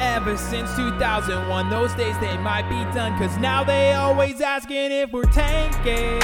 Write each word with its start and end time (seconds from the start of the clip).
Ever 0.00 0.36
since 0.36 0.74
2001, 0.76 1.70
those 1.70 1.92
days 1.94 2.16
they 2.20 2.36
might 2.38 2.68
be 2.68 2.78
done. 2.94 3.18
Cause 3.18 3.36
now 3.38 3.64
they 3.64 3.94
always 3.94 4.40
asking 4.40 4.92
if 4.92 5.10
we're 5.12 5.24
tanking. 5.24 6.20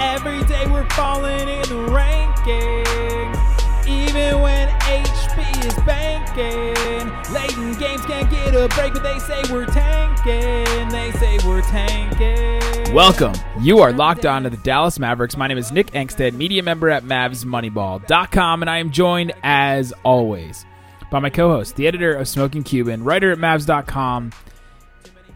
Every 0.00 0.42
day 0.44 0.66
we're 0.66 0.88
falling 0.90 1.48
in 1.48 1.62
the 1.62 1.86
rankings. 1.90 3.52
Even 3.86 4.40
when 4.40 4.68
HP 4.80 5.66
is 5.66 5.74
banking. 5.84 7.34
Late 7.34 7.56
in 7.56 7.74
games 7.78 8.04
can't 8.06 8.30
get 8.30 8.54
a 8.54 8.68
break, 8.74 8.94
but 8.94 9.02
they 9.02 9.18
say 9.18 9.42
we're 9.52 9.66
tanking. 9.66 10.88
They 10.88 11.12
say 11.18 11.38
we're 11.46 11.62
tanking. 11.62 12.94
Welcome. 12.94 13.34
You 13.60 13.80
are 13.80 13.92
locked 13.92 14.24
on 14.24 14.44
to 14.44 14.50
the 14.50 14.56
Dallas 14.58 14.98
Mavericks. 14.98 15.36
My 15.36 15.46
name 15.46 15.58
is 15.58 15.72
Nick 15.72 15.90
Angstadt, 15.92 16.34
media 16.34 16.62
member 16.62 16.90
at 16.90 17.04
MavsMoneyball.com, 17.04 18.62
and 18.62 18.70
I 18.70 18.78
am 18.78 18.90
joined, 18.90 19.32
as 19.42 19.92
always, 20.04 20.64
by 21.12 21.18
my 21.20 21.30
co 21.30 21.50
host, 21.50 21.76
the 21.76 21.86
editor 21.86 22.14
of 22.14 22.26
Smoking 22.26 22.64
Cuban, 22.64 23.04
writer 23.04 23.30
at 23.30 23.38
Mavs.com, 23.38 24.32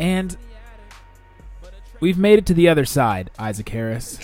and 0.00 0.36
we've 2.00 2.18
made 2.18 2.38
it 2.38 2.46
to 2.46 2.54
the 2.54 2.68
other 2.68 2.86
side, 2.86 3.30
Isaac 3.38 3.68
Harris. 3.68 4.18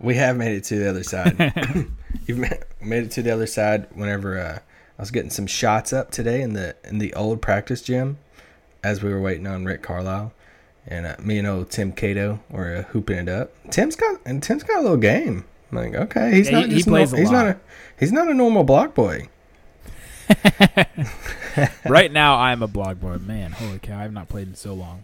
We 0.00 0.16
have 0.16 0.36
made 0.36 0.56
it 0.56 0.64
to 0.64 0.76
the 0.78 0.90
other 0.90 1.04
side. 1.04 1.36
You've 2.26 2.38
made 2.38 3.04
it 3.04 3.10
to 3.12 3.22
the 3.22 3.30
other 3.32 3.46
side 3.46 3.86
whenever 3.94 4.38
uh, 4.38 4.58
I 4.98 5.02
was 5.02 5.10
getting 5.12 5.30
some 5.30 5.46
shots 5.46 5.92
up 5.92 6.10
today 6.10 6.42
in 6.42 6.52
the 6.54 6.74
in 6.84 6.98
the 6.98 7.14
old 7.14 7.40
practice 7.40 7.80
gym 7.80 8.18
as 8.82 9.02
we 9.02 9.12
were 9.12 9.20
waiting 9.20 9.46
on 9.46 9.64
Rick 9.64 9.82
Carlisle. 9.82 10.32
And 10.86 11.06
uh, 11.06 11.16
me 11.22 11.38
and 11.38 11.46
old 11.46 11.70
Tim 11.70 11.92
Cato 11.92 12.40
were 12.50 12.76
uh, 12.78 12.82
hooping 12.90 13.18
it 13.18 13.28
up. 13.28 13.52
Tim's 13.70 13.94
got 13.94 14.20
and 14.26 14.42
Tim's 14.42 14.64
got 14.64 14.78
a 14.78 14.82
little 14.82 14.96
game. 14.96 15.44
I'm 15.70 15.78
like, 15.78 15.94
okay, 15.94 16.32
he's 16.32 16.50
Yeah, 16.50 16.60
not 16.60 16.68
he- 16.70 16.76
he 16.76 16.82
plays 16.82 17.12
no, 17.12 17.18
a 17.18 17.20
he's 17.20 17.30
not 17.30 17.46
a 17.46 17.60
he's 18.00 18.10
not 18.12 18.28
a 18.28 18.34
normal 18.34 18.64
block 18.64 18.94
boy. 18.94 19.28
right 21.88 22.10
now, 22.12 22.36
I'm 22.36 22.62
a 22.62 22.68
blog 22.68 23.00
boy. 23.00 23.16
Man, 23.18 23.52
holy 23.52 23.78
cow, 23.78 23.98
I 23.98 24.02
have 24.02 24.12
not 24.12 24.28
played 24.28 24.48
in 24.48 24.54
so 24.54 24.74
long. 24.74 25.02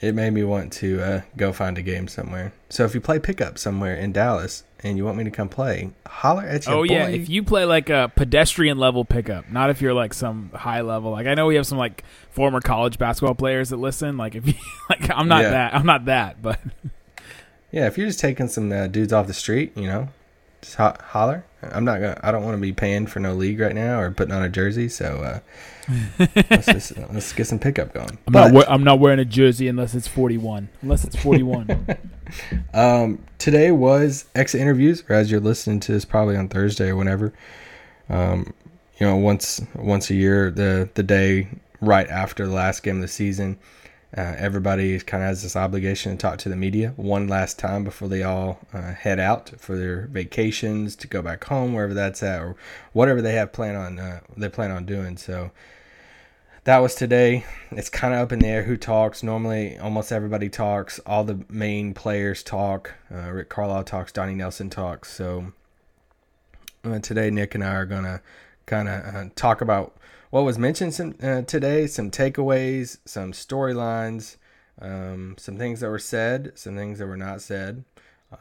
It 0.00 0.16
made 0.16 0.32
me 0.32 0.42
want 0.42 0.72
to 0.74 1.00
uh, 1.00 1.20
go 1.36 1.52
find 1.52 1.78
a 1.78 1.82
game 1.82 2.08
somewhere. 2.08 2.52
So 2.68 2.84
if 2.84 2.92
you 2.92 3.00
play 3.00 3.20
pickup 3.20 3.56
somewhere 3.56 3.94
in 3.94 4.10
Dallas 4.10 4.64
and 4.82 4.96
you 4.96 5.04
want 5.04 5.16
me 5.16 5.22
to 5.22 5.30
come 5.30 5.48
play, 5.48 5.90
holler 6.06 6.42
at 6.42 6.66
you. 6.66 6.72
Oh 6.72 6.82
yeah, 6.82 7.06
boy. 7.06 7.12
if 7.12 7.28
you 7.28 7.44
play 7.44 7.64
like 7.64 7.88
a 7.88 8.10
pedestrian 8.16 8.78
level 8.78 9.04
pickup, 9.04 9.48
not 9.48 9.70
if 9.70 9.80
you're 9.80 9.94
like 9.94 10.12
some 10.12 10.50
high 10.54 10.80
level. 10.80 11.12
Like 11.12 11.28
I 11.28 11.34
know 11.34 11.46
we 11.46 11.54
have 11.54 11.68
some 11.68 11.78
like 11.78 12.02
former 12.30 12.60
college 12.60 12.98
basketball 12.98 13.36
players 13.36 13.68
that 13.68 13.76
listen. 13.76 14.16
Like 14.16 14.34
if 14.34 14.44
you 14.46 14.54
like, 14.90 15.08
I'm 15.08 15.28
not 15.28 15.42
Yeah. 15.42 15.50
that. 15.50 15.74
I'm 15.76 15.86
not 15.86 16.06
that. 16.06 16.42
But 16.42 16.58
Yeah, 17.70 17.86
if 17.86 17.96
you're 17.96 18.08
just 18.08 18.18
taking 18.18 18.48
some 18.48 18.72
uh, 18.72 18.88
dudes 18.88 19.12
off 19.12 19.28
the 19.28 19.32
street, 19.32 19.76
you 19.76 19.86
know, 19.86 20.08
just 20.62 20.76
ho- 20.76 20.96
holler. 21.00 21.44
I'm 21.62 21.84
not 21.84 22.00
gonna. 22.00 22.18
I 22.22 22.32
don't 22.32 22.42
want 22.42 22.56
to 22.56 22.60
be 22.60 22.72
paying 22.72 23.06
for 23.06 23.20
no 23.20 23.34
league 23.34 23.60
right 23.60 23.74
now 23.74 24.00
or 24.00 24.10
putting 24.10 24.34
on 24.34 24.42
a 24.42 24.48
jersey. 24.48 24.88
So 24.88 25.42
uh, 25.88 26.26
let's 26.50 26.66
just, 26.66 26.96
let's 27.12 27.32
get 27.32 27.46
some 27.46 27.58
pickup 27.58 27.92
going. 27.92 28.18
I'm 28.26 28.32
but 28.32 28.48
not. 28.48 28.52
We- 28.52 28.74
I'm 28.74 28.84
not 28.84 28.98
wearing 28.98 29.18
a 29.20 29.24
jersey 29.24 29.68
unless 29.68 29.94
it's 29.94 30.08
41. 30.08 30.68
Unless 30.80 31.04
it's 31.04 31.16
41. 31.16 31.86
um, 32.74 33.24
today 33.38 33.70
was 33.70 34.24
exit 34.34 34.60
interviews, 34.60 35.04
or 35.08 35.14
as 35.14 35.30
you're 35.30 35.40
listening 35.40 35.80
to 35.80 35.92
this, 35.92 36.04
probably 36.04 36.36
on 36.36 36.48
Thursday 36.48 36.88
or 36.88 36.96
whenever. 36.96 37.32
Um, 38.08 38.52
you 38.98 39.06
know, 39.06 39.16
once 39.16 39.60
once 39.74 40.10
a 40.10 40.14
year, 40.14 40.50
the 40.50 40.88
the 40.94 41.02
day 41.02 41.48
right 41.80 42.08
after 42.08 42.46
the 42.46 42.52
last 42.52 42.82
game 42.82 42.96
of 42.96 43.02
the 43.02 43.08
season, 43.08 43.58
uh, 44.16 44.34
everybody 44.36 44.98
kind 45.00 45.22
of 45.22 45.28
has 45.28 45.42
this 45.42 45.56
obligation 45.56 46.12
to 46.12 46.18
talk 46.18 46.38
to 46.38 46.50
the 46.50 46.56
media 46.56 46.92
one 46.96 47.28
last 47.28 47.58
time 47.58 47.82
before 47.82 48.08
they 48.08 48.22
all 48.22 48.60
uh, 48.74 48.92
head 48.92 49.18
out 49.18 49.52
for 49.58 49.76
their 49.76 50.06
vacations 50.08 50.94
to 50.96 51.06
go 51.06 51.22
back 51.22 51.44
home, 51.44 51.72
wherever 51.72 51.94
that's 51.94 52.22
at, 52.22 52.42
or 52.42 52.54
whatever 52.92 53.22
they 53.22 53.32
have 53.32 53.52
plan 53.52 53.74
on 53.74 53.98
uh, 53.98 54.20
they 54.36 54.50
plan 54.50 54.70
on 54.70 54.84
doing. 54.84 55.16
So 55.16 55.50
that 56.64 56.78
was 56.78 56.94
today. 56.94 57.46
It's 57.70 57.88
kind 57.88 58.12
of 58.12 58.20
up 58.20 58.32
in 58.32 58.40
the 58.40 58.48
air 58.48 58.64
who 58.64 58.76
talks. 58.76 59.22
Normally, 59.22 59.78
almost 59.78 60.12
everybody 60.12 60.50
talks. 60.50 60.98
All 61.00 61.24
the 61.24 61.44
main 61.48 61.94
players 61.94 62.42
talk. 62.42 62.92
Uh, 63.10 63.30
Rick 63.30 63.48
Carlisle 63.48 63.84
talks. 63.84 64.12
Donnie 64.12 64.34
Nelson 64.34 64.68
talks. 64.68 65.10
So 65.10 65.52
uh, 66.84 66.98
today, 66.98 67.30
Nick 67.30 67.54
and 67.54 67.64
I 67.64 67.74
are 67.76 67.86
gonna 67.86 68.20
kind 68.66 68.88
of 68.88 69.14
uh, 69.14 69.24
talk 69.34 69.62
about 69.62 69.96
what 70.32 70.44
was 70.44 70.58
mentioned 70.58 70.94
some, 70.94 71.14
uh, 71.22 71.42
today, 71.42 71.86
some 71.86 72.10
takeaways, 72.10 72.96
some 73.04 73.32
storylines, 73.32 74.38
um, 74.80 75.34
some 75.38 75.58
things 75.58 75.80
that 75.80 75.90
were 75.90 75.98
said, 75.98 76.52
some 76.54 76.74
things 76.74 76.98
that 76.98 77.06
were 77.06 77.18
not 77.18 77.42
said, 77.42 77.84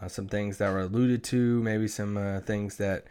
uh, 0.01 0.07
some 0.07 0.25
things 0.29 0.57
that 0.57 0.71
were 0.71 0.79
alluded 0.79 1.21
to, 1.25 1.61
maybe 1.61 1.89
some 1.89 2.15
uh, 2.15 2.39
things 2.39 2.77
that 2.77 3.03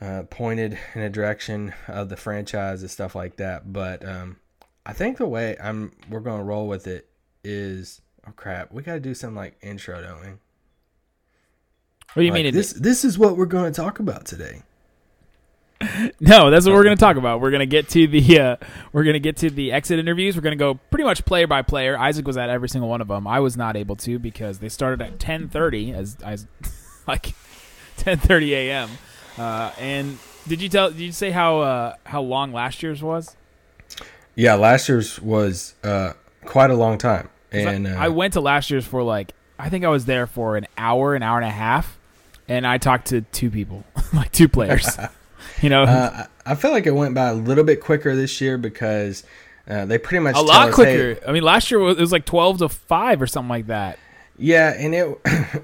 uh, 0.00 0.22
pointed 0.30 0.78
in 0.94 1.02
a 1.02 1.10
direction 1.10 1.74
of 1.86 2.08
the 2.08 2.16
franchise 2.16 2.80
and 2.80 2.90
stuff 2.90 3.14
like 3.14 3.36
that. 3.36 3.74
But 3.74 4.02
um, 4.08 4.36
I 4.86 4.94
think 4.94 5.18
the 5.18 5.26
way 5.28 5.58
I'm 5.62 5.92
we're 6.08 6.20
gonna 6.20 6.42
roll 6.44 6.66
with 6.66 6.86
it 6.86 7.10
is 7.44 8.00
oh 8.26 8.32
crap, 8.34 8.72
we 8.72 8.82
gotta 8.82 9.00
do 9.00 9.12
some 9.14 9.34
like 9.34 9.58
intro, 9.60 10.00
don't 10.00 10.20
we? 10.22 10.28
what 12.14 12.22
do 12.22 12.22
you 12.22 12.30
Like, 12.30 12.36
mean? 12.36 12.46
it- 12.46 12.54
this 12.54 12.72
this 12.72 13.04
is 13.04 13.18
what 13.18 13.36
we're 13.36 13.44
gonna 13.44 13.70
talk 13.70 13.98
about 13.98 14.24
today. 14.24 14.62
No, 16.20 16.50
that's 16.50 16.66
what 16.66 16.74
we're 16.74 16.84
going 16.84 16.96
to 16.96 17.00
talk 17.00 17.16
about. 17.16 17.40
We're 17.40 17.50
going 17.50 17.60
to 17.60 17.66
get 17.66 17.88
to 17.90 18.06
the 18.06 18.38
uh, 18.40 18.56
we're 18.92 19.04
going 19.04 19.14
to 19.14 19.20
get 19.20 19.36
to 19.38 19.50
the 19.50 19.72
exit 19.72 19.98
interviews. 19.98 20.36
We're 20.36 20.42
going 20.42 20.56
to 20.58 20.62
go 20.62 20.74
pretty 20.90 21.04
much 21.04 21.24
player 21.24 21.46
by 21.46 21.62
player. 21.62 21.98
Isaac 21.98 22.26
was 22.26 22.36
at 22.36 22.48
every 22.50 22.68
single 22.68 22.88
one 22.88 23.00
of 23.00 23.08
them. 23.08 23.26
I 23.26 23.40
was 23.40 23.56
not 23.56 23.76
able 23.76 23.96
to 23.96 24.18
because 24.18 24.58
they 24.60 24.68
started 24.68 25.02
at 25.02 25.18
10:30 25.18 25.94
as 25.94 26.16
as 26.24 26.46
like 27.06 27.34
10:30 27.98 28.48
a.m. 28.50 28.88
Uh, 29.38 29.72
and 29.80 30.18
did 30.48 30.60
you 30.60 30.68
tell 30.68 30.90
did 30.90 31.00
you 31.00 31.12
say 31.12 31.30
how 31.30 31.60
uh, 31.60 31.94
how 32.04 32.20
long 32.22 32.52
last 32.52 32.82
year's 32.82 33.02
was? 33.02 33.36
Yeah, 34.34 34.54
last 34.54 34.88
year's 34.88 35.20
was 35.20 35.74
uh, 35.84 36.12
quite 36.44 36.70
a 36.70 36.74
long 36.74 36.98
time, 36.98 37.28
'Cause 37.50 37.66
I- 37.66 37.72
and 37.72 37.86
uh, 37.86 37.96
I 37.98 38.08
went 38.08 38.32
to 38.34 38.40
last 38.40 38.70
year's 38.70 38.86
for 38.86 39.02
like 39.02 39.32
I 39.58 39.68
think 39.68 39.84
I 39.84 39.88
was 39.88 40.06
there 40.06 40.26
for 40.26 40.56
an 40.56 40.66
hour, 40.78 41.14
an 41.14 41.22
hour 41.22 41.38
and 41.38 41.46
a 41.46 41.50
half, 41.50 41.98
and 42.48 42.66
I 42.66 42.78
talked 42.78 43.08
to 43.08 43.20
two 43.22 43.50
people, 43.50 43.84
like 44.14 44.32
two 44.32 44.48
players. 44.48 44.88
You 45.62 45.70
know, 45.70 45.84
uh, 45.84 46.26
I 46.44 46.54
feel 46.54 46.70
like 46.72 46.86
it 46.86 46.94
went 46.94 47.14
by 47.14 47.28
a 47.28 47.34
little 47.34 47.64
bit 47.64 47.80
quicker 47.80 48.14
this 48.16 48.40
year 48.40 48.58
because 48.58 49.24
uh, 49.68 49.84
they 49.86 49.98
pretty 49.98 50.20
much 50.22 50.36
a 50.36 50.40
lot 50.40 50.68
us, 50.70 50.74
quicker. 50.74 51.14
"Hey, 51.14 51.20
I 51.26 51.32
mean, 51.32 51.42
last 51.44 51.70
year 51.70 51.80
it 51.80 51.98
was 51.98 52.12
like 52.12 52.24
twelve 52.24 52.58
to 52.58 52.68
five 52.68 53.22
or 53.22 53.26
something 53.26 53.48
like 53.50 53.68
that. 53.68 53.98
Yeah, 54.38 54.72
and 54.76 54.94
it 54.94 55.18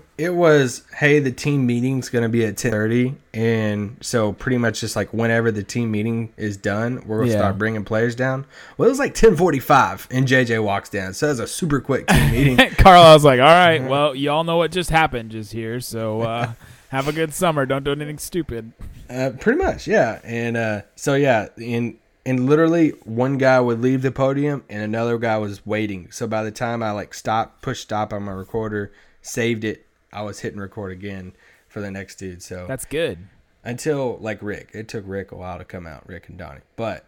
it 0.18 0.30
was 0.34 0.82
hey 0.98 1.18
the 1.20 1.32
team 1.32 1.66
meeting's 1.66 2.10
gonna 2.10 2.28
be 2.28 2.44
at 2.44 2.56
ten 2.58 2.70
thirty, 2.70 3.16
and 3.34 3.96
so 4.02 4.32
pretty 4.34 4.58
much 4.58 4.80
just 4.80 4.94
like 4.94 5.12
whenever 5.12 5.50
the 5.50 5.62
team 5.64 5.90
meeting 5.90 6.32
is 6.36 6.56
done, 6.56 7.02
we're 7.06 7.20
gonna 7.20 7.32
Yeah. 7.32 7.38
start 7.38 7.58
bringing 7.58 7.84
players 7.84 8.14
down. 8.14 8.44
Well, 8.76 8.86
it 8.86 8.90
was 8.90 8.98
like 9.00 9.14
ten 9.14 9.34
forty 9.36 9.58
five, 9.58 10.06
and 10.10 10.28
JJ 10.28 10.62
walks 10.62 10.90
down, 10.90 11.14
so 11.14 11.26
that's 11.28 11.40
a 11.40 11.46
super 11.46 11.80
quick 11.80 12.06
team 12.06 12.30
meeting. 12.30 12.56
Carl, 12.76 13.02
I 13.02 13.14
was 13.14 13.24
like, 13.24 13.40
all 13.40 13.46
right, 13.46 13.82
well, 13.82 14.14
you 14.14 14.30
all 14.30 14.44
know 14.44 14.58
what 14.58 14.70
just 14.70 14.90
happened 14.90 15.30
just 15.30 15.50
here, 15.50 15.80
so 15.80 16.20
uh, 16.20 16.52
have 16.88 17.08
a 17.08 17.12
good 17.12 17.32
summer. 17.32 17.66
Don't 17.66 17.84
do 17.84 17.92
anything 17.92 18.18
stupid. 18.18 18.72
Uh, 19.08 19.30
pretty 19.38 19.58
much, 19.62 19.86
yeah. 19.86 20.20
And 20.24 20.56
uh, 20.56 20.82
so 20.96 21.14
yeah, 21.14 21.48
and 21.56 21.98
and 22.26 22.46
literally 22.46 22.90
one 23.04 23.38
guy 23.38 23.60
would 23.60 23.80
leave 23.80 24.02
the 24.02 24.12
podium 24.12 24.64
and 24.68 24.82
another 24.82 25.18
guy 25.18 25.38
was 25.38 25.64
waiting. 25.64 26.10
So 26.10 26.26
by 26.26 26.42
the 26.42 26.50
time 26.50 26.82
I 26.82 26.90
like 26.90 27.14
stop, 27.14 27.62
push 27.62 27.80
stop 27.80 28.12
on 28.12 28.24
my 28.24 28.32
recorder, 28.32 28.92
saved 29.22 29.64
it, 29.64 29.86
I 30.12 30.22
was 30.22 30.40
hitting 30.40 30.60
record 30.60 30.92
again 30.92 31.32
for 31.68 31.80
the 31.80 31.90
next 31.90 32.16
dude. 32.16 32.42
So 32.42 32.66
That's 32.66 32.84
good. 32.84 33.18
until 33.64 34.18
like 34.20 34.42
Rick, 34.42 34.70
it 34.74 34.88
took 34.88 35.04
Rick 35.06 35.32
a 35.32 35.36
while 35.36 35.58
to 35.58 35.64
come 35.64 35.86
out, 35.86 36.06
Rick 36.06 36.28
and 36.28 36.36
Donnie. 36.38 36.60
But 36.76 37.06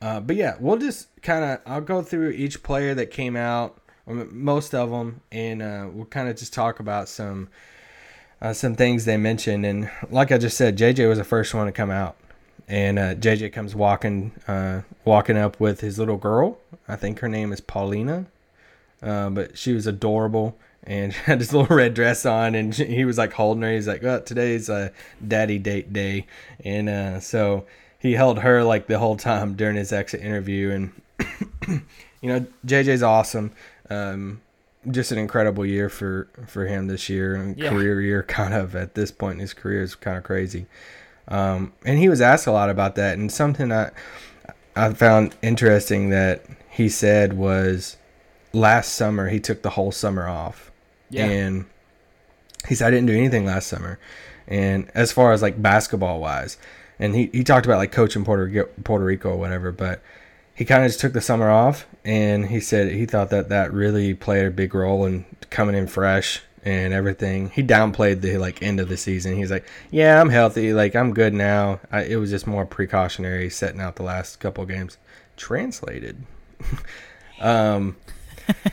uh, 0.00 0.20
but 0.20 0.36
yeah, 0.36 0.56
we'll 0.60 0.78
just 0.78 1.08
kind 1.22 1.44
of 1.44 1.60
I'll 1.66 1.80
go 1.80 2.02
through 2.02 2.30
each 2.30 2.62
player 2.62 2.94
that 2.94 3.10
came 3.10 3.36
out, 3.36 3.80
most 4.06 4.74
of 4.74 4.90
them, 4.90 5.20
and 5.32 5.62
uh, 5.62 5.88
we'll 5.92 6.06
kind 6.06 6.28
of 6.28 6.36
just 6.36 6.52
talk 6.52 6.78
about 6.78 7.08
some 7.08 7.48
uh, 8.42 8.52
some 8.52 8.74
things 8.74 9.04
they 9.04 9.16
mentioned. 9.16 9.64
And 9.64 9.90
like 10.10 10.32
I 10.32 10.38
just 10.38 10.56
said, 10.56 10.76
JJ 10.78 11.08
was 11.08 11.18
the 11.18 11.24
first 11.24 11.54
one 11.54 11.66
to 11.66 11.72
come 11.72 11.90
out, 11.90 12.16
and 12.68 12.98
uh, 12.98 13.14
JJ 13.14 13.52
comes 13.52 13.74
walking 13.74 14.32
uh, 14.48 14.82
walking 15.04 15.36
up 15.36 15.58
with 15.60 15.80
his 15.80 15.98
little 15.98 16.16
girl. 16.16 16.58
I 16.88 16.96
think 16.96 17.20
her 17.20 17.28
name 17.28 17.52
is 17.52 17.60
Paulina, 17.60 18.26
uh, 19.02 19.30
but 19.30 19.56
she 19.58 19.72
was 19.72 19.86
adorable. 19.86 20.56
And 20.86 21.12
had 21.26 21.38
this 21.38 21.50
little 21.52 21.74
red 21.74 21.94
dress 21.94 22.26
on, 22.26 22.54
and 22.54 22.74
she- 22.74 22.84
he 22.84 23.04
was 23.06 23.16
like 23.16 23.32
holding 23.32 23.62
her. 23.62 23.72
He's 23.72 23.88
like, 23.88 24.02
"Well, 24.02 24.20
today's 24.20 24.68
uh, 24.68 24.90
daddy 25.26 25.58
date 25.58 25.92
day," 25.94 26.26
and 26.62 26.88
uh, 26.90 27.20
so 27.20 27.64
he 27.98 28.12
held 28.12 28.40
her 28.40 28.62
like 28.62 28.86
the 28.86 28.98
whole 28.98 29.16
time 29.16 29.54
during 29.54 29.76
his 29.76 29.92
exit 29.94 30.20
interview. 30.20 30.70
And 30.70 30.92
you 32.20 32.28
know, 32.28 32.46
JJ's 32.66 33.02
awesome. 33.02 33.52
Um, 33.88 34.42
just 34.90 35.12
an 35.12 35.18
incredible 35.18 35.64
year 35.66 35.88
for 35.88 36.28
for 36.46 36.66
him 36.66 36.86
this 36.88 37.08
year 37.08 37.34
and 37.34 37.56
Yeah. 37.58 37.70
career 37.70 38.00
year 38.00 38.22
kind 38.40 38.54
of 38.54 38.74
at 38.76 38.94
this 38.94 39.10
point 39.10 39.34
in 39.34 39.40
his 39.40 39.54
career 39.54 39.82
is 39.82 39.94
kind 39.94 40.16
of 40.18 40.24
crazy 40.24 40.66
um, 41.28 41.72
and 41.84 41.98
he 41.98 42.08
was 42.08 42.20
asked 42.20 42.46
a 42.46 42.52
lot 42.52 42.68
about 42.70 42.94
that 42.96 43.16
and 43.18 43.30
something 43.32 43.72
I 43.72 43.90
I 44.76 44.92
found 44.92 45.34
interesting 45.42 46.10
that 46.10 46.44
he 46.68 46.88
said 46.88 47.32
was 47.34 47.96
last 48.52 48.92
summer 48.94 49.28
he 49.28 49.40
took 49.40 49.62
the 49.62 49.70
whole 49.70 49.92
summer 49.92 50.28
off 50.28 50.70
Yeah. 51.10 51.26
and 51.26 51.64
he 52.68 52.74
said 52.74 52.88
I 52.88 52.90
didn't 52.90 53.06
do 53.06 53.14
anything 53.16 53.44
last 53.44 53.66
summer 53.68 53.98
and 54.46 54.90
as 54.94 55.12
far 55.12 55.32
as 55.32 55.40
like 55.42 55.60
basketball 55.62 56.20
wise 56.20 56.58
and 56.98 57.14
he, 57.14 57.30
he 57.32 57.42
talked 57.42 57.66
about 57.66 57.78
like 57.78 57.90
coaching 57.92 58.24
Puerto 58.24 58.66
Puerto 58.84 59.04
Rico 59.04 59.30
or 59.30 59.36
whatever, 59.36 59.72
but 59.72 60.00
he 60.54 60.64
kind 60.64 60.84
of 60.84 60.88
just 60.88 61.00
took 61.00 61.12
the 61.12 61.20
summer 61.20 61.50
off, 61.50 61.86
and 62.04 62.46
he 62.46 62.60
said 62.60 62.92
he 62.92 63.06
thought 63.06 63.30
that 63.30 63.48
that 63.48 63.72
really 63.72 64.14
played 64.14 64.46
a 64.46 64.50
big 64.50 64.74
role 64.74 65.04
in 65.04 65.24
coming 65.50 65.74
in 65.74 65.86
fresh 65.86 66.42
and 66.64 66.94
everything. 66.94 67.50
He 67.50 67.62
downplayed 67.62 68.20
the 68.20 68.38
like 68.38 68.62
end 68.62 68.80
of 68.80 68.88
the 68.88 68.96
season. 68.96 69.36
He's 69.36 69.50
like, 69.50 69.66
"Yeah, 69.90 70.20
I'm 70.20 70.30
healthy. 70.30 70.72
Like 70.72 70.94
I'm 70.94 71.12
good 71.12 71.34
now. 71.34 71.80
I, 71.90 72.04
it 72.04 72.16
was 72.16 72.30
just 72.30 72.46
more 72.46 72.64
precautionary 72.64 73.50
setting 73.50 73.80
out 73.80 73.96
the 73.96 74.02
last 74.04 74.40
couple 74.40 74.64
games." 74.64 74.96
Translated. 75.36 76.24
um, 77.40 77.96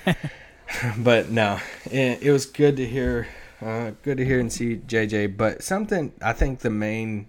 but 0.99 1.29
no, 1.29 1.59
it, 1.85 2.21
it 2.21 2.31
was 2.31 2.45
good 2.45 2.77
to 2.77 2.85
hear. 2.85 3.27
Uh, 3.61 3.91
good 4.01 4.17
to 4.17 4.25
hear 4.25 4.39
and 4.39 4.51
see 4.51 4.77
JJ. 4.77 5.35
But 5.37 5.63
something 5.63 6.13
I 6.21 6.33
think 6.33 6.59
the 6.59 6.69
main 6.69 7.27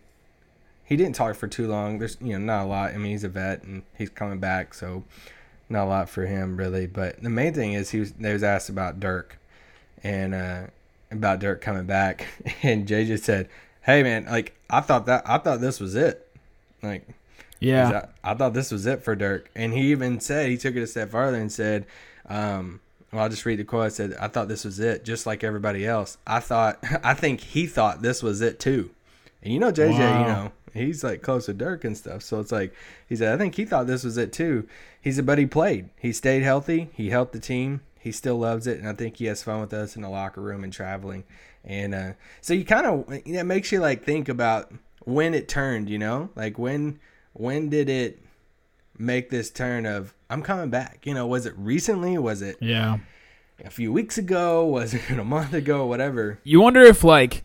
he 0.84 0.96
didn't 0.96 1.14
talk 1.14 1.36
for 1.36 1.48
too 1.48 1.66
long. 1.68 1.98
There's 1.98 2.16
you 2.20 2.38
know 2.38 2.44
not 2.44 2.64
a 2.64 2.66
lot. 2.66 2.94
I 2.94 2.98
mean 2.98 3.12
he's 3.12 3.24
a 3.24 3.28
vet 3.28 3.62
and 3.62 3.82
he's 3.96 4.10
coming 4.10 4.38
back, 4.38 4.74
so 4.74 5.04
not 5.68 5.84
a 5.84 5.88
lot 5.88 6.08
for 6.08 6.26
him 6.26 6.56
really. 6.56 6.86
But 6.86 7.22
the 7.22 7.30
main 7.30 7.54
thing 7.54 7.72
is 7.72 7.90
he 7.90 8.00
was 8.00 8.12
they 8.12 8.32
was 8.32 8.42
asked 8.42 8.68
about 8.68 9.00
Dirk 9.00 9.38
and 10.02 10.34
uh, 10.34 10.62
about 11.10 11.38
Dirk 11.40 11.60
coming 11.60 11.86
back, 11.86 12.26
and 12.62 12.86
JJ 12.86 13.20
said, 13.20 13.48
"Hey 13.82 14.02
man, 14.02 14.26
like 14.26 14.54
I 14.70 14.80
thought 14.80 15.06
that 15.06 15.22
I 15.26 15.38
thought 15.38 15.60
this 15.60 15.80
was 15.80 15.94
it, 15.94 16.28
like." 16.82 17.06
Yeah, 17.60 18.06
I, 18.24 18.32
I 18.32 18.34
thought 18.34 18.54
this 18.54 18.72
was 18.72 18.86
it 18.86 19.04
for 19.04 19.14
Dirk, 19.14 19.48
and 19.54 19.72
he 19.72 19.92
even 19.92 20.18
said 20.18 20.50
he 20.50 20.56
took 20.56 20.74
it 20.74 20.82
a 20.82 20.86
step 20.88 21.10
farther 21.12 21.36
and 21.36 21.52
said, 21.52 21.86
um, 22.28 22.80
"Well, 23.12 23.22
I'll 23.22 23.28
just 23.28 23.46
read 23.46 23.60
the 23.60 23.64
quote." 23.64 23.84
I 23.84 23.88
said, 23.88 24.14
"I 24.20 24.26
thought 24.26 24.48
this 24.48 24.64
was 24.64 24.80
it, 24.80 25.04
just 25.04 25.26
like 25.26 25.44
everybody 25.44 25.86
else. 25.86 26.18
I 26.26 26.40
thought, 26.40 26.82
I 27.04 27.14
think 27.14 27.40
he 27.40 27.66
thought 27.68 28.02
this 28.02 28.20
was 28.20 28.40
it 28.40 28.58
too." 28.58 28.90
And 29.44 29.52
you 29.52 29.60
know, 29.60 29.70
JJ, 29.70 29.96
Wow. 29.96 30.20
you 30.20 30.26
know, 30.26 30.52
he's 30.72 31.04
like 31.04 31.22
close 31.22 31.46
to 31.46 31.54
Dirk 31.54 31.84
and 31.84 31.96
stuff, 31.96 32.22
so 32.22 32.40
it's 32.40 32.52
like 32.52 32.74
he 33.08 33.16
said, 33.16 33.34
"I 33.34 33.38
think 33.38 33.54
he 33.54 33.64
thought 33.64 33.86
this 33.86 34.04
was 34.04 34.18
it 34.18 34.32
too." 34.32 34.66
He 35.00 35.12
said, 35.12 35.26
"But 35.26 35.38
he 35.38 35.46
played. 35.46 35.90
He 35.98 36.12
stayed 36.12 36.42
healthy. 36.42 36.90
He 36.94 37.10
helped 37.10 37.32
the 37.32 37.40
team. 37.40 37.80
He 37.98 38.12
still 38.12 38.38
loves 38.38 38.66
it, 38.66 38.78
and 38.78 38.88
I 38.88 38.94
think 38.94 39.16
he 39.16 39.26
has 39.26 39.42
fun 39.42 39.60
with 39.60 39.72
us 39.72 39.96
in 39.96 40.02
the 40.02 40.08
locker 40.08 40.40
room 40.40 40.64
and 40.64 40.72
traveling." 40.72 41.24
And 41.64 41.94
uh, 41.94 42.12
so 42.40 42.54
you 42.54 42.64
kind 42.64 42.86
of 42.86 43.04
it 43.08 43.44
makes 43.44 43.70
you 43.70 43.80
like 43.80 44.04
think 44.04 44.28
about 44.28 44.72
when 45.04 45.34
it 45.34 45.48
turned, 45.48 45.88
you 45.88 45.98
know, 45.98 46.30
like 46.34 46.58
when 46.58 46.98
when 47.32 47.68
did 47.68 47.88
it 47.88 48.20
make 48.98 49.30
this 49.30 49.50
turn 49.50 49.86
of 49.86 50.14
I'm 50.30 50.42
coming 50.42 50.70
back? 50.70 51.00
You 51.04 51.14
know, 51.14 51.26
was 51.26 51.46
it 51.46 51.54
recently? 51.56 52.18
Was 52.18 52.42
it 52.42 52.56
yeah. 52.60 52.98
a 53.64 53.70
few 53.70 53.92
weeks 53.92 54.18
ago? 54.18 54.64
Was 54.64 54.94
it 54.94 55.10
a 55.10 55.24
month 55.24 55.54
ago? 55.54 55.86
Whatever. 55.86 56.38
You 56.44 56.60
wonder 56.60 56.82
if 56.82 57.04
like, 57.04 57.42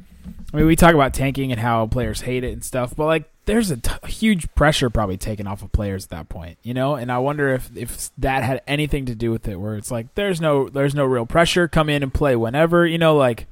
I 0.53 0.57
mean, 0.57 0.65
we 0.65 0.75
talk 0.75 0.93
about 0.93 1.13
tanking 1.13 1.51
and 1.51 1.59
how 1.59 1.87
players 1.87 2.21
hate 2.21 2.43
it 2.43 2.53
and 2.53 2.63
stuff, 2.63 2.95
but 2.95 3.05
like, 3.05 3.29
there's 3.45 3.71
a 3.71 3.79
huge 4.07 4.53
pressure 4.55 4.89
probably 4.89 5.17
taken 5.17 5.47
off 5.47 5.63
of 5.63 5.71
players 5.71 6.03
at 6.05 6.09
that 6.09 6.29
point, 6.29 6.57
you 6.63 6.73
know. 6.73 6.95
And 6.95 7.09
I 7.09 7.17
wonder 7.19 7.53
if 7.53 7.69
if 7.75 8.09
that 8.17 8.43
had 8.43 8.61
anything 8.67 9.05
to 9.05 9.15
do 9.15 9.31
with 9.31 9.47
it, 9.47 9.55
where 9.55 9.75
it's 9.75 9.89
like 9.89 10.13
there's 10.15 10.41
no 10.41 10.67
there's 10.67 10.93
no 10.93 11.05
real 11.05 11.25
pressure, 11.25 11.67
come 11.67 11.89
in 11.89 12.03
and 12.03 12.13
play 12.13 12.35
whenever, 12.35 12.85
you 12.85 12.97
know. 12.97 13.15
Like, 13.15 13.47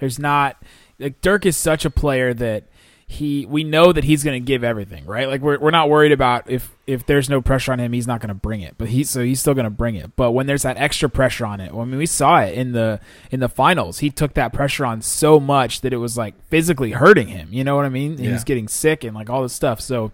there's 0.00 0.18
not 0.18 0.62
like 0.98 1.22
Dirk 1.22 1.46
is 1.46 1.56
such 1.56 1.86
a 1.86 1.90
player 1.90 2.34
that 2.34 2.64
he 3.10 3.46
we 3.46 3.64
know 3.64 3.90
that 3.90 4.04
he's 4.04 4.22
going 4.22 4.38
to 4.38 4.46
give 4.46 4.62
everything, 4.62 5.06
right? 5.06 5.26
Like 5.26 5.40
we're 5.40 5.58
we're 5.58 5.70
not 5.70 5.88
worried 5.88 6.12
about 6.12 6.48
if 6.50 6.76
if 6.86 7.06
there's 7.06 7.30
no 7.30 7.40
pressure 7.40 7.72
on 7.72 7.80
him, 7.80 7.94
he's 7.94 8.06
not 8.06 8.20
going 8.20 8.28
to 8.28 8.34
bring 8.34 8.60
it. 8.60 8.74
But 8.76 8.90
he 8.90 9.02
so 9.02 9.24
he's 9.24 9.40
still 9.40 9.54
going 9.54 9.64
to 9.64 9.70
bring 9.70 9.94
it. 9.94 10.14
But 10.14 10.32
when 10.32 10.46
there's 10.46 10.62
that 10.62 10.76
extra 10.76 11.08
pressure 11.08 11.46
on 11.46 11.58
it, 11.58 11.72
well, 11.72 11.82
I 11.82 11.84
mean, 11.86 11.96
we 11.96 12.04
saw 12.04 12.42
it 12.42 12.54
in 12.54 12.72
the 12.72 13.00
in 13.30 13.40
the 13.40 13.48
finals. 13.48 14.00
He 14.00 14.10
took 14.10 14.34
that 14.34 14.52
pressure 14.52 14.84
on 14.84 15.00
so 15.00 15.40
much 15.40 15.80
that 15.80 15.94
it 15.94 15.96
was 15.96 16.18
like 16.18 16.34
physically 16.50 16.90
hurting 16.90 17.28
him. 17.28 17.48
You 17.50 17.64
know 17.64 17.76
what 17.76 17.86
I 17.86 17.88
mean? 17.88 18.18
Yeah. 18.18 18.32
He's 18.32 18.44
getting 18.44 18.68
sick 18.68 19.04
and 19.04 19.16
like 19.16 19.30
all 19.30 19.42
this 19.42 19.54
stuff. 19.54 19.80
So 19.80 20.12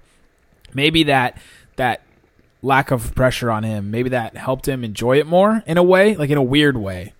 maybe 0.72 1.02
that 1.02 1.36
that 1.74 2.02
lack 2.62 2.92
of 2.92 3.12
pressure 3.16 3.50
on 3.50 3.64
him, 3.64 3.90
maybe 3.90 4.10
that 4.10 4.36
helped 4.36 4.68
him 4.68 4.84
enjoy 4.84 5.18
it 5.18 5.26
more 5.26 5.64
in 5.66 5.78
a 5.78 5.82
way, 5.82 6.14
like 6.14 6.30
in 6.30 6.38
a 6.38 6.42
weird 6.42 6.76
way. 6.76 7.12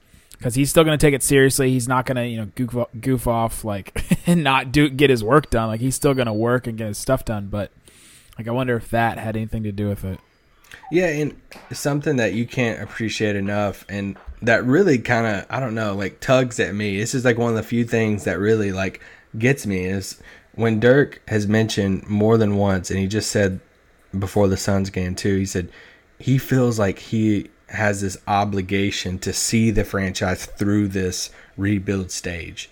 Because 0.45 0.57
he's 0.57 0.69
still 0.69 0.85
going 0.85 0.99
to 0.99 1.03
take 1.03 1.15
it 1.15 1.23
seriously. 1.23 1.71
He's 1.71 1.89
not 1.89 2.05
going 2.05 2.17
to, 2.17 2.27
you 2.27 2.37
know, 2.37 2.51
goof, 2.55 2.87
goof 3.01 3.27
off 3.27 3.65
like 3.65 3.99
and 4.27 4.45
not 4.45 4.73
do 4.73 4.91
get 4.91 5.09
his 5.09 5.25
work 5.25 5.49
done. 5.49 5.69
Like 5.69 5.81
he's 5.81 5.95
still 5.95 6.13
going 6.13 6.27
to 6.27 6.35
work 6.35 6.67
and 6.67 6.77
get 6.77 6.89
his 6.89 6.99
stuff 6.99 7.25
done. 7.25 7.47
But 7.47 7.73
like, 8.37 8.47
I 8.47 8.51
wonder 8.51 8.77
if 8.77 8.91
that 8.91 9.17
had 9.17 9.37
anything 9.37 9.63
to 9.63 9.73
do 9.73 9.89
with 9.89 10.05
it. 10.05 10.21
Yeah, 10.93 11.07
and 11.07 11.41
something 11.73 12.17
that 12.17 12.35
you 12.35 12.47
can't 12.47 12.83
appreciate 12.83 13.37
enough, 13.37 13.87
and 13.89 14.19
that 14.43 14.67
really 14.67 14.99
kind 14.99 15.27
of 15.27 15.47
I 15.49 15.61
don't 15.61 15.75
know, 15.75 15.95
like 15.95 16.21
tugs 16.21 16.61
at 16.61 16.75
me. 16.75 16.99
This 16.99 17.15
is 17.15 17.25
like 17.25 17.39
one 17.39 17.49
of 17.49 17.57
the 17.57 17.63
few 17.63 17.87
things 17.87 18.25
that 18.25 18.39
really 18.39 18.71
like 18.71 19.01
gets 19.39 19.67
me 19.67 19.87
is 19.87 20.21
when 20.53 20.79
Dirk 20.79 21.23
has 21.29 21.47
mentioned 21.47 22.07
more 22.07 22.37
than 22.37 22.57
once, 22.57 22.91
and 22.91 23.01
he 23.01 23.07
just 23.07 23.31
said 23.31 23.61
before 24.19 24.49
the 24.49 24.59
Suns 24.59 24.91
game 24.91 25.15
too. 25.15 25.39
He 25.39 25.47
said 25.47 25.71
he 26.19 26.37
feels 26.37 26.79
like 26.79 26.99
he 26.99 27.49
has 27.69 28.01
this 28.03 28.17
obligation 28.27 29.19
to 29.21 29.33
see 29.33 29.71
the 29.71 29.85
franchise 29.85 30.47
through 30.47 30.89
this 30.89 31.31
rebuild 31.57 32.11
stage, 32.11 32.71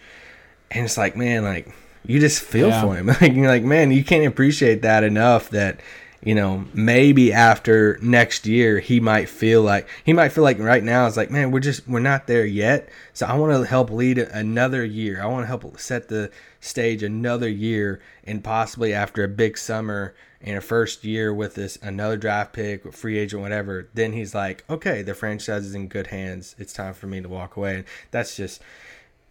and 0.71 0.85
it's 0.85 0.97
like, 0.99 1.17
man, 1.17 1.43
like 1.45 1.73
you 2.05 2.19
just 2.19 2.43
feel 2.43 2.69
Yeah. 2.69 2.81
for 2.83 2.95
him. 2.97 3.07
Like 3.21 3.33
you're 3.35 3.49
like, 3.49 3.63
man, 3.65 3.91
you 3.93 4.05
can't 4.05 4.27
appreciate 4.27 4.83
that 4.83 5.05
enough. 5.05 5.51
That 5.51 5.81
you 6.25 6.37
know, 6.37 6.65
maybe 6.73 7.33
after 7.33 7.99
next 8.01 8.47
year, 8.47 8.79
he 8.79 9.01
might 9.01 9.29
feel 9.29 9.63
like 9.63 9.89
he 10.05 10.13
might 10.13 10.29
feel 10.31 10.45
like 10.45 10.59
right 10.59 10.83
now 10.85 11.07
it's 11.07 11.17
like, 11.17 11.31
man, 11.31 11.51
we're 11.51 11.61
just 11.61 11.87
we're 11.89 11.99
not 12.01 12.27
there 12.29 12.47
yet. 12.47 12.89
So 13.13 13.27
I 13.27 13.35
want 13.35 13.53
to 13.53 13.67
help 13.69 13.91
lead 13.91 14.19
another 14.19 14.85
year. 14.85 15.21
I 15.23 15.27
want 15.27 15.43
to 15.43 15.47
help 15.49 15.79
set 15.81 16.09
the 16.09 16.31
stage 16.61 17.03
another 17.03 17.49
year, 17.49 18.01
and 18.25 18.43
possibly 18.45 18.95
after 18.95 19.25
a 19.25 19.29
big 19.29 19.59
summer 19.59 20.15
and 20.43 20.57
a 20.57 20.61
first 20.61 21.05
year 21.05 21.33
with 21.33 21.55
this 21.55 21.77
another 21.83 22.17
draft 22.17 22.53
pick, 22.53 22.93
free 22.93 23.19
agent, 23.19 23.43
whatever. 23.43 23.89
Then 23.95 24.13
he's 24.13 24.35
like, 24.35 24.65
okay, 24.69 25.03
the 25.03 25.15
franchise 25.15 25.65
is 25.65 25.75
in 25.75 25.89
good 25.89 26.09
hands. 26.09 26.57
It's 26.59 26.73
time 26.73 26.95
for 26.95 27.07
me 27.07 27.21
to 27.21 27.29
walk 27.29 27.57
away. 27.57 27.77
And 27.77 27.85
that's 28.11 28.37
just 28.37 28.61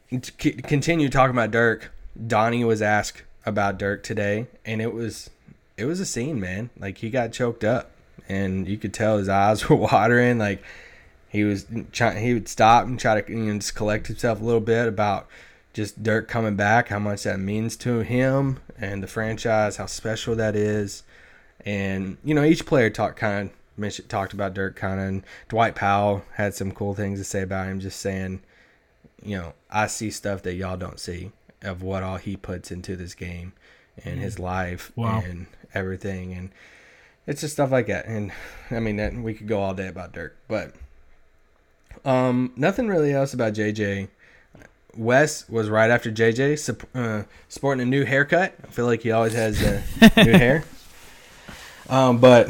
continue 0.09 1.09
talking 1.09 1.35
about 1.35 1.51
Dirk. 1.51 1.91
Donnie 2.27 2.63
was 2.63 2.81
asked 2.81 3.23
about 3.45 3.77
Dirk 3.77 4.03
today, 4.03 4.47
and 4.65 4.81
it 4.81 4.93
was 4.93 5.29
it 5.77 5.85
was 5.85 5.99
a 5.99 6.05
scene, 6.05 6.39
man. 6.39 6.69
Like 6.79 6.99
he 6.99 7.09
got 7.09 7.31
choked 7.31 7.63
up, 7.63 7.91
and 8.29 8.67
you 8.67 8.77
could 8.77 8.93
tell 8.93 9.17
his 9.17 9.29
eyes 9.29 9.67
were 9.69 9.75
watering. 9.75 10.37
Like 10.37 10.63
he 11.29 11.43
was 11.43 11.65
trying, 11.91 12.23
he 12.23 12.33
would 12.33 12.47
stop 12.47 12.85
and 12.85 12.99
try 12.99 13.21
to 13.21 13.31
you 13.31 13.37
know, 13.37 13.59
just 13.59 13.75
collect 13.75 14.07
himself 14.07 14.41
a 14.41 14.43
little 14.43 14.61
bit 14.61 14.87
about 14.87 15.27
just 15.73 16.03
Dirk 16.03 16.27
coming 16.27 16.55
back, 16.55 16.89
how 16.89 16.99
much 16.99 17.23
that 17.23 17.39
means 17.39 17.75
to 17.77 17.99
him 17.99 18.59
and 18.77 19.01
the 19.01 19.07
franchise, 19.07 19.77
how 19.77 19.85
special 19.85 20.35
that 20.35 20.55
is, 20.55 21.03
and 21.65 22.17
you 22.23 22.33
know 22.33 22.43
each 22.43 22.65
player 22.65 22.89
talked 22.89 23.17
kind 23.17 23.49
of 23.49 23.55
mentioned 23.77 24.09
talked 24.09 24.33
about 24.33 24.53
Dirk 24.53 24.75
kind 24.75 24.99
of. 24.99 25.07
And 25.07 25.23
Dwight 25.49 25.75
Powell 25.75 26.23
had 26.35 26.53
some 26.53 26.71
cool 26.71 26.93
things 26.93 27.19
to 27.19 27.23
say 27.23 27.41
about 27.41 27.67
him, 27.67 27.79
just 27.79 27.99
saying 27.99 28.41
you 29.23 29.37
know, 29.37 29.53
I 29.69 29.85
see 29.87 30.09
stuff 30.09 30.41
that 30.43 30.55
y'all 30.55 30.77
don't 30.77 30.99
see 30.99 31.31
of 31.61 31.83
what 31.83 32.01
all 32.01 32.17
he 32.17 32.35
puts 32.35 32.71
into 32.71 32.95
this 32.95 33.13
game 33.13 33.53
and 34.03 34.19
his 34.19 34.39
life 34.39 34.91
Wow. 34.95 35.21
and 35.23 35.45
everything. 35.75 36.33
And 36.33 36.49
it's 37.27 37.41
just 37.41 37.53
stuff 37.53 37.71
like 37.71 37.85
that. 37.85 38.07
And 38.07 38.31
I 38.71 38.79
mean, 38.79 38.95
that, 38.95 39.13
we 39.13 39.35
could 39.35 39.47
go 39.47 39.59
all 39.61 39.75
day 39.75 39.87
about 39.87 40.11
Dirk, 40.13 40.35
but 40.47 40.73
um, 42.03 42.51
nothing 42.55 42.87
really 42.87 43.13
else 43.13 43.33
about 43.33 43.53
JJ. 43.53 44.07
Wes 44.95 45.47
was 45.49 45.69
right 45.69 45.89
after 45.89 46.11
JJ, 46.11 46.85
uh, 46.95 47.23
sporting 47.49 47.81
a 47.81 47.85
new 47.85 48.03
haircut. 48.03 48.53
I 48.63 48.67
feel 48.67 48.85
like 48.85 49.01
he 49.01 49.11
always 49.11 49.33
has 49.33 49.61
uh, 49.61 49.81
new 50.17 50.31
hair. 50.31 50.63
Um, 51.89 52.19
but 52.19 52.49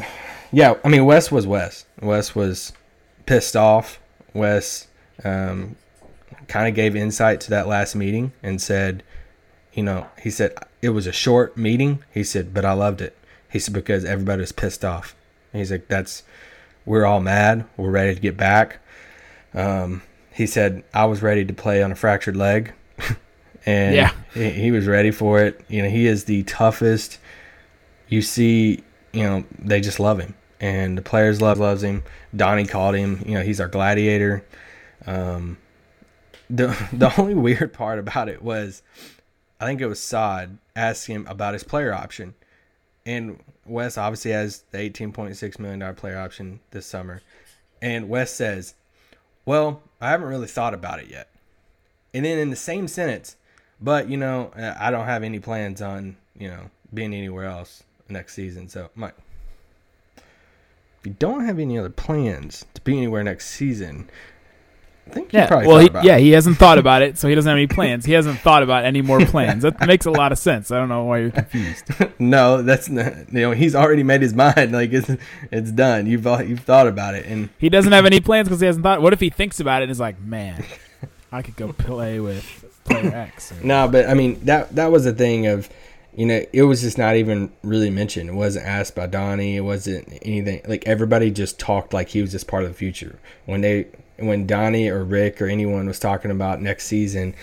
yeah, 0.50 0.74
I 0.84 0.88
mean, 0.88 1.04
Wes 1.04 1.30
was 1.30 1.46
Wes. 1.46 1.84
Wes 2.00 2.34
was 2.34 2.72
pissed 3.26 3.56
off. 3.56 3.98
Wes 4.34 4.88
um, 5.24 5.76
kind 6.48 6.68
of 6.68 6.74
gave 6.74 6.96
insight 6.96 7.40
to 7.42 7.50
that 7.50 7.66
last 7.66 7.94
meeting 7.94 8.32
and 8.42 8.60
said, 8.60 9.02
you 9.72 9.82
know, 9.82 10.06
he 10.20 10.30
said 10.30 10.54
it 10.80 10.90
was 10.90 11.06
a 11.06 11.12
short 11.12 11.56
meeting. 11.56 12.04
He 12.12 12.24
said, 12.24 12.52
but 12.52 12.64
I 12.64 12.72
loved 12.72 13.00
it. 13.00 13.16
He 13.50 13.58
said 13.58 13.74
because 13.74 14.04
everybody 14.04 14.40
was 14.40 14.52
pissed 14.52 14.84
off. 14.84 15.14
And 15.52 15.60
he's 15.60 15.70
like, 15.70 15.88
that's 15.88 16.22
we're 16.84 17.04
all 17.04 17.20
mad. 17.20 17.64
We're 17.76 17.90
ready 17.90 18.14
to 18.14 18.20
get 18.20 18.36
back. 18.36 18.78
Um, 19.54 20.02
he 20.34 20.46
said 20.46 20.82
I 20.94 21.04
was 21.06 21.22
ready 21.22 21.44
to 21.44 21.52
play 21.52 21.82
on 21.82 21.92
a 21.92 21.94
fractured 21.94 22.36
leg, 22.36 22.72
and 23.66 23.94
Yeah. 23.94 24.12
he, 24.34 24.50
he 24.50 24.70
was 24.70 24.86
ready 24.86 25.10
for 25.10 25.40
it. 25.40 25.60
You 25.68 25.82
know, 25.82 25.88
he 25.88 26.06
is 26.06 26.24
the 26.24 26.42
toughest. 26.44 27.18
You 28.08 28.22
see, 28.22 28.82
you 29.12 29.22
know, 29.22 29.44
they 29.58 29.80
just 29.80 29.98
love 30.00 30.18
him, 30.20 30.34
and 30.60 30.96
the 30.98 31.02
players 31.02 31.40
love 31.40 31.58
loves 31.58 31.82
him. 31.82 32.02
Donnie 32.34 32.66
called 32.66 32.94
him. 32.94 33.22
You 33.26 33.34
know, 33.34 33.42
he's 33.42 33.60
our 33.60 33.68
gladiator. 33.68 34.44
Um, 35.06 35.58
the 36.50 36.66
the 36.92 37.12
only 37.18 37.34
weird 37.34 37.72
part 37.72 37.98
about 37.98 38.28
it 38.28 38.42
was, 38.42 38.82
I 39.60 39.66
think 39.66 39.80
it 39.80 39.86
was 39.86 40.00
Sod 40.00 40.58
asked 40.76 41.06
him 41.06 41.26
about 41.28 41.54
his 41.54 41.64
player 41.64 41.92
option, 41.92 42.34
and 43.06 43.42
Wes 43.64 43.96
obviously 43.98 44.30
has 44.32 44.64
the 44.70 44.78
eighteen 44.78 45.12
point 45.12 45.36
six 45.36 45.58
million 45.58 45.78
dollar 45.80 45.94
player 45.94 46.18
option 46.18 46.60
this 46.70 46.86
summer, 46.86 47.22
and 47.80 48.08
Wes 48.08 48.30
says, 48.32 48.74
"Well, 49.44 49.82
I 50.00 50.10
haven't 50.10 50.28
really 50.28 50.46
thought 50.46 50.74
about 50.74 51.00
it 51.00 51.08
yet." 51.08 51.28
And 52.14 52.24
then 52.24 52.38
in 52.38 52.50
the 52.50 52.56
same 52.56 52.88
sentence, 52.88 53.36
but 53.80 54.08
you 54.08 54.16
know, 54.16 54.52
uh, 54.56 54.74
I 54.78 54.90
don't 54.90 55.06
have 55.06 55.22
any 55.22 55.38
plans 55.38 55.80
on 55.80 56.16
you 56.38 56.48
know 56.48 56.70
being 56.92 57.14
anywhere 57.14 57.46
else 57.46 57.82
next 58.08 58.34
season. 58.34 58.68
So, 58.68 58.90
Mike, 58.94 59.16
if 60.16 61.06
you 61.06 61.16
don't 61.18 61.44
have 61.44 61.58
any 61.58 61.78
other 61.78 61.90
plans 61.90 62.64
to 62.74 62.80
be 62.82 62.96
anywhere 62.96 63.24
next 63.24 63.48
season, 63.48 64.08
I 65.06 65.10
think 65.14 65.32
Yeah, 65.32 65.46
probably 65.46 65.66
well, 65.66 65.78
he, 65.78 65.90
yeah, 66.06 66.16
it. 66.16 66.22
he 66.22 66.30
hasn't 66.30 66.56
thought 66.56 66.78
about 66.78 67.02
it, 67.02 67.18
so 67.18 67.28
he 67.28 67.34
doesn't 67.34 67.48
have 67.48 67.56
any 67.56 67.66
plans. 67.66 68.04
He 68.04 68.12
hasn't 68.12 68.38
thought 68.38 68.62
about 68.62 68.84
any 68.84 69.02
more 69.02 69.20
plans. 69.26 69.62
That 69.62 69.78
makes 69.86 70.06
a 70.06 70.10
lot 70.10 70.32
of 70.32 70.38
sense. 70.38 70.70
I 70.70 70.78
don't 70.78 70.88
know 70.88 71.04
why 71.04 71.18
you're 71.18 71.30
confused. 71.30 71.84
No, 72.18 72.62
that's 72.62 72.88
not. 72.88 73.12
You 73.32 73.40
know, 73.40 73.50
he's 73.50 73.74
already 73.74 74.02
made 74.04 74.22
his 74.22 74.32
mind. 74.34 74.72
Like 74.72 74.92
it's 74.92 75.10
it's 75.50 75.70
done. 75.72 76.06
You've 76.06 76.26
uh, 76.26 76.38
you've 76.46 76.60
thought 76.60 76.86
about 76.86 77.14
it, 77.14 77.26
and 77.26 77.48
He 77.58 77.68
doesn't 77.68 77.92
have 77.92 78.06
any 78.06 78.20
plans 78.20 78.48
because 78.48 78.60
he 78.60 78.66
hasn't 78.66 78.84
thought. 78.84 79.02
What 79.02 79.12
if 79.12 79.20
he 79.20 79.28
thinks 79.28 79.58
about 79.60 79.82
it 79.82 79.84
and 79.84 79.90
is 79.92 80.00
like, 80.00 80.20
man, 80.20 80.64
I 81.32 81.42
could 81.42 81.56
go 81.56 81.72
play 81.72 82.20
with 82.20 82.44
player 82.84 83.12
X. 83.14 83.52
no, 83.62 83.88
but 83.88 84.08
I 84.08 84.14
mean 84.14 84.42
that 84.44 84.74
that 84.76 84.90
was 84.92 85.04
a 85.06 85.12
thing 85.12 85.46
of, 85.46 85.68
you 86.16 86.26
know, 86.26 86.42
it 86.52 86.62
was 86.62 86.80
just 86.82 86.96
not 86.96 87.16
even 87.16 87.52
really 87.62 87.90
mentioned. 87.90 88.28
It 88.30 88.34
wasn't 88.34 88.66
asked 88.66 88.94
by 88.94 89.06
Donnie. 89.08 89.56
It 89.56 89.60
wasn't 89.62 90.08
anything. 90.22 90.62
Like 90.66 90.86
everybody 90.86 91.30
just 91.30 91.58
talked 91.58 91.92
like 91.92 92.08
he 92.10 92.20
was 92.20 92.30
just 92.30 92.46
part 92.46 92.62
of 92.64 92.70
the 92.70 92.76
future. 92.76 93.18
When 93.46 93.60
they 93.62 93.86
when 94.18 94.46
Donnie 94.46 94.88
or 94.88 95.04
Rick 95.04 95.40
or 95.40 95.46
anyone 95.46 95.86
was 95.86 95.98
talking 95.98 96.30
about 96.30 96.60
next 96.60 96.86
season. 96.86 97.34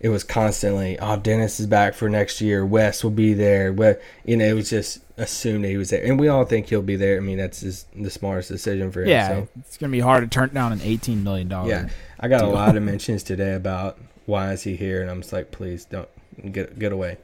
It 0.00 0.08
was 0.08 0.24
constantly, 0.24 0.98
oh, 0.98 1.16
Dennis 1.16 1.60
is 1.60 1.66
back 1.66 1.92
for 1.92 2.08
next 2.08 2.40
year. 2.40 2.64
Wes 2.64 3.04
will 3.04 3.10
be 3.10 3.34
there. 3.34 3.70
But 3.70 4.00
you 4.24 4.34
know, 4.34 4.46
it 4.46 4.54
was 4.54 4.70
just 4.70 5.00
assumed 5.20 5.64
that 5.64 5.68
he 5.68 5.76
was 5.76 5.90
there, 5.90 6.02
and 6.02 6.18
we 6.18 6.28
all 6.28 6.44
think 6.44 6.68
he'll 6.68 6.80
be 6.80 6.96
there. 6.96 7.18
I 7.18 7.20
mean, 7.20 7.36
that's 7.36 7.60
just 7.60 7.86
the 7.94 8.10
smartest 8.10 8.48
decision 8.48 8.90
for 8.90 9.02
him. 9.02 9.08
Yeah, 9.08 9.28
so. 9.28 9.48
it's 9.58 9.76
gonna 9.76 9.90
be 9.90 10.00
hard 10.00 10.24
to 10.24 10.28
turn 10.28 10.54
down 10.54 10.72
an 10.72 10.80
eighteen 10.82 11.22
million 11.22 11.48
dollar. 11.48 11.68
Yeah, 11.68 11.88
I 12.18 12.28
got 12.28 12.42
a 12.42 12.46
lot 12.46 12.76
of 12.76 12.82
mentions 12.84 13.22
today 13.22 13.54
about 13.54 13.98
why 14.24 14.52
is 14.52 14.62
he 14.62 14.76
here, 14.76 15.02
and 15.02 15.10
I'm 15.10 15.20
just 15.20 15.32
like, 15.32 15.50
please 15.50 15.84
don't 15.84 16.08
get 16.50 16.78
get 16.78 16.92
away. 16.92 17.18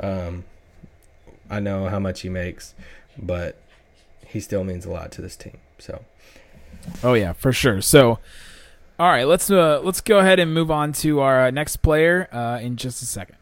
Um, 0.00 0.44
I 1.50 1.60
know 1.60 1.88
how 1.88 1.98
much 1.98 2.22
he 2.22 2.30
makes, 2.30 2.74
but 3.18 3.60
he 4.26 4.40
still 4.40 4.64
means 4.64 4.86
a 4.86 4.90
lot 4.90 5.12
to 5.12 5.22
this 5.22 5.36
team. 5.36 5.58
So 5.78 6.04
Oh 7.02 7.14
yeah, 7.14 7.32
for 7.32 7.52
sure. 7.52 7.80
So, 7.80 8.18
all 8.98 9.08
right, 9.08 9.24
let's 9.24 9.50
uh, 9.50 9.80
let's 9.82 10.00
go 10.00 10.18
ahead 10.18 10.38
and 10.38 10.52
move 10.52 10.70
on 10.70 10.92
to 10.94 11.20
our 11.20 11.46
uh, 11.46 11.50
next 11.50 11.78
player 11.78 12.28
uh, 12.32 12.58
in 12.60 12.76
just 12.76 13.02
a 13.02 13.06
second. 13.06 13.36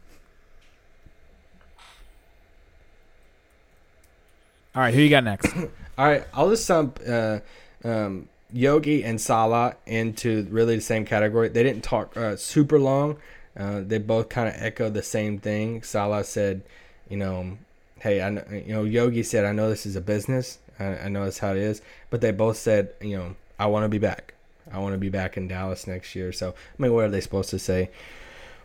All 4.75 4.81
right, 4.81 4.93
who 4.93 5.01
you 5.01 5.09
got 5.09 5.23
next? 5.23 5.55
all 5.97 6.05
right, 6.05 6.23
I'll 6.33 6.49
just 6.49 6.65
sum 6.65 6.93
uh, 7.07 7.39
um, 7.83 8.27
Yogi 8.51 9.03
and 9.03 9.21
Salah 9.21 9.75
into 9.85 10.47
really 10.49 10.75
the 10.75 10.81
same 10.81 11.05
category. 11.05 11.49
They 11.49 11.63
didn't 11.63 11.83
talk 11.83 12.17
uh, 12.17 12.35
super 12.35 12.79
long. 12.79 13.17
Uh, 13.55 13.81
they 13.85 13.99
both 13.99 14.29
kind 14.29 14.47
of 14.49 14.55
echoed 14.57 14.95
the 14.95 15.03
same 15.03 15.37
thing. 15.37 15.83
Salah 15.83 16.23
said, 16.23 16.63
you 17.07 17.17
know, 17.17 17.57
hey, 17.99 18.21
I 18.21 18.29
know, 18.31 18.43
you 18.49 18.73
know, 18.73 18.83
Yogi 18.83 19.21
said, 19.21 19.45
I 19.45 19.51
know 19.51 19.69
this 19.69 19.85
is 19.85 19.95
a 19.95 20.01
business. 20.01 20.57
I, 20.79 20.85
I 20.85 21.07
know 21.09 21.23
that's 21.23 21.39
how 21.39 21.51
it 21.51 21.57
is. 21.57 21.81
But 22.09 22.21
they 22.21 22.31
both 22.31 22.57
said, 22.57 22.93
you 23.01 23.17
know, 23.17 23.35
I 23.59 23.67
want 23.67 23.83
to 23.83 23.89
be 23.89 23.99
back. 23.99 24.33
I 24.71 24.79
want 24.79 24.93
to 24.93 24.97
be 24.97 25.09
back 25.09 25.37
in 25.37 25.47
Dallas 25.47 25.87
next 25.87 26.15
year. 26.15 26.31
So, 26.31 26.49
I 26.49 26.81
mean, 26.81 26.93
what 26.93 27.05
are 27.05 27.09
they 27.09 27.21
supposed 27.21 27.49
to 27.51 27.59
say? 27.59 27.89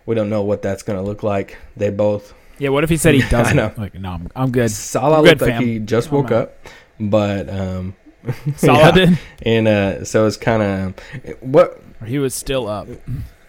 We 0.07 0.15
don't 0.15 0.31
know 0.31 0.43
what 0.43 0.62
that's 0.62 0.83
going 0.83 0.99
to 0.99 1.05
look 1.05 1.23
like. 1.23 1.59
They 1.77 1.91
both. 1.91 2.35
Yeah, 2.59 2.71
what 2.71 2.85
if 2.85 2.91
he 2.91 2.97
said 2.97 3.15
he 3.15 3.23
doesn't? 3.29 3.57
know. 3.57 3.73
Like, 3.77 3.95
no, 3.95 4.12
I'm, 4.12 4.29
I'm 4.35 4.50
good. 4.50 4.71
Salah 4.71 5.19
I'm 5.19 5.25
good, 5.25 5.41
looked 5.41 5.43
like 5.43 5.50
fam. 5.53 5.62
he 5.62 5.79
just 5.79 6.11
woke 6.11 6.31
up, 6.31 6.57
but 6.99 7.49
um, 7.50 7.95
Salah 8.57 8.79
yeah. 8.79 8.91
did. 8.91 9.19
and 9.43 9.69
uh, 9.69 10.05
so 10.05 10.27
it's 10.27 10.37
kind 10.37 10.62
of 10.62 11.35
what 11.41 11.83
he 12.07 12.19
was 12.19 12.35
still 12.35 12.69
up. 12.69 12.88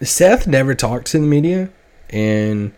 Seth 0.02 0.46
never 0.46 0.74
talked 0.74 1.06
to 1.08 1.18
the 1.18 1.26
media, 1.26 1.70
and 2.10 2.72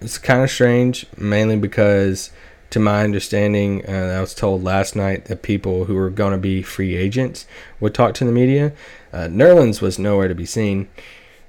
it's 0.00 0.18
kind 0.18 0.42
of 0.42 0.50
strange, 0.50 1.06
mainly 1.16 1.56
because, 1.56 2.30
to 2.70 2.78
my 2.78 3.04
understanding, 3.04 3.84
uh, 3.88 4.14
I 4.16 4.20
was 4.20 4.34
told 4.34 4.62
last 4.62 4.94
night 4.96 5.26
that 5.26 5.42
people 5.42 5.84
who 5.86 5.94
were 5.94 6.10
going 6.10 6.32
to 6.32 6.38
be 6.38 6.62
free 6.62 6.96
agents 6.96 7.46
would 7.80 7.94
talk 7.94 8.14
to 8.14 8.24
the 8.24 8.32
media. 8.32 8.72
Uh, 9.12 9.26
Nerlens 9.28 9.82
was 9.82 9.98
nowhere 9.98 10.28
to 10.28 10.34
be 10.34 10.46
seen, 10.46 10.88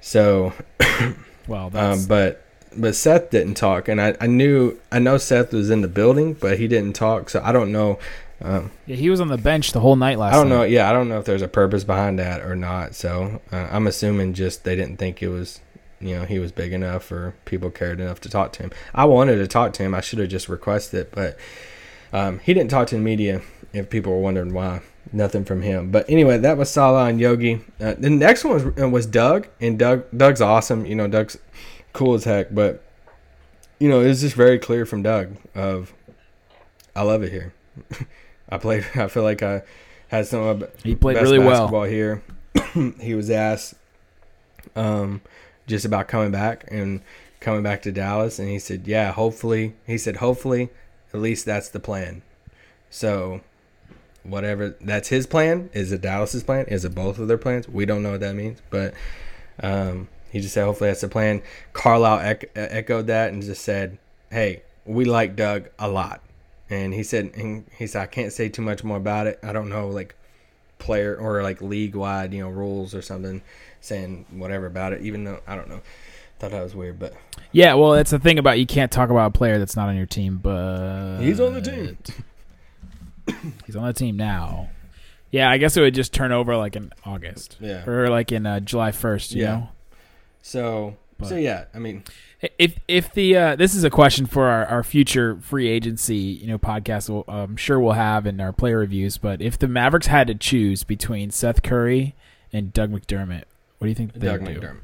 so 0.00 0.52
Well, 1.46 1.70
that's 1.70 2.02
um, 2.02 2.08
but 2.08 2.44
but 2.76 2.94
Seth 2.96 3.30
didn't 3.30 3.54
talk, 3.54 3.88
and 3.88 4.00
I, 4.00 4.16
I 4.20 4.26
knew 4.26 4.78
I 4.90 4.98
know 4.98 5.18
Seth 5.18 5.52
was 5.52 5.70
in 5.70 5.82
the 5.82 5.88
building, 5.88 6.34
but 6.34 6.58
he 6.58 6.68
didn't 6.68 6.94
talk, 6.94 7.30
so 7.30 7.40
I 7.44 7.52
don't 7.52 7.72
know. 7.72 7.98
Um, 8.40 8.72
yeah, 8.86 8.96
he 8.96 9.08
was 9.10 9.20
on 9.20 9.28
the 9.28 9.38
bench 9.38 9.72
the 9.72 9.80
whole 9.80 9.94
night 9.96 10.18
last. 10.18 10.34
I 10.34 10.36
don't 10.38 10.48
night. 10.48 10.54
know. 10.56 10.62
Yeah, 10.64 10.90
I 10.90 10.92
don't 10.92 11.08
know 11.08 11.18
if 11.18 11.24
there's 11.24 11.42
a 11.42 11.48
purpose 11.48 11.84
behind 11.84 12.18
that 12.18 12.40
or 12.40 12.56
not. 12.56 12.94
So 12.94 13.40
uh, 13.52 13.68
I'm 13.70 13.86
assuming 13.86 14.34
just 14.34 14.64
they 14.64 14.74
didn't 14.74 14.96
think 14.96 15.22
it 15.22 15.28
was, 15.28 15.60
you 16.02 16.16
know, 16.18 16.24
he 16.24 16.38
was 16.38 16.52
big 16.52 16.72
enough 16.72 17.10
or 17.12 17.34
people 17.44 17.70
cared 17.70 18.00
enough 18.00 18.20
to 18.20 18.28
talk 18.28 18.52
to 18.54 18.62
him. 18.62 18.72
I 18.94 19.04
wanted 19.04 19.36
to 19.36 19.46
talk 19.46 19.72
to 19.74 19.82
him. 19.82 19.94
I 19.94 20.00
should 20.00 20.18
have 20.18 20.28
just 20.28 20.48
requested 20.48 21.00
it, 21.00 21.12
but 21.12 21.38
um, 22.12 22.40
he 22.40 22.52
didn't 22.54 22.70
talk 22.70 22.88
to 22.88 22.96
the 22.96 23.00
media. 23.00 23.42
If 23.72 23.88
people 23.88 24.12
were 24.12 24.20
wondering 24.20 24.52
why, 24.52 24.82
nothing 25.12 25.44
from 25.44 25.62
him. 25.62 25.90
But 25.90 26.08
anyway, 26.08 26.36
that 26.38 26.58
was 26.58 26.70
Salah 26.70 27.06
and 27.06 27.18
Yogi. 27.18 27.62
Uh, 27.80 27.94
the 27.96 28.10
next 28.10 28.44
one 28.44 28.54
was, 28.54 28.82
uh, 28.82 28.88
was 28.88 29.06
Doug, 29.06 29.48
and 29.60 29.78
Doug 29.78 30.04
Doug's 30.14 30.42
awesome. 30.42 30.84
You 30.84 30.94
know, 30.94 31.08
Doug's 31.08 31.38
cool 31.94 32.14
as 32.14 32.24
heck. 32.24 32.54
But 32.54 32.84
you 33.78 33.88
know, 33.88 34.00
it 34.00 34.08
was 34.08 34.20
just 34.20 34.36
very 34.36 34.58
clear 34.58 34.84
from 34.84 35.02
Doug 35.02 35.36
of, 35.54 35.94
I 36.94 37.02
love 37.02 37.22
it 37.22 37.32
here. 37.32 37.54
I 38.48 38.58
played. 38.58 38.84
I 38.94 39.08
feel 39.08 39.22
like 39.22 39.42
I 39.42 39.62
had 40.08 40.26
some 40.26 40.42
of 40.42 40.82
He 40.82 40.94
played 40.94 41.14
best 41.14 41.24
really 41.24 41.38
well. 41.38 41.82
here. 41.84 42.22
he 43.00 43.14
was 43.14 43.30
asked 43.30 43.74
um, 44.76 45.22
just 45.72 45.86
about 45.86 46.06
coming 46.06 46.30
back 46.30 46.66
and 46.68 47.00
coming 47.40 47.62
back 47.62 47.80
to 47.82 47.92
Dallas, 47.92 48.38
and 48.38 48.48
he 48.48 48.58
said, 48.58 48.86
"Yeah, 48.86 49.10
hopefully." 49.12 49.74
He 49.86 49.96
said, 49.96 50.16
"Hopefully, 50.16 50.68
at 51.14 51.20
least 51.20 51.46
that's 51.46 51.70
the 51.70 51.80
plan." 51.80 52.20
So, 52.90 53.40
whatever 54.22 54.76
that's 54.80 55.08
his 55.08 55.26
plan. 55.26 55.70
Is 55.72 55.90
it 55.90 56.02
Dallas's 56.02 56.42
plan? 56.44 56.66
Is 56.66 56.84
it 56.84 56.94
both 56.94 57.18
of 57.18 57.26
their 57.26 57.38
plans? 57.38 57.68
We 57.68 57.86
don't 57.86 58.02
know 58.02 58.12
what 58.12 58.20
that 58.20 58.34
means, 58.34 58.60
but 58.68 58.92
um, 59.62 60.08
he 60.30 60.40
just 60.40 60.52
said, 60.52 60.64
"Hopefully, 60.64 60.90
that's 60.90 61.00
the 61.00 61.08
plan." 61.08 61.40
Carlisle 61.72 62.20
ec- 62.20 62.50
echoed 62.54 63.06
that 63.06 63.32
and 63.32 63.42
just 63.42 63.62
said, 63.64 63.96
"Hey, 64.30 64.62
we 64.84 65.06
like 65.06 65.36
Doug 65.36 65.70
a 65.78 65.88
lot." 65.88 66.20
And 66.68 66.94
he 66.94 67.02
said, 67.02 67.32
and 67.34 67.66
he 67.76 67.86
said, 67.86 68.02
I 68.02 68.06
can't 68.06 68.32
say 68.32 68.48
too 68.48 68.62
much 68.62 68.82
more 68.82 68.96
about 68.96 69.26
it. 69.26 69.38
I 69.42 69.52
don't 69.52 69.68
know, 69.68 69.88
like 69.88 70.14
player 70.82 71.16
or 71.16 71.42
like 71.42 71.62
league 71.62 71.94
wide, 71.94 72.34
you 72.34 72.42
know, 72.42 72.48
rules 72.50 72.94
or 72.94 73.00
something 73.02 73.40
saying 73.80 74.26
whatever 74.30 74.66
about 74.66 74.92
it. 74.92 75.02
Even 75.02 75.24
though 75.24 75.40
I 75.46 75.54
don't 75.56 75.68
know, 75.68 75.80
thought 76.38 76.50
that 76.50 76.62
was 76.62 76.74
weird, 76.74 76.98
but 76.98 77.14
Yeah, 77.52 77.74
well, 77.74 77.92
that's 77.92 78.10
the 78.10 78.18
thing 78.18 78.38
about 78.38 78.58
you 78.58 78.66
can't 78.66 78.90
talk 78.92 79.10
about 79.10 79.34
a 79.34 79.38
player 79.38 79.58
that's 79.58 79.76
not 79.76 79.88
on 79.88 79.96
your 79.96 80.06
team, 80.06 80.38
but 80.42 81.20
He's 81.20 81.40
on 81.40 81.54
the 81.54 81.60
team. 81.62 81.96
He's 83.66 83.76
on 83.76 83.86
the 83.86 83.92
team 83.92 84.16
now. 84.16 84.70
Yeah, 85.30 85.50
I 85.50 85.56
guess 85.58 85.76
it 85.76 85.80
would 85.80 85.94
just 85.94 86.12
turn 86.12 86.30
over 86.32 86.56
like 86.56 86.76
in 86.76 86.92
August 87.06 87.56
yeah. 87.60 87.88
or 87.88 88.08
like 88.08 88.32
in 88.32 88.44
uh, 88.44 88.60
July 88.60 88.90
first. 88.92 89.32
You 89.32 89.42
Yeah. 89.42 89.50
know, 89.50 89.68
So 90.42 90.96
so 91.28 91.36
yeah, 91.36 91.64
I 91.74 91.78
mean, 91.78 92.04
if 92.58 92.78
if 92.88 93.12
the 93.12 93.36
uh, 93.36 93.56
this 93.56 93.74
is 93.74 93.84
a 93.84 93.90
question 93.90 94.26
for 94.26 94.46
our, 94.48 94.66
our 94.66 94.82
future 94.82 95.38
free 95.40 95.68
agency 95.68 96.16
you 96.16 96.46
know 96.46 96.58
podcast, 96.58 97.08
we'll, 97.08 97.24
I'm 97.28 97.56
sure 97.56 97.78
we'll 97.80 97.92
have 97.92 98.26
in 98.26 98.40
our 98.40 98.52
player 98.52 98.78
reviews. 98.78 99.18
But 99.18 99.40
if 99.40 99.58
the 99.58 99.68
Mavericks 99.68 100.06
had 100.08 100.26
to 100.28 100.34
choose 100.34 100.84
between 100.84 101.30
Seth 101.30 101.62
Curry 101.62 102.14
and 102.52 102.72
Doug 102.72 102.90
McDermott, 102.92 103.44
what 103.78 103.86
do 103.86 103.88
you 103.88 103.94
think 103.94 104.12
they 104.14 104.26
Doug 104.26 104.40
would 104.42 104.54
do? 104.54 104.60
Doug 104.60 104.70
McDermott. 104.70 104.78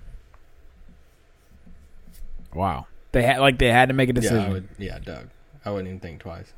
Wow, 2.55 2.87
they 3.13 3.23
had 3.23 3.39
like 3.39 3.59
they 3.59 3.71
had 3.71 3.89
to 3.89 3.95
make 3.95 4.09
a 4.09 4.13
Yeah, 4.13 4.21
decision. 4.21 4.39
I 4.39 4.49
would, 4.49 4.69
yeah, 4.79 4.99
Doug. 4.99 5.29
I 5.65 5.71
wouldn't 5.71 5.89
even 5.89 6.01
think 6.01 6.21
twice. 6.21 6.53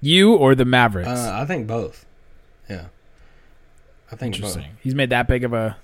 You 0.00 0.34
or 0.34 0.54
the 0.54 0.64
Mavericks? 0.64 1.08
Uh, 1.08 1.30
I 1.40 1.44
think 1.46 1.66
both. 1.68 2.04
Yeah. 2.68 2.86
I 4.10 4.16
think 4.16 4.40
both. 4.40 4.58
He's 4.82 4.94
made 4.94 5.10
that 5.10 5.28
big 5.28 5.44
of 5.44 5.52
a 5.52 5.76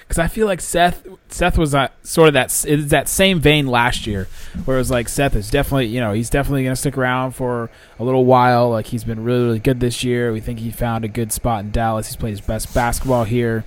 because 0.00 0.18
I 0.18 0.28
feel 0.28 0.46
like 0.46 0.60
Seth 0.60 1.06
Seth 1.28 1.58
was 1.58 1.74
sort 2.02 2.28
of 2.28 2.34
that 2.34 2.50
that 2.88 3.08
same 3.08 3.40
vein 3.40 3.66
last 3.66 4.06
year 4.06 4.28
where 4.64 4.76
it 4.76 4.80
was 4.80 4.90
like 4.90 5.08
Seth 5.08 5.34
is 5.34 5.50
definitely 5.50 5.86
you 5.86 6.00
know 6.00 6.12
he's 6.12 6.30
definitely 6.30 6.64
gonna 6.64 6.76
stick 6.76 6.96
around 6.98 7.32
for 7.32 7.70
a 7.98 8.04
little 8.04 8.24
while. 8.24 8.70
Like 8.70 8.86
he's 8.86 9.04
been 9.04 9.24
really 9.24 9.44
really 9.44 9.58
good 9.58 9.80
this 9.80 10.04
year. 10.04 10.32
We 10.32 10.40
think 10.40 10.58
he 10.58 10.70
found 10.70 11.04
a 11.04 11.08
good 11.08 11.32
spot 11.32 11.64
in 11.64 11.70
Dallas. 11.70 12.08
He's 12.08 12.16
played 12.16 12.30
his 12.30 12.40
best 12.40 12.74
basketball 12.74 13.24
here. 13.24 13.64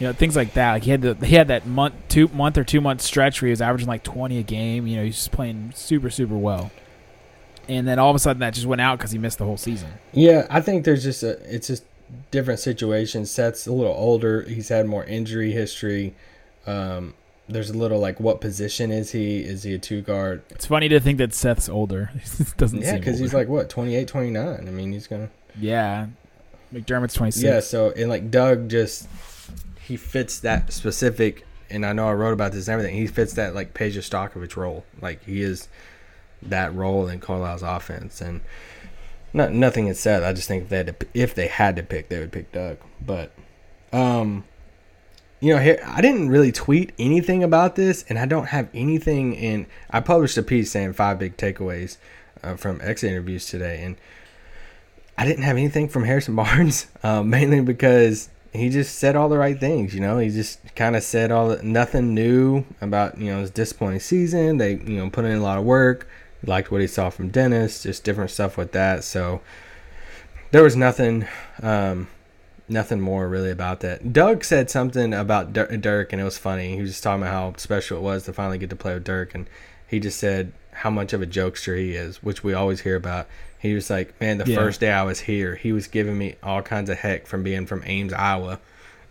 You 0.00 0.08
know 0.08 0.12
things 0.12 0.36
like 0.36 0.54
that. 0.54 0.72
Like 0.72 0.82
he 0.82 0.90
had 0.90 1.02
the, 1.02 1.14
he 1.26 1.34
had 1.34 1.48
that 1.48 1.66
month 1.66 1.94
two 2.08 2.28
month 2.28 2.58
or 2.58 2.64
two 2.64 2.80
month 2.80 3.00
stretch 3.00 3.40
where 3.40 3.48
he 3.48 3.50
was 3.50 3.62
averaging 3.62 3.88
like 3.88 4.02
20 4.02 4.38
a 4.38 4.42
game. 4.42 4.86
You 4.86 4.96
know 4.96 5.04
he's 5.04 5.16
just 5.16 5.32
playing 5.32 5.72
super 5.74 6.10
super 6.10 6.36
well. 6.36 6.70
And 7.68 7.88
then 7.88 7.98
all 7.98 8.10
of 8.10 8.16
a 8.16 8.18
sudden 8.18 8.40
that 8.40 8.52
just 8.54 8.66
went 8.66 8.80
out 8.80 8.98
because 8.98 9.12
he 9.12 9.18
missed 9.18 9.38
the 9.38 9.44
whole 9.44 9.56
season. 9.56 9.88
Yeah, 10.12 10.46
I 10.50 10.60
think 10.60 10.84
there's 10.84 11.02
just 11.02 11.22
a 11.22 11.38
it's 11.54 11.68
just 11.68 11.84
different 12.30 12.60
situations. 12.60 13.30
Seth's 13.30 13.66
a 13.66 13.72
little 13.72 13.94
older. 13.94 14.42
He's 14.42 14.68
had 14.68 14.86
more 14.86 15.04
injury 15.04 15.52
history. 15.52 16.14
Um, 16.66 17.14
there's 17.48 17.70
a 17.70 17.76
little 17.76 17.98
like 17.98 18.18
what 18.20 18.40
position 18.40 18.90
is 18.90 19.12
he? 19.12 19.40
Is 19.40 19.62
he 19.64 19.74
a 19.74 19.78
two 19.78 20.00
guard? 20.00 20.42
it's 20.50 20.66
funny 20.66 20.88
to 20.88 20.98
think 21.00 21.18
that 21.18 21.34
Seth's 21.34 21.68
older 21.68 22.10
doesn't 22.56 22.80
Yeah, 22.80 22.96
because 22.96 23.18
he's 23.18 23.34
like 23.34 23.48
what 23.48 23.68
28, 23.68 24.08
29. 24.08 24.56
I 24.66 24.70
mean, 24.70 24.92
he's 24.92 25.06
gonna 25.06 25.30
Yeah. 25.58 26.06
McDermott's 26.72 27.14
26. 27.14 27.44
yeah. 27.44 27.60
So 27.60 27.90
and 27.92 28.08
like 28.08 28.30
Doug 28.30 28.68
just 28.70 29.08
he 29.82 29.96
fits 29.96 30.40
that 30.40 30.72
specific. 30.72 31.46
And 31.70 31.84
I 31.84 31.92
know 31.92 32.08
I 32.08 32.12
wrote 32.14 32.32
about 32.32 32.52
this 32.52 32.68
and 32.68 32.72
everything. 32.74 32.94
He 32.94 33.06
fits 33.06 33.34
that 33.34 33.54
like 33.54 33.74
Peja 33.74 33.98
Stojakovic 33.98 34.56
role. 34.56 34.84
Like 35.02 35.24
he 35.24 35.42
is 35.42 35.68
that 36.42 36.74
role 36.74 37.08
in 37.08 37.20
Carlisle's 37.20 37.62
offense. 37.62 38.20
And 38.20 38.40
not 39.34 39.52
nothing 39.52 39.88
is 39.88 39.98
said. 39.98 40.22
I 40.22 40.32
just 40.32 40.46
think 40.46 40.68
that 40.68 41.04
if, 41.12 41.34
they 41.34 41.48
had 41.48 41.74
to 41.76 41.82
pick, 41.82 42.08
they 42.08 42.20
would 42.20 42.32
pick 42.32 42.52
Doug. 42.52 42.78
But, 43.04 43.32
um, 43.92 44.44
you 45.40 45.52
know, 45.52 45.60
here 45.60 45.82
I 45.84 46.00
didn't 46.00 46.28
really 46.28 46.52
tweet 46.52 46.92
anything 46.98 47.42
about 47.42 47.74
this, 47.74 48.04
and 48.08 48.18
I 48.18 48.26
don't 48.26 48.46
have 48.46 48.68
anything 48.72 49.34
in. 49.34 49.66
I 49.90 50.00
published 50.00 50.38
a 50.38 50.42
piece 50.42 50.70
saying 50.70 50.92
five 50.94 51.18
big 51.18 51.36
takeaways 51.36 51.98
uh, 52.42 52.54
from 52.54 52.80
exit 52.80 53.10
interviews 53.10 53.46
today, 53.46 53.82
and 53.82 53.96
I 55.18 55.26
didn't 55.26 55.42
have 55.42 55.56
anything 55.56 55.88
from 55.88 56.04
Harrison 56.06 56.36
Barnes, 56.36 56.86
uh, 57.02 57.24
mainly 57.24 57.60
because 57.60 58.30
he 58.52 58.70
just 58.70 59.00
said 59.00 59.16
all 59.16 59.28
the 59.28 59.36
right 59.36 59.58
things. 59.58 59.94
You 59.94 60.00
know, 60.00 60.18
he 60.18 60.30
just 60.30 60.60
kind 60.76 60.94
of 60.94 61.02
said 61.02 61.32
all 61.32 61.58
nothing 61.60 62.14
new 62.14 62.64
about 62.80 63.18
you 63.18 63.32
know 63.32 63.40
his 63.40 63.50
disappointing 63.50 64.00
season. 64.00 64.58
They 64.58 64.74
you 64.76 64.98
know 64.98 65.10
put 65.10 65.24
in 65.24 65.32
a 65.36 65.42
lot 65.42 65.58
of 65.58 65.64
work. 65.64 66.08
Liked 66.46 66.70
what 66.70 66.80
he 66.80 66.86
saw 66.86 67.10
from 67.10 67.28
Dennis, 67.28 67.82
just 67.82 68.04
different 68.04 68.30
stuff 68.30 68.56
with 68.56 68.72
that. 68.72 69.04
So 69.04 69.40
there 70.50 70.62
was 70.62 70.76
nothing, 70.76 71.26
um, 71.62 72.08
nothing 72.68 73.00
more 73.00 73.28
really 73.28 73.50
about 73.50 73.80
that. 73.80 74.12
Doug 74.12 74.44
said 74.44 74.70
something 74.70 75.12
about 75.14 75.52
Dirk, 75.52 76.12
and 76.12 76.20
it 76.20 76.24
was 76.24 76.38
funny. 76.38 76.74
He 76.76 76.80
was 76.80 76.90
just 76.90 77.02
talking 77.02 77.22
about 77.22 77.32
how 77.32 77.54
special 77.56 77.98
it 77.98 78.02
was 78.02 78.24
to 78.24 78.32
finally 78.32 78.58
get 78.58 78.70
to 78.70 78.76
play 78.76 78.94
with 78.94 79.04
Dirk, 79.04 79.34
and 79.34 79.46
he 79.86 80.00
just 80.00 80.18
said 80.18 80.52
how 80.72 80.90
much 80.90 81.12
of 81.12 81.22
a 81.22 81.26
jokester 81.26 81.78
he 81.78 81.94
is, 81.94 82.22
which 82.22 82.42
we 82.42 82.52
always 82.52 82.80
hear 82.80 82.96
about. 82.96 83.28
He 83.58 83.74
was 83.74 83.88
like, 83.88 84.18
man, 84.20 84.38
the 84.38 84.50
Yeah. 84.50 84.56
first 84.56 84.80
day 84.80 84.90
I 84.90 85.02
was 85.04 85.20
here, 85.20 85.54
he 85.56 85.72
was 85.72 85.86
giving 85.86 86.18
me 86.18 86.34
all 86.42 86.62
kinds 86.62 86.90
of 86.90 86.98
heck 86.98 87.26
from 87.26 87.42
being 87.42 87.64
from 87.66 87.82
Ames, 87.86 88.12
Iowa. 88.12 88.60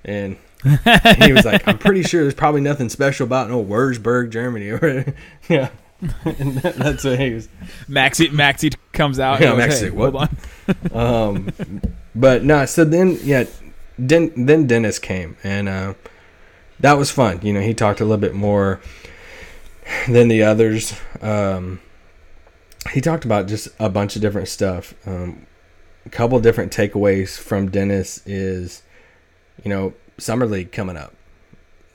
And 0.05 0.37
he 1.19 1.31
was 1.33 1.45
like, 1.45 1.67
I'm 1.67 1.77
pretty 1.77 2.03
sure 2.03 2.21
there's 2.21 2.33
probably 2.35 2.61
nothing 2.61 2.89
special 2.89 3.25
about 3.25 3.49
no 3.49 3.63
Wurzburg, 3.63 4.29
Germany. 4.29 5.13
Yeah. 5.49 5.69
that's 6.25 7.03
what 7.03 7.19
he 7.19 7.33
was. 7.33 7.47
Maxi 7.87 8.29
Maxi 8.29 8.75
comes 8.91 9.19
out. 9.19 9.39
Yeah, 9.39 9.53
and 9.53 9.57
goes, 9.59 9.81
Maxi, 9.81 9.83
"Hey, 9.83 9.89
what?" 9.89 10.13
Hold 10.13 10.29
on. 10.29 10.37
Um, 10.93 11.49
but 12.15 12.43
no, 12.45 12.65
so 12.65 12.85
then 12.85 13.17
yeah, 13.21 13.43
then 13.99 14.31
then 14.35 14.65
Dennis 14.65 14.97
came 14.97 15.35
and 15.43 15.67
uh, 15.67 15.93
that 16.79 16.93
was 16.93 17.11
fun. 17.11 17.39
You 17.41 17.53
know, 17.53 17.61
he 17.61 17.73
talked 17.73 17.99
a 17.99 18.05
little 18.05 18.17
bit 18.17 18.33
more 18.33 18.79
than 20.07 20.27
the 20.27 20.43
others. 20.43 20.93
Um, 21.21 21.81
he 22.91 23.01
talked 23.01 23.25
about 23.25 23.47
just 23.47 23.67
a 23.79 23.89
bunch 23.89 24.15
of 24.15 24.21
different 24.21 24.47
stuff. 24.47 24.93
Um, 25.05 25.45
a 26.05 26.09
couple 26.09 26.39
different 26.39 26.73
takeaways 26.73 27.37
from 27.37 27.69
Dennis 27.69 28.25
is, 28.25 28.83
you 29.63 29.69
know, 29.69 29.93
summer 30.17 30.45
league 30.45 30.71
coming 30.71 30.97
up. 30.97 31.13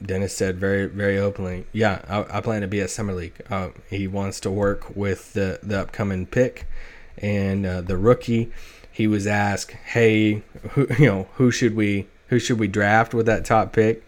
Dennis 0.02 0.36
said 0.36 0.58
very 0.58 0.86
very 0.86 1.18
openly, 1.18 1.66
yeah, 1.72 2.02
I, 2.08 2.38
I 2.38 2.40
plan 2.40 2.62
to 2.62 2.68
be 2.68 2.80
at 2.80 2.90
summer 2.90 3.12
league. 3.12 3.34
Uh, 3.50 3.70
he 3.88 4.06
wants 4.06 4.40
to 4.40 4.50
work 4.50 4.94
with 4.96 5.32
the 5.32 5.58
the 5.62 5.80
upcoming 5.80 6.26
pick 6.26 6.66
and 7.18 7.66
uh, 7.66 7.80
the 7.80 7.96
rookie. 7.96 8.52
He 8.90 9.06
was 9.06 9.26
asked, 9.26 9.72
"Hey, 9.72 10.42
who 10.70 10.86
you 10.98 11.06
know 11.06 11.28
who 11.34 11.50
should 11.50 11.74
we 11.74 12.06
who 12.28 12.38
should 12.38 12.58
we 12.58 12.68
draft 12.68 13.14
with 13.14 13.26
that 13.26 13.44
top 13.44 13.72
pick?" 13.72 14.04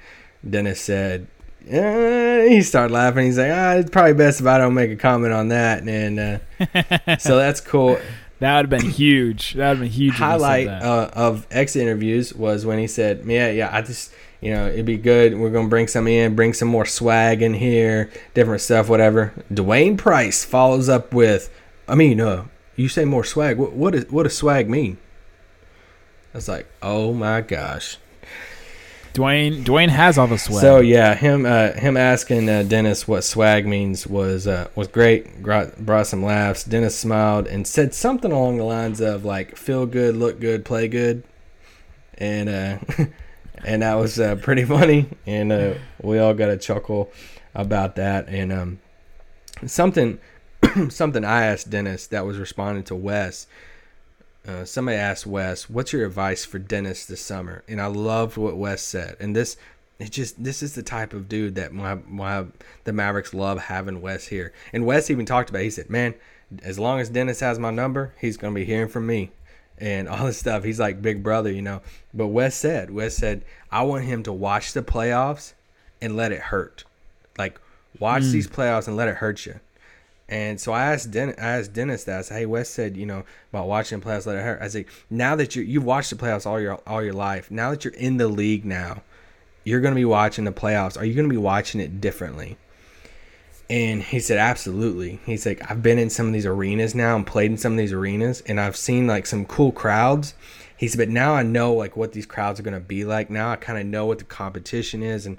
Dennis 0.49 0.81
said, 0.81 1.27
eh, 1.69 2.49
he 2.49 2.63
started 2.63 2.93
laughing. 2.93 3.27
He's 3.27 3.39
like, 3.39 3.51
"Ah, 3.53 3.75
it's 3.75 3.91
probably 3.91 4.15
best 4.15 4.41
if 4.41 4.47
I 4.47 4.59
don't 4.59 4.75
make 4.75 4.91
a 4.91 4.97
comment 4.97 5.33
on 5.33 5.49
that." 5.49 5.83
And 5.83 6.21
uh, 6.21 7.17
so 7.19 7.37
that's 7.37 7.61
cool. 7.61 7.99
That 8.41 8.57
would 8.57 8.73
have 8.73 8.83
been 8.83 8.91
huge. 8.91 9.55
That 9.55 9.69
would 9.69 9.77
have 9.77 9.81
been 9.81 9.93
huge. 9.93 10.15
if 10.15 10.17
he 10.17 10.21
said 10.21 10.27
Highlight 10.27 10.69
uh, 10.69 11.11
of 11.13 11.47
exit 11.51 11.83
interviews 11.83 12.35
was 12.35 12.67
when 12.67 12.79
he 12.79 12.87
said, 12.87 13.23
"Yeah, 13.27 13.51
yeah, 13.51 13.71
I 13.73 13.83
just." 13.83 14.13
You 14.43 14.55
know, 14.55 14.69
it'd 14.69 14.87
be 14.87 14.97
good. 14.97 15.39
We're 15.39 15.51
gonna 15.51 15.69
bring 15.69 15.87
some 15.87 16.09
in, 16.09 16.35
bring 16.35 16.55
some 16.55 16.69
more 16.69 16.87
swag 16.87 17.43
in 17.43 17.53
here, 17.53 18.11
different 18.33 18.63
stuff, 18.63 18.89
whatever. 18.89 19.35
Dwain 19.53 19.99
Price 19.99 20.47
follows 20.47 20.89
up 20.89 21.13
with, 21.13 21.51
I 21.87 21.95
mean, 21.95 22.23
uh, 22.23 22.47
you 22.75 22.89
say 22.89 23.05
more 23.05 23.23
swag. 23.23 23.59
What 23.59 23.73
what, 23.75 23.95
is, 23.95 24.11
what 24.11 24.23
does 24.23 24.35
swag 24.35 24.71
mean? 24.71 24.97
I 26.33 26.39
was 26.39 26.49
like, 26.49 26.67
oh 26.81 27.13
my 27.13 27.43
gosh. 27.43 27.99
Dwain 29.15 29.65
Dwain 29.65 29.89
has 29.89 30.19
all 30.19 30.27
the 30.27 30.39
swag. 30.39 30.61
So 30.61 30.81
yeah, 30.81 31.15
him 31.15 31.45
uh, 31.45 31.73
him 31.73 31.97
asking 31.97 32.49
uh, 32.49 32.63
Dennis 32.63 33.09
what 33.09 33.25
swag 33.25 33.67
means 33.67 34.07
was 34.07 34.47
uh, 34.47 34.69
was 34.75 34.89
great. 34.89 35.43
Brought, 35.43 35.79
brought 35.79 36.07
some 36.07 36.23
laughs. 36.23 36.65
Dennis 36.65 36.97
smiled 36.97 37.47
and 37.47 37.67
said 37.67 37.93
something 37.95 38.31
along 38.31 38.59
the 38.59 38.65
lines 38.65 39.01
of 39.01 39.25
like 39.25 39.57
"feel 39.57 39.87
good, 39.87 40.17
look 40.17 40.39
good, 40.39 40.65
play 40.65 40.87
good," 40.87 41.25
and 42.19 42.49
uh, 42.49 42.79
and 43.65 43.83
that 43.83 43.95
was 43.95 44.21
uh, 44.21 44.37
pretty 44.37 44.65
funny. 44.65 45.09
And 45.27 45.53
uh, 45.53 45.75
we 46.03 46.19
all 46.19 46.35
got 46.35 46.51
a 46.51 46.57
chuckle 46.57 47.11
about 47.55 47.97
that. 47.97 48.29
And 48.29 48.53
um, 48.53 48.81
something 49.67 50.21
something 50.89 51.25
I 51.25 51.47
asked 51.47 51.71
Dennis 51.71 52.07
that 52.09 52.27
was 52.27 52.39
responding 52.39 52.85
to 52.85 52.95
Wes. 52.95 53.47
Uh, 54.47 54.65
somebody 54.65 54.97
asked 54.97 55.27
Wes, 55.27 55.69
"What's 55.69 55.93
your 55.93 56.07
advice 56.07 56.45
for 56.45 56.59
Dennis 56.59 57.05
this 57.05 57.21
summer?" 57.21 57.63
And 57.69 57.81
I 57.81 57.87
loved 57.87 58.37
what 58.37 58.57
Wes 58.57 58.83
said. 58.83 59.17
And 59.21 59.37
this, 59.37 59.57
it 59.99 60.11
just 60.11 60.43
this 60.43 60.63
is 60.63 60.75
the 60.75 60.83
type 60.83 61.13
of 61.13 61.29
dude 61.29 61.57
that 61.57 61.73
my 61.73 61.99
my 62.09 62.47
the 62.85 62.93
Mavericks 62.93 63.35
love 63.35 63.61
having 63.61 64.01
Wes 64.01 64.29
here. 64.29 64.53
And 64.73 64.87
Wes 64.87 65.11
even 65.11 65.27
talked 65.27 65.51
about. 65.51 65.61
It. 65.61 65.65
He 65.65 65.71
said, 65.71 65.91
"Man, 65.91 66.15
as 66.63 66.79
long 66.79 67.01
as 67.01 67.11
Dennis 67.11 67.41
has 67.41 67.59
my 67.59 67.71
number, 67.71 68.15
he's 68.19 68.37
gonna 68.37 68.55
be 68.55 68.65
hearing 68.65 68.89
from 68.89 69.07
me." 69.07 69.31
And 69.79 70.09
all 70.09 70.27
this 70.27 70.39
stuff. 70.39 70.65
He's 70.65 70.81
like 70.81 71.01
big 71.01 71.23
brother, 71.23 71.51
you 71.51 71.63
know. 71.63 71.81
But 72.13 72.29
Wes 72.29 72.55
said, 72.55 72.91
Wes 72.91 73.17
said, 73.17 73.43
I 73.73 73.83
want 73.83 74.05
him 74.05 74.23
to 74.25 74.33
watch 74.33 74.75
the 74.75 74.83
playoffs 74.83 75.55
and 76.03 76.17
let 76.17 76.33
it 76.33 76.41
hurt. 76.41 76.85
Like 77.39 77.59
watch 77.99 78.25
these 78.25 78.47
playoffs 78.47 78.89
and 78.89 78.97
let 78.97 79.09
it 79.09 79.17
hurt 79.17 79.47
you. 79.47 79.59
And 80.31 80.61
so 80.61 80.73
I 80.73 80.93
asked 80.93 81.15
I 81.17 81.33
asked 81.37 81.73
Dennis 81.73 82.05
that. 82.05 82.21
I 82.21 82.23
said, 82.23 82.39
"Hey, 82.39 82.47
Wes 82.47 82.71
said, 82.71 82.97
you 82.97 83.05
know, 83.05 83.25
about 83.53 83.67
watching 83.67 83.99
the 83.99 84.07
playoffs, 84.07 84.29
it. 84.29 84.63
I 84.63 84.69
said, 84.69 84.85
"Now 85.11 85.35
that 85.35 85.57
you 85.57 85.63
you've 85.63 85.85
watched 85.85 86.11
the 86.11 86.17
playoffs 86.17 86.47
all 86.47 86.61
your 86.61 86.81
all 86.87 87.03
your 87.03 87.13
life, 87.13 87.51
now 87.51 87.71
that 87.71 87.85
you're 87.85 87.95
in 87.95 88.17
the 88.17 88.29
league 88.29 88.65
now, 88.65 89.03
you're 89.65 89.81
going 89.81 89.93
to 89.93 89.99
be 89.99 90.05
watching 90.05 90.45
the 90.45 90.53
playoffs. 90.53 90.97
Are 90.97 91.05
you 91.05 91.15
going 91.15 91.29
to 91.29 91.33
be 91.33 91.37
watching 91.37 91.81
it 91.81 92.01
differently?" 92.01 92.57
And 93.69 94.05
he 94.05 94.21
said, 94.21 94.39
"Absolutely." 94.39 95.19
He's 95.27 95.45
like, 95.45 95.69
"I've 95.69 95.83
been 95.83 95.99
in 95.99 96.11
some 96.11 96.29
of 96.29 96.33
these 96.33 96.47
arenas 96.47 96.95
now 96.95 97.17
and 97.17 97.27
played 97.27 97.51
in 97.51 97.59
some 97.59 97.73
of 97.73 97.79
these 97.79 97.93
arenas, 97.93 98.41
and 98.47 98.61
I've 98.61 98.77
seen 98.77 99.09
like 99.09 99.27
some 99.27 99.45
cool 99.45 99.73
crowds." 99.73 100.35
He 100.77 100.87
said, 100.87 100.99
"But 100.99 101.09
now 101.09 101.35
I 101.35 101.43
know 101.43 101.75
like 101.75 101.97
what 101.97 102.13
these 102.13 102.25
crowds 102.25 102.61
are 102.61 102.63
going 102.63 102.75
to 102.75 102.81
be 102.81 103.05
like. 103.05 103.31
Now 103.31 103.51
I 103.51 103.57
kind 103.57 103.81
of 103.81 103.87
know 103.87 104.07
what 104.07 104.19
the 104.19 104.25
competition 104.25 105.03
is." 105.03 105.27
And 105.27 105.39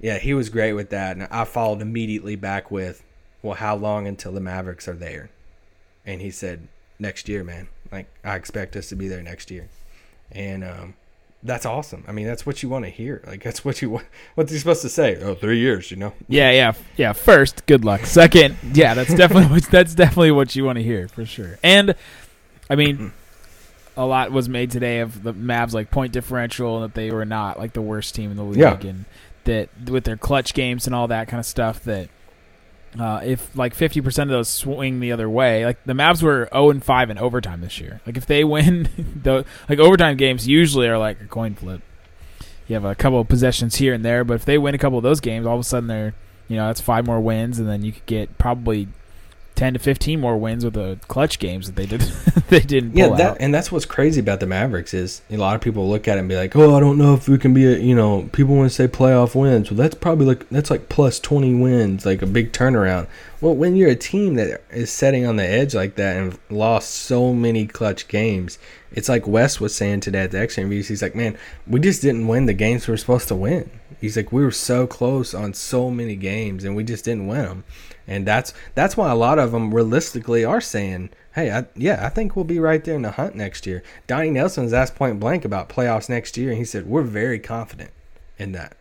yeah, 0.00 0.18
he 0.18 0.34
was 0.34 0.48
great 0.48 0.72
with 0.72 0.90
that. 0.90 1.16
And 1.16 1.28
I 1.30 1.44
followed 1.44 1.80
immediately 1.80 2.34
back 2.34 2.72
with, 2.72 3.02
well, 3.46 3.56
how 3.56 3.74
long 3.76 4.06
until 4.06 4.32
the 4.32 4.40
Mavericks 4.40 4.86
are 4.88 4.94
there? 4.94 5.30
And 6.04 6.20
he 6.20 6.30
said, 6.30 6.68
next 6.98 7.28
year, 7.28 7.42
man. 7.44 7.68
Like, 7.90 8.06
I 8.24 8.34
expect 8.36 8.76
us 8.76 8.88
to 8.90 8.96
be 8.96 9.08
there 9.08 9.22
next 9.22 9.50
year. 9.50 9.68
And 10.32 10.64
um, 10.64 10.94
that's 11.42 11.64
awesome. 11.64 12.04
I 12.08 12.12
mean, 12.12 12.26
that's 12.26 12.44
what 12.44 12.62
you 12.62 12.68
want 12.68 12.84
to 12.84 12.90
hear. 12.90 13.22
Like, 13.26 13.42
that's 13.42 13.64
what 13.64 13.80
you 13.80 13.90
want. 13.90 14.06
What's 14.34 14.50
he 14.52 14.58
supposed 14.58 14.82
to 14.82 14.88
say? 14.88 15.16
Oh, 15.22 15.34
three 15.34 15.58
years, 15.58 15.90
you 15.90 15.96
know? 15.96 16.12
yeah, 16.28 16.50
yeah, 16.50 16.72
yeah. 16.96 17.12
First, 17.12 17.64
good 17.66 17.84
luck. 17.84 18.04
Second, 18.06 18.56
yeah, 18.74 18.94
that's 18.94 19.14
definitely 19.14 19.46
what, 19.54 19.64
that's 19.64 19.94
definitely 19.94 20.32
what 20.32 20.54
you 20.56 20.64
want 20.64 20.76
to 20.78 20.82
hear 20.82 21.08
for 21.08 21.24
sure. 21.24 21.58
And 21.62 21.94
I 22.68 22.74
mean, 22.74 23.12
a 23.96 24.04
lot 24.04 24.32
was 24.32 24.48
made 24.48 24.70
today 24.72 25.00
of 25.00 25.22
the 25.22 25.32
Mavs 25.32 25.72
like 25.72 25.90
point 25.90 26.12
differential 26.12 26.76
and 26.82 26.84
that 26.84 26.94
they 26.94 27.10
were 27.12 27.24
not 27.24 27.58
like 27.58 27.72
the 27.72 27.82
worst 27.82 28.14
team 28.14 28.30
in 28.30 28.36
the 28.36 28.44
league, 28.44 28.58
Yeah. 28.58 28.78
and 28.82 29.04
that 29.44 29.68
with 29.88 30.04
their 30.04 30.16
clutch 30.16 30.54
games 30.54 30.86
and 30.86 30.94
all 30.94 31.06
that 31.08 31.28
kind 31.28 31.38
of 31.40 31.46
stuff 31.46 31.82
that. 31.84 32.08
Uh, 32.98 33.20
if 33.24 33.54
like 33.56 33.74
fifty 33.74 34.00
percent 34.00 34.30
of 34.30 34.36
those 34.36 34.48
swing 34.48 35.00
the 35.00 35.12
other 35.12 35.28
way, 35.28 35.64
like 35.64 35.82
the 35.84 35.92
Mavs 35.92 36.22
were 36.22 36.48
zero 36.52 36.70
and 36.70 36.82
five 36.82 37.10
in 37.10 37.18
overtime 37.18 37.60
this 37.60 37.80
year. 37.80 38.00
Like 38.06 38.16
if 38.16 38.26
they 38.26 38.44
win, 38.54 38.88
the 39.22 39.44
like 39.68 39.78
overtime 39.78 40.16
games 40.16 40.48
usually 40.48 40.88
are 40.88 40.98
like 40.98 41.20
a 41.20 41.26
coin 41.26 41.54
flip. 41.54 41.82
You 42.68 42.74
have 42.74 42.84
a 42.84 42.94
couple 42.94 43.20
of 43.20 43.28
possessions 43.28 43.76
here 43.76 43.94
and 43.94 44.04
there, 44.04 44.24
but 44.24 44.34
if 44.34 44.44
they 44.44 44.58
win 44.58 44.74
a 44.74 44.78
couple 44.78 44.98
of 44.98 45.04
those 45.04 45.20
games, 45.20 45.46
all 45.46 45.54
of 45.54 45.60
a 45.60 45.64
sudden 45.64 45.86
they're, 45.86 46.14
you 46.48 46.56
know, 46.56 46.66
that's 46.66 46.80
five 46.80 47.06
more 47.06 47.20
wins, 47.20 47.58
and 47.58 47.68
then 47.68 47.82
you 47.82 47.92
could 47.92 48.06
get 48.06 48.38
probably 48.38 48.88
ten 49.54 49.74
to 49.74 49.78
fifteen 49.78 50.20
more 50.20 50.36
wins 50.36 50.64
with 50.64 50.74
the 50.74 50.98
clutch 51.06 51.38
games 51.38 51.66
that 51.66 51.76
they 51.76 51.86
did 51.86 52.00
they 52.50 52.60
didn't 52.60 52.90
pull 52.92 52.98
Yeah, 52.98 53.06
out. 53.06 53.16
that, 53.18 53.36
and 53.40 53.52
that's 53.54 53.72
what's 53.72 53.84
crazy 53.84 54.20
about 54.20 54.40
the 54.40 54.46
Mavericks 54.46 54.94
is 54.94 55.22
a 55.30 55.36
lot 55.36 55.54
of 55.54 55.60
people 55.60 55.88
look 55.88 56.06
at 56.08 56.16
it 56.16 56.20
and 56.20 56.28
be 56.28 56.36
like, 56.36 56.54
"Oh, 56.56 56.74
I 56.76 56.80
don't 56.80 56.98
know 56.98 57.14
if 57.14 57.28
we 57.28 57.38
can 57.38 57.52
be 57.54 57.66
a 57.66 57.76
you 57.78 57.94
know." 57.94 58.28
People 58.32 58.56
want 58.56 58.70
to 58.70 58.74
say 58.74 58.86
playoff 58.88 59.34
wins, 59.34 59.70
well, 59.70 59.78
that's 59.78 59.94
probably 59.94 60.26
like 60.26 60.48
that's 60.50 60.70
like 60.70 60.88
plus 60.88 61.18
twenty 61.20 61.54
wins, 61.54 62.06
like 62.06 62.22
a 62.22 62.26
big 62.26 62.52
turnaround. 62.52 63.06
Well, 63.40 63.54
when 63.54 63.76
you're 63.76 63.90
a 63.90 63.96
team 63.96 64.34
that 64.34 64.62
is 64.70 64.90
setting 64.90 65.26
on 65.26 65.36
the 65.36 65.44
edge 65.46 65.74
like 65.74 65.96
that 65.96 66.16
and 66.16 66.38
lost 66.50 66.90
so 66.90 67.32
many 67.34 67.66
clutch 67.66 68.08
games, 68.08 68.58
it's 68.92 69.08
like 69.08 69.26
Wes 69.26 69.60
was 69.60 69.74
saying 69.74 70.00
today 70.00 70.20
at 70.20 70.30
the 70.30 70.40
X 70.40 70.56
interviews. 70.58 70.88
He's 70.88 71.02
like, 71.02 71.14
"Man, 71.14 71.36
we 71.66 71.80
just 71.80 72.02
didn't 72.02 72.26
win 72.28 72.46
the 72.46 72.54
games 72.54 72.86
we 72.86 72.92
were 72.92 72.98
supposed 72.98 73.28
to 73.28 73.34
win." 73.36 73.70
He's 74.00 74.16
like, 74.16 74.32
"We 74.32 74.44
were 74.44 74.50
so 74.50 74.86
close 74.86 75.34
on 75.34 75.54
so 75.54 75.90
many 75.90 76.16
games 76.16 76.64
and 76.64 76.76
we 76.76 76.84
just 76.84 77.04
didn't 77.04 77.26
win 77.26 77.42
them." 77.42 77.64
And 78.08 78.24
that's 78.24 78.54
that's 78.74 78.96
why 78.96 79.10
a 79.10 79.16
lot 79.16 79.38
of 79.38 79.50
them 79.52 79.74
realistically 79.74 80.44
are 80.44 80.60
saying, 80.60 81.10
"Hey, 81.36 81.52
I, 81.52 81.66
yeah, 81.76 82.04
I 82.04 82.08
think 82.08 82.34
we'll 82.34 82.44
be 82.44 82.58
right 82.58 82.82
there 82.82 82.96
in 82.96 83.02
the 83.02 83.12
hunt 83.12 83.36
next 83.36 83.66
year." 83.66 83.84
Donnie 84.08 84.30
Nelson's 84.30 84.72
asked 84.72 84.96
point 84.96 85.20
blank 85.20 85.44
about 85.44 85.68
playoffs 85.68 86.08
next 86.08 86.36
year, 86.36 86.48
and 86.48 86.58
he 86.58 86.64
said, 86.64 86.86
"We're 86.86 87.02
very 87.02 87.38
confident 87.38 87.92
in 88.38 88.50
that." 88.52 88.76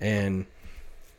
And 0.00 0.46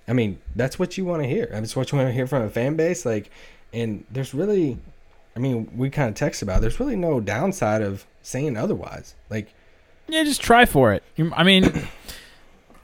I 0.07 0.13
mean, 0.13 0.39
that's 0.55 0.79
what 0.79 0.97
you 0.97 1.05
want 1.05 1.21
to 1.21 1.29
hear. 1.29 1.47
That's 1.51 1.75
what 1.75 1.91
you 1.91 1.97
want 1.99 2.09
to 2.09 2.13
hear 2.13 2.25
from 2.25 2.41
a 2.41 2.49
fan 2.49 2.75
base. 2.75 3.05
Like, 3.05 3.29
and 3.71 4.03
there's 4.09 4.33
really, 4.33 4.79
I 5.35 5.39
mean, 5.39 5.69
we 5.75 5.91
kind 5.91 6.09
of 6.09 6.15
text 6.15 6.41
about. 6.41 6.57
It, 6.57 6.61
there's 6.61 6.79
really 6.79 6.95
no 6.95 7.19
downside 7.19 7.83
of 7.83 8.07
saying 8.23 8.57
otherwise. 8.57 9.13
Like, 9.29 9.53
Yeah, 10.07 10.23
just 10.23 10.41
try 10.41 10.65
for 10.65 10.93
it. 10.93 11.03
I 11.33 11.43
mean, 11.43 11.87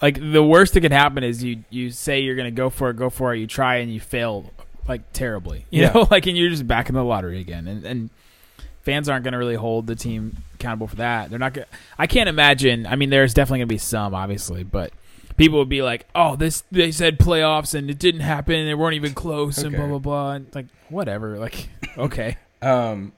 like 0.01 0.19
the 0.19 0.43
worst 0.43 0.75
that 0.75 0.81
can 0.81 0.91
happen 0.91 1.23
is 1.23 1.43
you 1.43 1.63
you 1.71 1.89
say 1.89 2.19
you're 2.19 2.35
gonna 2.35 2.51
go 2.51 2.69
for 2.69 2.91
it, 2.91 2.97
go 2.97 3.09
for 3.09 3.33
it. 3.33 3.39
You 3.39 3.47
try 3.47 3.77
and 3.77 3.91
you 3.91 3.99
fail 3.99 4.51
like 4.87 5.11
terribly. 5.13 5.65
You 5.69 5.83
Yeah. 5.83 5.93
know, 5.93 6.07
like 6.11 6.27
and 6.27 6.37
you're 6.37 6.49
just 6.49 6.67
back 6.67 6.89
in 6.89 6.95
the 6.95 7.03
lottery 7.03 7.39
again. 7.39 7.67
And 7.67 7.85
and 7.85 8.09
fans 8.83 9.09
aren't 9.09 9.23
gonna 9.23 9.37
really 9.37 9.55
hold 9.55 9.87
the 9.87 9.95
team 9.95 10.37
accountable 10.55 10.87
for 10.87 10.97
that. 10.97 11.29
They're 11.29 11.39
not 11.39 11.53
gonna. 11.53 11.67
I 11.97 12.07
can't 12.07 12.29
imagine. 12.29 12.85
I 12.85 12.95
mean, 12.95 13.09
there's 13.09 13.33
definitely 13.33 13.59
gonna 13.59 13.67
be 13.67 13.77
some, 13.77 14.13
obviously, 14.15 14.63
but. 14.63 14.91
People 15.37 15.59
would 15.59 15.67
be 15.67 15.81
like, 15.81 16.05
"Oh, 16.15 16.37
this 16.37 16.63
they 16.71 16.93
said 16.93 17.19
playoffs 17.19 17.75
and 17.75 17.89
it 17.89 17.99
didn't 17.99 18.21
happen. 18.21 18.65
They 18.65 18.73
weren't 18.73 18.95
even 18.95 19.13
close 19.13 19.57
and 19.57 19.75
blah 19.75 19.85
blah 19.85 19.99
blah." 19.99 20.31
And 20.31 20.47
like, 20.55 20.67
whatever. 20.87 21.37
Like, 21.37 21.67
okay, 21.97 22.37
um, 22.61 23.11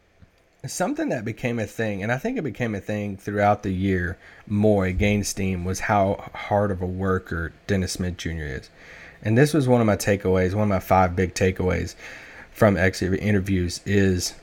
something 0.66 1.10
that 1.10 1.24
became 1.24 1.60
a 1.60 1.68
thing, 1.68 2.02
and 2.02 2.12
I 2.12 2.18
think 2.18 2.40
it 2.40 2.44
became 2.44 2.74
a 2.74 2.80
thing 2.80 3.18
throughout 3.18 3.62
the 3.62 3.70
year 3.72 4.18
more. 4.48 4.88
It 4.88 4.98
gained 4.98 5.28
steam 5.28 5.64
was 5.64 5.82
how 5.82 6.32
hard 6.34 6.72
of 6.72 6.82
a 6.82 6.88
worker 6.88 7.54
Dennis 7.68 7.92
Smith 7.94 8.18
Jr. 8.18 8.30
is, 8.46 8.70
and 9.22 9.38
this 9.38 9.54
was 9.54 9.68
one 9.68 9.82
of 9.82 9.88
my 9.88 9.96
takeaways. 9.96 10.54
One 10.54 10.64
of 10.64 10.70
my 10.70 10.80
five 10.80 11.16
big 11.16 11.34
takeaways 11.34 11.96
from 12.52 12.78
exit 12.78 13.20
interviews 13.20 13.82
is 13.86 14.34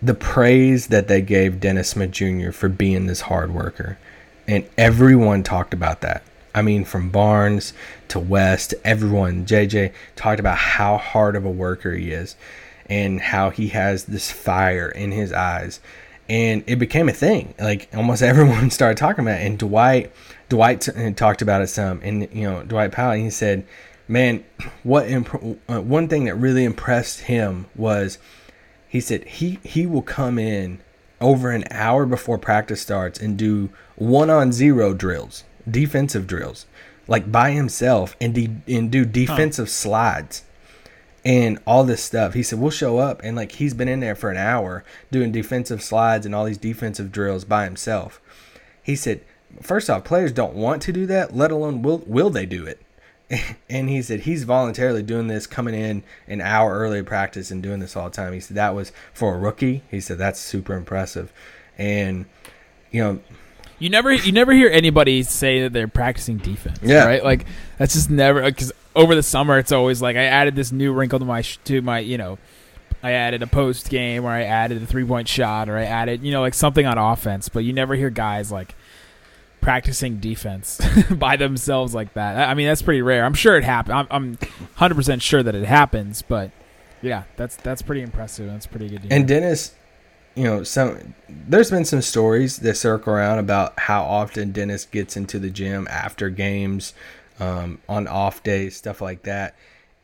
the 0.00 0.14
praise 0.14 0.88
that 0.88 1.08
they 1.08 1.22
gave 1.22 1.60
Dennis 1.60 1.90
Smith 1.90 2.10
Jr. 2.10 2.50
for 2.50 2.68
being 2.68 3.06
this 3.06 3.22
hard 3.22 3.54
worker. 3.54 3.98
And 4.46 4.68
everyone 4.76 5.42
talked 5.42 5.72
about 5.72 6.02
that. 6.02 6.22
I 6.54 6.62
mean, 6.62 6.84
from 6.84 7.10
Barnes 7.10 7.72
to 8.08 8.20
Wes, 8.20 8.72
everyone, 8.84 9.44
JJ 9.44 9.92
talked 10.14 10.40
about 10.40 10.56
how 10.56 10.98
hard 10.98 11.34
of 11.36 11.44
a 11.44 11.50
worker 11.50 11.92
he 11.92 12.12
is 12.12 12.36
and 12.86 13.20
how 13.20 13.50
he 13.50 13.68
has 13.68 14.04
this 14.04 14.30
fire 14.30 14.88
in 14.88 15.10
his 15.10 15.32
eyes. 15.32 15.80
And 16.28 16.62
it 16.66 16.76
became 16.76 17.08
a 17.08 17.12
thing. 17.12 17.54
Like 17.58 17.88
almost 17.94 18.22
everyone 18.22 18.70
started 18.70 18.98
talking 18.98 19.24
about 19.24 19.40
it. 19.40 19.46
And 19.46 19.58
Dwight, 19.58 20.12
Dwight 20.48 20.82
t- 20.82 21.12
talked 21.14 21.42
about 21.42 21.62
it 21.62 21.68
some. 21.68 22.00
And, 22.02 22.28
you 22.32 22.48
know, 22.48 22.62
Dwight 22.62 22.92
Powell, 22.92 23.16
he 23.16 23.30
said, 23.30 23.66
man, 24.08 24.44
what 24.82 25.08
imp- 25.08 25.60
uh, 25.68 25.80
one 25.80 26.08
thing 26.08 26.24
that 26.24 26.34
really 26.34 26.64
impressed 26.64 27.22
him 27.22 27.66
was 27.74 28.18
he 28.88 29.00
said 29.00 29.24
he 29.24 29.58
he 29.62 29.86
will 29.86 30.02
come 30.02 30.38
in 30.38 30.80
over 31.20 31.50
an 31.50 31.64
hour 31.70 32.06
before 32.06 32.38
practice 32.38 32.80
starts 32.80 33.18
and 33.18 33.36
do 33.36 33.70
one 33.96 34.30
on 34.30 34.52
zero 34.52 34.94
drills, 34.94 35.44
defensive 35.68 36.26
drills, 36.26 36.66
like 37.08 37.30
by 37.30 37.52
himself 37.52 38.16
and 38.20 38.34
de- 38.34 38.56
and 38.68 38.90
do 38.90 39.04
defensive 39.04 39.68
slides 39.68 40.44
and 41.24 41.58
all 41.66 41.84
this 41.84 42.02
stuff. 42.02 42.34
He 42.34 42.42
said 42.42 42.58
we'll 42.58 42.70
show 42.70 42.98
up 42.98 43.20
and 43.24 43.36
like 43.36 43.52
he's 43.52 43.74
been 43.74 43.88
in 43.88 44.00
there 44.00 44.14
for 44.14 44.30
an 44.30 44.36
hour 44.36 44.84
doing 45.10 45.32
defensive 45.32 45.82
slides 45.82 46.26
and 46.26 46.34
all 46.34 46.44
these 46.44 46.58
defensive 46.58 47.10
drills 47.10 47.44
by 47.44 47.64
himself. 47.64 48.20
He 48.82 48.94
said 48.94 49.22
first 49.62 49.88
off, 49.88 50.04
players 50.04 50.32
don't 50.32 50.54
want 50.54 50.82
to 50.82 50.92
do 50.92 51.06
that, 51.06 51.34
let 51.34 51.50
alone 51.50 51.82
will 51.82 52.04
will 52.06 52.30
they 52.30 52.46
do 52.46 52.66
it. 52.66 52.83
And 53.68 53.88
he 53.88 54.02
said 54.02 54.20
he's 54.20 54.44
voluntarily 54.44 55.02
doing 55.02 55.26
this, 55.26 55.46
coming 55.46 55.74
in 55.74 56.02
an 56.28 56.40
hour 56.40 56.78
early 56.78 57.02
practice 57.02 57.50
and 57.50 57.62
doing 57.62 57.80
this 57.80 57.96
all 57.96 58.04
the 58.08 58.14
time. 58.14 58.32
He 58.32 58.40
said 58.40 58.56
that 58.56 58.74
was 58.74 58.92
for 59.12 59.34
a 59.34 59.38
rookie. 59.38 59.82
He 59.90 60.00
said 60.00 60.18
that's 60.18 60.38
super 60.40 60.74
impressive, 60.74 61.32
and 61.76 62.26
you 62.90 63.02
know, 63.02 63.20
You 63.78 63.90
never 63.90 64.12
you 64.12 64.30
never 64.32 64.52
hear 64.52 64.70
anybody 64.70 65.22
say 65.24 65.62
that 65.62 65.72
they're 65.72 65.88
practicing 65.88 66.36
defense. 66.38 66.78
Yeah. 66.82 67.04
right. 67.06 67.24
Like 67.24 67.46
that's 67.78 67.94
just 67.94 68.10
never 68.10 68.42
because 68.42 68.72
over 68.94 69.14
the 69.14 69.22
summer 69.22 69.58
it's 69.58 69.72
always 69.72 70.00
like 70.00 70.16
I 70.16 70.24
added 70.24 70.54
this 70.54 70.70
new 70.70 70.92
wrinkle 70.92 71.18
to 71.18 71.24
my 71.24 71.40
sh- 71.42 71.58
to 71.64 71.82
my 71.82 71.98
you 71.98 72.16
know 72.16 72.38
I 73.02 73.12
added 73.12 73.42
a 73.42 73.46
post 73.48 73.90
game 73.90 74.24
or 74.24 74.30
I 74.30 74.42
added 74.44 74.80
a 74.82 74.86
three 74.86 75.04
point 75.04 75.26
shot 75.26 75.68
or 75.68 75.76
I 75.76 75.84
added 75.84 76.22
you 76.22 76.30
know 76.30 76.40
like 76.40 76.54
something 76.54 76.86
on 76.86 76.96
offense, 76.98 77.48
but 77.48 77.64
you 77.64 77.72
never 77.72 77.96
hear 77.96 78.10
guys 78.10 78.52
like 78.52 78.74
practicing 79.64 80.18
defense 80.18 80.78
by 81.10 81.36
themselves 81.36 81.94
like 81.94 82.12
that. 82.12 82.48
I 82.48 82.52
mean 82.52 82.66
that's 82.66 82.82
pretty 82.82 83.00
rare. 83.00 83.24
I'm 83.24 83.34
sure 83.34 83.56
it 83.56 83.64
happened. 83.64 83.94
I'm 83.94 84.06
I'm 84.10 84.34
100 84.34 84.94
percent 84.94 85.22
sure 85.22 85.42
that 85.42 85.54
it 85.54 85.64
happens, 85.64 86.20
but 86.20 86.50
yeah, 87.00 87.24
that's 87.36 87.56
that's 87.56 87.80
pretty 87.80 88.02
impressive. 88.02 88.46
That's 88.46 88.66
pretty 88.66 88.90
good. 88.90 89.06
And 89.10 89.26
Dennis, 89.26 89.74
you 90.34 90.44
know, 90.44 90.64
some 90.64 91.14
there's 91.28 91.70
been 91.70 91.86
some 91.86 92.02
stories 92.02 92.58
that 92.58 92.76
circle 92.76 93.14
around 93.14 93.38
about 93.38 93.78
how 93.80 94.04
often 94.04 94.52
Dennis 94.52 94.84
gets 94.84 95.16
into 95.16 95.38
the 95.38 95.48
gym 95.48 95.88
after 95.90 96.28
games, 96.28 96.92
um, 97.40 97.80
on 97.88 98.06
off 98.06 98.42
days, 98.42 98.76
stuff 98.76 99.00
like 99.00 99.22
that. 99.22 99.56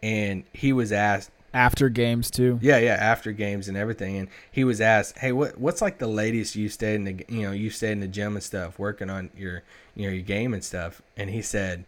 And 0.03 0.45
he 0.55 0.73
was 0.73 0.91
asked, 0.91 1.31
after 1.53 1.89
games 1.89 2.31
too. 2.31 2.59
yeah, 2.63 2.79
yeah, 2.79 2.95
after 2.95 3.33
games 3.33 3.69
and 3.69 3.77
everything, 3.77 4.17
and 4.17 4.29
he 4.51 4.65
was 4.65 4.81
asked, 4.81 5.19
"Hey, 5.19 5.33
what 5.33 5.59
what's 5.59 5.83
like 5.83 5.99
the 5.99 6.07
latest 6.07 6.57
you 6.57 6.69
stayed 6.69 6.97
in 6.97 7.05
the 7.05 7.25
you 7.29 7.43
know 7.43 7.53
you 7.53 7.71
stayed 7.71 7.93
in 7.93 8.01
the 8.01 8.09
gym 8.09 8.35
and 8.35 8.43
stuff, 8.43 8.79
working 8.79 9.11
on 9.11 9.31
your 9.37 9.63
you 9.95 10.07
know 10.07 10.13
your 10.13 10.23
game 10.23 10.55
and 10.55 10.65
stuff?" 10.65 11.03
And 11.17 11.31
he 11.31 11.43
said, 11.43 11.85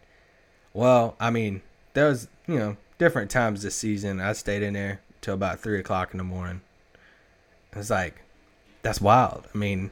"Well, 0.73 1.15
I 1.19 1.29
mean, 1.29 1.61
there 1.93 2.07
was 2.07 2.27
you 2.47 2.59
know 2.59 2.77
different 2.97 3.31
times 3.31 3.63
this 3.63 3.75
season. 3.75 4.19
I 4.19 4.33
stayed 4.33 4.63
in 4.63 4.73
there 4.73 5.01
till 5.21 5.33
about 5.33 5.59
three 5.59 5.79
o'clock 5.79 6.13
in 6.13 6.17
the 6.17 6.23
morning. 6.23 6.61
It 7.71 7.77
was 7.77 7.89
like, 7.89 8.21
that's 8.83 9.01
wild. 9.01 9.47
I 9.53 9.57
mean, 9.57 9.89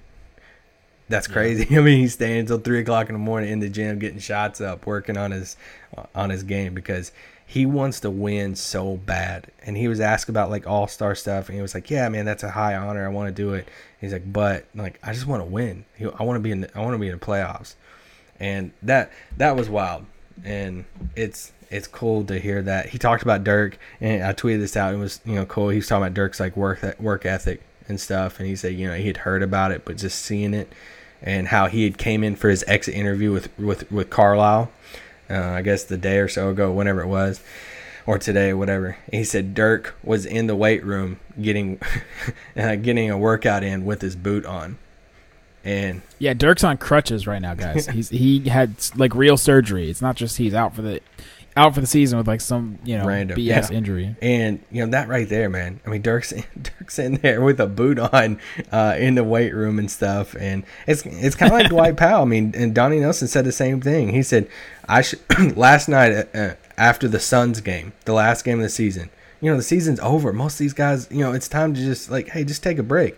that's 1.10 1.28
crazy. 1.28 1.76
I 1.78 1.82
mean, 1.82 2.00
he's 2.00 2.14
staying 2.14 2.42
until 2.42 2.60
three 2.60 2.80
o'clock 2.80 3.10
in 3.10 3.14
the 3.14 3.20
morning 3.20 3.50
in 3.50 3.60
the 3.60 3.70
gym, 3.70 4.00
getting 4.00 4.20
shots 4.20 4.62
up, 4.62 4.86
working 4.86 5.18
on 5.18 5.32
his 5.32 5.58
on 6.14 6.30
his 6.30 6.44
game 6.44 6.74
because 6.74 7.12
he 7.52 7.66
wants 7.66 8.00
to 8.00 8.10
win 8.10 8.56
so 8.56 8.96
bad. 8.96 9.52
And 9.66 9.76
he 9.76 9.90
was 9.90 10.00
asked 10.00 10.30
about 10.30 10.50
like 10.50 10.66
all 10.66 10.88
star 10.88 11.16
stuff, 11.16 11.50
and 11.50 11.56
he 11.58 11.62
was 11.62 11.76
like, 11.76 11.92
"Yeah, 11.92 12.08
man, 12.08 12.24
that's 12.24 12.44
a 12.44 12.52
high 12.52 12.76
honor. 12.76 13.06
I 13.06 13.10
want 13.10 13.28
to 13.28 13.34
do 13.34 13.54
it." 13.54 13.68
He's 14.00 14.14
like, 14.14 14.32
"But 14.32 14.64
like, 14.74 15.00
I 15.04 15.12
just 15.12 15.28
want 15.28 15.42
to 15.44 15.46
win. 15.46 15.84
I 16.00 16.24
want 16.24 16.38
to 16.38 16.40
be 16.40 16.52
in. 16.52 16.62
The, 16.62 16.78
I 16.78 16.80
want 16.80 16.94
to 16.94 16.98
be 16.98 17.10
in 17.10 17.20
the 17.20 17.26
playoffs." 17.26 17.76
And 18.40 18.72
that 18.84 19.12
that 19.36 19.58
was 19.58 19.70
wild, 19.70 20.06
and 20.46 20.86
it's 21.18 21.52
it's 21.70 21.88
cool 21.88 22.24
to 22.24 22.40
hear 22.40 22.62
that. 22.62 22.88
He 22.88 22.98
talked 22.98 23.22
about 23.22 23.44
Dirk, 23.44 23.78
and 24.00 24.24
I 24.24 24.32
tweeted 24.32 24.62
this 24.62 24.78
out. 24.78 24.94
It 24.94 24.98
was 24.98 25.20
you 25.26 25.36
know 25.36 25.46
cool. 25.46 25.68
He 25.68 25.76
was 25.76 25.88
talking 25.88 26.04
about 26.04 26.14
Dirk's 26.14 26.40
like 26.40 26.56
work 26.56 26.82
work 27.02 27.26
ethic 27.26 27.62
and 27.90 28.00
stuff, 28.00 28.40
and 28.40 28.48
he 28.48 28.56
said 28.56 28.76
you 28.76 28.88
know 28.88 28.96
he 28.96 29.08
had 29.08 29.18
heard 29.18 29.44
about 29.44 29.74
it, 29.74 29.84
but 29.84 29.98
just 29.98 30.22
seeing 30.22 30.54
it, 30.54 30.72
and 31.22 31.50
how 31.50 31.68
he 31.68 31.84
had 31.84 31.98
came 31.98 32.24
in 32.24 32.38
for 32.38 32.50
his 32.50 32.64
exit 32.66 32.94
interview 32.94 33.34
with 33.34 33.50
with 33.60 33.92
with 33.92 34.10
Carlisle, 34.10 34.72
uh, 35.32 35.52
I 35.56 35.62
guess 35.62 35.84
the 35.84 35.98
day 35.98 36.18
or 36.18 36.28
so 36.28 36.50
ago, 36.50 36.72
whenever 36.72 37.02
it 37.02 37.08
was, 37.08 37.42
or 38.06 38.18
today, 38.18 38.54
whatever. 38.54 38.98
He 39.12 39.24
said 39.24 39.54
Dirk 39.54 39.96
was 40.04 40.26
in 40.26 40.48
the 40.48 40.56
weight 40.56 40.84
room 40.84 41.20
getting 41.42 41.80
uh, 42.58 42.76
getting 42.76 43.10
a 43.10 43.18
workout 43.18 43.64
in 43.64 43.86
with 43.86 44.02
his 44.02 44.16
boot 44.16 44.46
on, 44.46 44.78
and 45.64 46.02
Yeah, 46.20 46.34
Dirk's 46.34 46.64
on 46.64 46.78
crutches 46.78 47.28
right 47.28 47.42
now, 47.42 47.54
guys. 47.54 47.88
He's 47.94 48.10
he 48.10 48.50
had 48.50 48.76
like 48.96 49.16
real 49.16 49.38
surgery. 49.38 49.90
It's 49.90 50.02
not 50.02 50.16
just 50.16 50.38
he's 50.38 50.54
out 50.54 50.76
for 50.76 50.82
the 50.82 51.02
out 51.56 51.74
for 51.74 51.82
the 51.82 51.88
season 51.88 52.18
with 52.18 52.28
like 52.28 52.42
some 52.42 52.80
you 52.84 52.98
know 52.98 53.06
Random, 53.06 53.38
BS 53.38 53.46
yeah. 53.70 53.72
injury. 53.72 54.16
And 54.22 54.64
you 54.72 54.84
know 54.84 54.92
that 54.92 55.08
right 55.08 55.28
there, 55.28 55.50
man. 55.50 55.80
I 55.86 55.90
mean, 55.90 56.02
Dirk's 56.02 56.34
Dirk's 56.62 57.00
in 57.00 57.16
there 57.16 57.42
with 57.42 57.60
a 57.60 57.68
boot 57.68 58.00
on 58.00 58.40
uh, 58.72 58.96
in 58.98 59.16
the 59.16 59.24
weight 59.24 59.54
room 59.54 59.80
and 59.80 59.90
stuff, 59.90 60.36
and 60.40 60.64
it's 60.88 61.06
it's 61.06 61.36
kind 61.36 61.52
of 61.52 61.60
like 61.60 61.70
Dwight 61.70 61.98
Powell. 61.98 62.24
I 62.24 62.26
mean, 62.26 62.54
and 62.56 62.74
Donnie 62.74 63.00
Nelson 63.00 63.28
said 63.28 63.46
the 63.46 63.52
same 63.52 63.82
thing. 63.82 64.10
He 64.10 64.24
said, 64.24 64.48
"I 64.88 65.02
should 65.02 65.20
last 65.58 65.88
night 65.88 66.28
uh, 66.34 66.56
after 66.78 67.08
the 67.08 67.20
Suns 67.20 67.62
game, 67.62 67.94
the 68.06 68.14
last 68.14 68.44
game 68.44 68.60
of 68.60 68.64
the 68.64 68.70
season. 68.70 69.10
You 69.42 69.50
know, 69.50 69.58
the 69.58 69.64
season's 69.64 70.00
over. 70.02 70.32
Most 70.32 70.54
of 70.54 70.60
these 70.60 70.74
guys, 70.74 71.08
you 71.10 71.20
know, 71.20 71.34
it's 71.34 71.48
time 71.48 71.74
to 71.74 71.82
just 71.82 72.12
like, 72.12 72.30
hey, 72.30 72.44
just 72.44 72.64
take 72.64 72.78
a 72.78 72.84
break." 72.84 73.18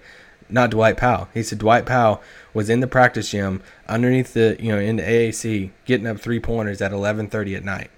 Not 0.50 0.72
Dwight 0.72 0.98
Powell. 0.98 1.30
He 1.34 1.42
said 1.42 1.58
Dwight 1.58 1.86
Powell 1.86 2.22
was 2.54 2.70
in 2.70 2.80
the 2.80 2.86
practice 2.86 3.32
gym 3.32 3.64
underneath 3.88 4.34
the 4.34 4.56
you 4.60 4.72
know 4.72 4.78
in 4.78 4.98
the 4.98 5.04
AAC 5.04 5.72
getting 5.86 6.06
up 6.06 6.20
three 6.20 6.40
pointers 6.40 6.82
at 6.82 6.92
11:30 6.92 7.58
at 7.58 7.64
night. 7.64 7.90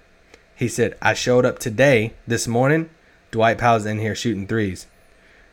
He 0.56 0.68
said, 0.68 0.96
I 1.02 1.14
showed 1.14 1.44
up 1.44 1.58
today, 1.58 2.14
this 2.26 2.48
morning. 2.48 2.88
Dwight 3.30 3.58
Powell's 3.58 3.84
in 3.84 3.98
here 3.98 4.14
shooting 4.14 4.46
threes 4.46 4.86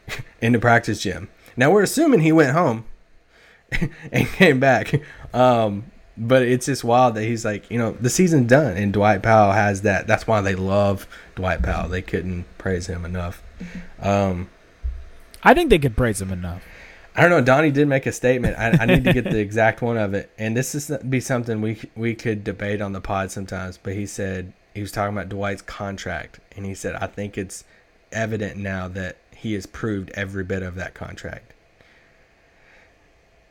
in 0.42 0.54
the 0.54 0.60
practice 0.60 1.02
gym. 1.02 1.30
Now 1.58 1.72
we're 1.72 1.84
assuming 1.84 2.22
he 2.22 2.32
went 2.32 2.54
home 2.54 2.86
and 4.12 4.28
came 4.28 4.60
back. 4.60 4.94
Um, 5.34 5.92
but 6.16 6.44
it's 6.44 6.68
just 6.68 6.84
wild 6.84 7.16
that 7.16 7.24
he's 7.24 7.44
like, 7.44 7.70
you 7.70 7.78
know, 7.78 7.92
the 8.00 8.10
season's 8.10 8.50
done 8.50 8.78
and 8.78 8.94
Dwight 8.94 9.22
Powell 9.22 9.52
has 9.52 9.82
that. 9.82 10.08
That's 10.08 10.26
why 10.26 10.42
they 10.42 10.56
love 10.56 11.08
Dwight 11.36 11.62
Powell. 11.62 11.90
They 11.90 12.02
couldn't 12.02 12.46
praise 12.58 12.88
him 12.88 13.04
enough. 13.04 13.44
Um, 14.00 14.50
I 15.44 15.54
think 15.54 15.70
they 15.70 15.80
could 15.80 15.98
praise 15.98 16.22
him 16.22 16.32
enough. 16.32 16.64
I 17.16 17.22
don't 17.22 17.30
know. 17.30 17.42
Donnie 17.42 17.72
did 17.72 17.88
make 17.88 18.06
a 18.06 18.12
statement. 18.12 18.58
I, 18.58 18.78
I 18.80 18.86
need 18.86 19.04
to 19.04 19.14
get 19.14 19.26
the 19.26 19.40
exact 19.40 19.82
one 19.84 19.98
of 19.98 20.16
it, 20.16 20.32
and 20.40 20.58
this 20.58 20.74
is 20.74 20.90
be 21.08 21.20
something 21.20 21.62
we 21.62 21.80
we 21.96 22.16
could 22.16 22.44
debate 22.44 22.82
on 22.82 22.94
the 22.94 23.02
pod 23.02 23.30
sometimes. 23.30 23.78
But 23.78 23.94
he 23.94 24.08
said 24.08 24.52
he 24.74 24.82
was 24.82 24.92
talking 24.92 25.16
about 25.16 25.30
Dwight's 25.30 25.62
contract, 25.62 26.40
and 26.56 26.66
he 26.66 26.74
said 26.74 26.96
I 26.96 27.08
think 27.08 27.38
it's 27.38 27.64
evident 28.12 28.58
now 28.58 28.88
that 28.90 29.18
he 29.36 29.54
has 29.54 29.66
proved 29.66 30.12
every 30.12 30.44
bit 30.44 30.64
of 30.64 30.76
that 30.76 30.94
contract, 30.94 31.54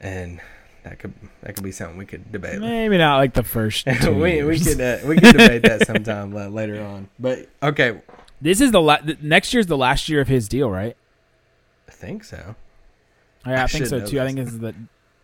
and 0.01 0.41
that 0.85 0.99
could 0.99 1.13
that 1.43 1.55
could 1.55 1.65
be 1.65 1.73
something 1.73 1.97
we 1.97 2.07
could 2.07 2.33
debate. 2.33 2.59
Maybe 2.61 2.99
not 2.99 3.17
like 3.19 3.35
the 3.35 3.43
first. 3.43 3.87
We 4.05 4.43
we 4.43 4.59
could 4.59 4.81
uh, 4.81 4.99
we 5.05 5.17
could 5.17 5.33
debate 5.33 5.63
that 5.63 5.87
sometime 5.87 6.33
later 6.33 6.83
on. 6.83 7.09
But 7.19 7.49
okay, 7.63 8.01
This 8.41 8.61
is 8.61 8.73
the 8.73 8.81
la- 8.81 8.99
next 9.21 9.55
year's 9.55 9.67
the 9.67 9.77
last 9.77 10.09
year 10.09 10.21
of 10.21 10.29
his 10.29 10.49
deal, 10.49 10.71
right? 10.71 10.97
I 11.89 11.93
think 11.93 12.25
so. 12.25 12.57
Yeah, 13.47 13.61
I, 13.61 13.65
I 13.65 13.67
think 13.67 13.87
so 13.87 14.05
too. 14.05 14.21
I 14.21 14.27
think 14.27 14.39
this 14.39 14.49
is 14.49 14.59
the 14.59 14.75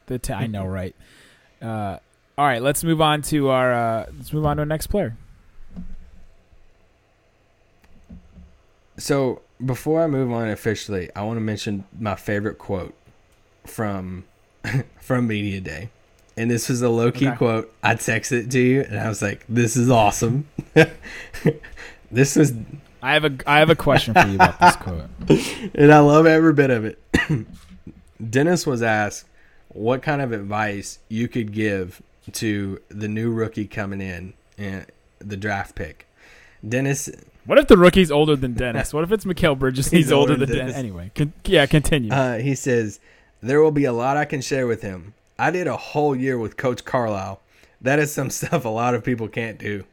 the 0.06 0.18
t- 0.20 0.32
I 0.32 0.46
know 0.46 0.64
right. 0.64 0.94
Uh, 1.60 1.98
all 2.36 2.46
right, 2.46 2.62
let's 2.62 2.84
move 2.84 3.00
on 3.00 3.22
to 3.22 3.48
our 3.48 3.72
uh, 3.72 4.06
let's 4.16 4.32
move 4.32 4.46
on 4.46 4.58
to 4.58 4.62
our 4.62 4.66
next 4.66 4.86
player. 4.88 5.16
So 8.98 9.42
before 9.64 10.02
I 10.02 10.06
move 10.06 10.30
on 10.32 10.48
officially, 10.48 11.08
I 11.16 11.22
want 11.22 11.36
to 11.36 11.40
mention 11.40 11.84
my 11.98 12.14
favorite 12.14 12.58
quote 12.58 12.94
from 13.66 14.24
from 15.00 15.26
media 15.26 15.60
day, 15.60 15.90
and 16.36 16.50
this 16.50 16.68
was 16.68 16.82
a 16.82 16.88
low 16.88 17.10
key 17.10 17.28
Okay. 17.28 17.36
quote. 17.36 17.72
I 17.82 17.94
texted 17.94 18.44
it 18.46 18.50
to 18.50 18.58
you, 18.60 18.80
and 18.82 18.98
I 18.98 19.08
was 19.08 19.22
like, 19.22 19.44
"This 19.48 19.76
is 19.76 19.90
awesome." 19.90 20.46
this 22.10 22.36
was, 22.36 22.52
I 23.02 23.14
have 23.14 23.24
a 23.24 23.36
I 23.46 23.58
have 23.60 23.70
a 23.70 23.76
question 23.76 24.14
for 24.14 24.26
you 24.26 24.34
about 24.36 24.58
this 24.60 24.76
quote. 24.80 25.70
and 25.74 25.92
I 25.92 25.98
love 26.00 26.26
every 26.26 26.52
bit 26.52 26.70
of 26.70 26.84
it. 26.84 26.98
Dennis 28.30 28.66
was 28.66 28.82
asked 28.82 29.26
what 29.68 30.02
kind 30.02 30.20
of 30.20 30.32
advice 30.32 30.98
you 31.08 31.28
could 31.28 31.52
give 31.52 32.02
to 32.32 32.80
the 32.88 33.06
new 33.08 33.30
rookie 33.30 33.66
coming 33.66 34.00
in 34.00 34.34
and 34.56 34.86
the 35.20 35.36
draft 35.36 35.74
pick. 35.76 36.06
Dennis 36.68 37.08
What 37.48 37.56
if 37.56 37.66
the 37.66 37.78
rookie's 37.78 38.10
older 38.10 38.36
than 38.36 38.52
Dennis? 38.52 38.92
What 38.92 39.04
if 39.04 39.10
it's 39.10 39.24
Mikal 39.24 39.58
Bridges? 39.58 39.88
He's, 39.88 40.04
He's 40.04 40.12
older 40.12 40.32
older 40.32 40.44
than 40.44 40.50
than 40.50 40.58
Dennis. 40.58 40.74
Dennis. 40.74 40.84
Anyway, 40.84 41.10
con- 41.14 41.32
yeah, 41.46 41.64
continue. 41.64 42.12
Uh, 42.12 42.36
he 42.36 42.54
says, 42.54 43.00
There 43.40 43.62
will 43.62 43.70
be 43.70 43.86
a 43.86 43.92
lot 43.92 44.18
I 44.18 44.26
can 44.26 44.42
share 44.42 44.66
with 44.66 44.82
him. 44.82 45.14
I 45.38 45.50
did 45.50 45.66
a 45.66 45.78
whole 45.78 46.14
year 46.14 46.36
with 46.38 46.58
Coach 46.58 46.84
Carlisle. 46.84 47.40
That 47.80 47.98
is 48.00 48.12
some 48.12 48.28
stuff 48.38 48.66
a 48.66 48.68
lot 48.68 48.94
of 48.94 49.02
people 49.02 49.28
can't 49.28 49.58
do. 49.58 49.84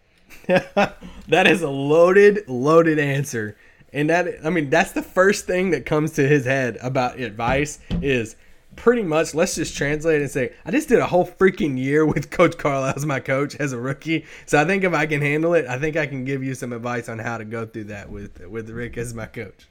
that 0.48 1.46
is 1.46 1.62
a 1.62 1.70
loaded, 1.70 2.48
loaded 2.48 2.98
answer. 2.98 3.56
And 3.92 4.10
that, 4.10 4.44
I 4.44 4.50
mean, 4.50 4.68
that's 4.68 4.90
the 4.90 5.02
first 5.02 5.46
thing 5.46 5.70
that 5.70 5.86
comes 5.86 6.14
to 6.14 6.26
his 6.26 6.46
head 6.46 6.78
about 6.82 7.20
advice 7.20 7.78
is 8.02 8.34
pretty 8.78 9.02
much, 9.02 9.34
let's 9.34 9.56
just 9.56 9.76
translate 9.76 10.22
and 10.22 10.30
say, 10.30 10.52
I 10.64 10.70
just 10.70 10.88
did 10.88 11.00
a 11.00 11.06
whole 11.06 11.26
freaking 11.26 11.76
year 11.78 12.06
with 12.06 12.30
Coach 12.30 12.56
Carlisle 12.56 12.94
as 12.96 13.04
my 13.04 13.20
coach 13.20 13.56
as 13.56 13.72
a 13.72 13.78
rookie. 13.78 14.24
So 14.46 14.60
I 14.60 14.64
think 14.64 14.84
if 14.84 14.94
I 14.94 15.06
can 15.06 15.20
handle 15.20 15.54
it, 15.54 15.66
I 15.66 15.78
think 15.78 15.96
I 15.96 16.06
can 16.06 16.24
give 16.24 16.42
you 16.42 16.54
some 16.54 16.72
advice 16.72 17.08
on 17.08 17.18
how 17.18 17.38
to 17.38 17.44
go 17.44 17.66
through 17.66 17.84
that 17.84 18.08
with, 18.10 18.40
with 18.46 18.70
Rick 18.70 18.96
as 18.96 19.12
my 19.12 19.26
coach. 19.26 19.68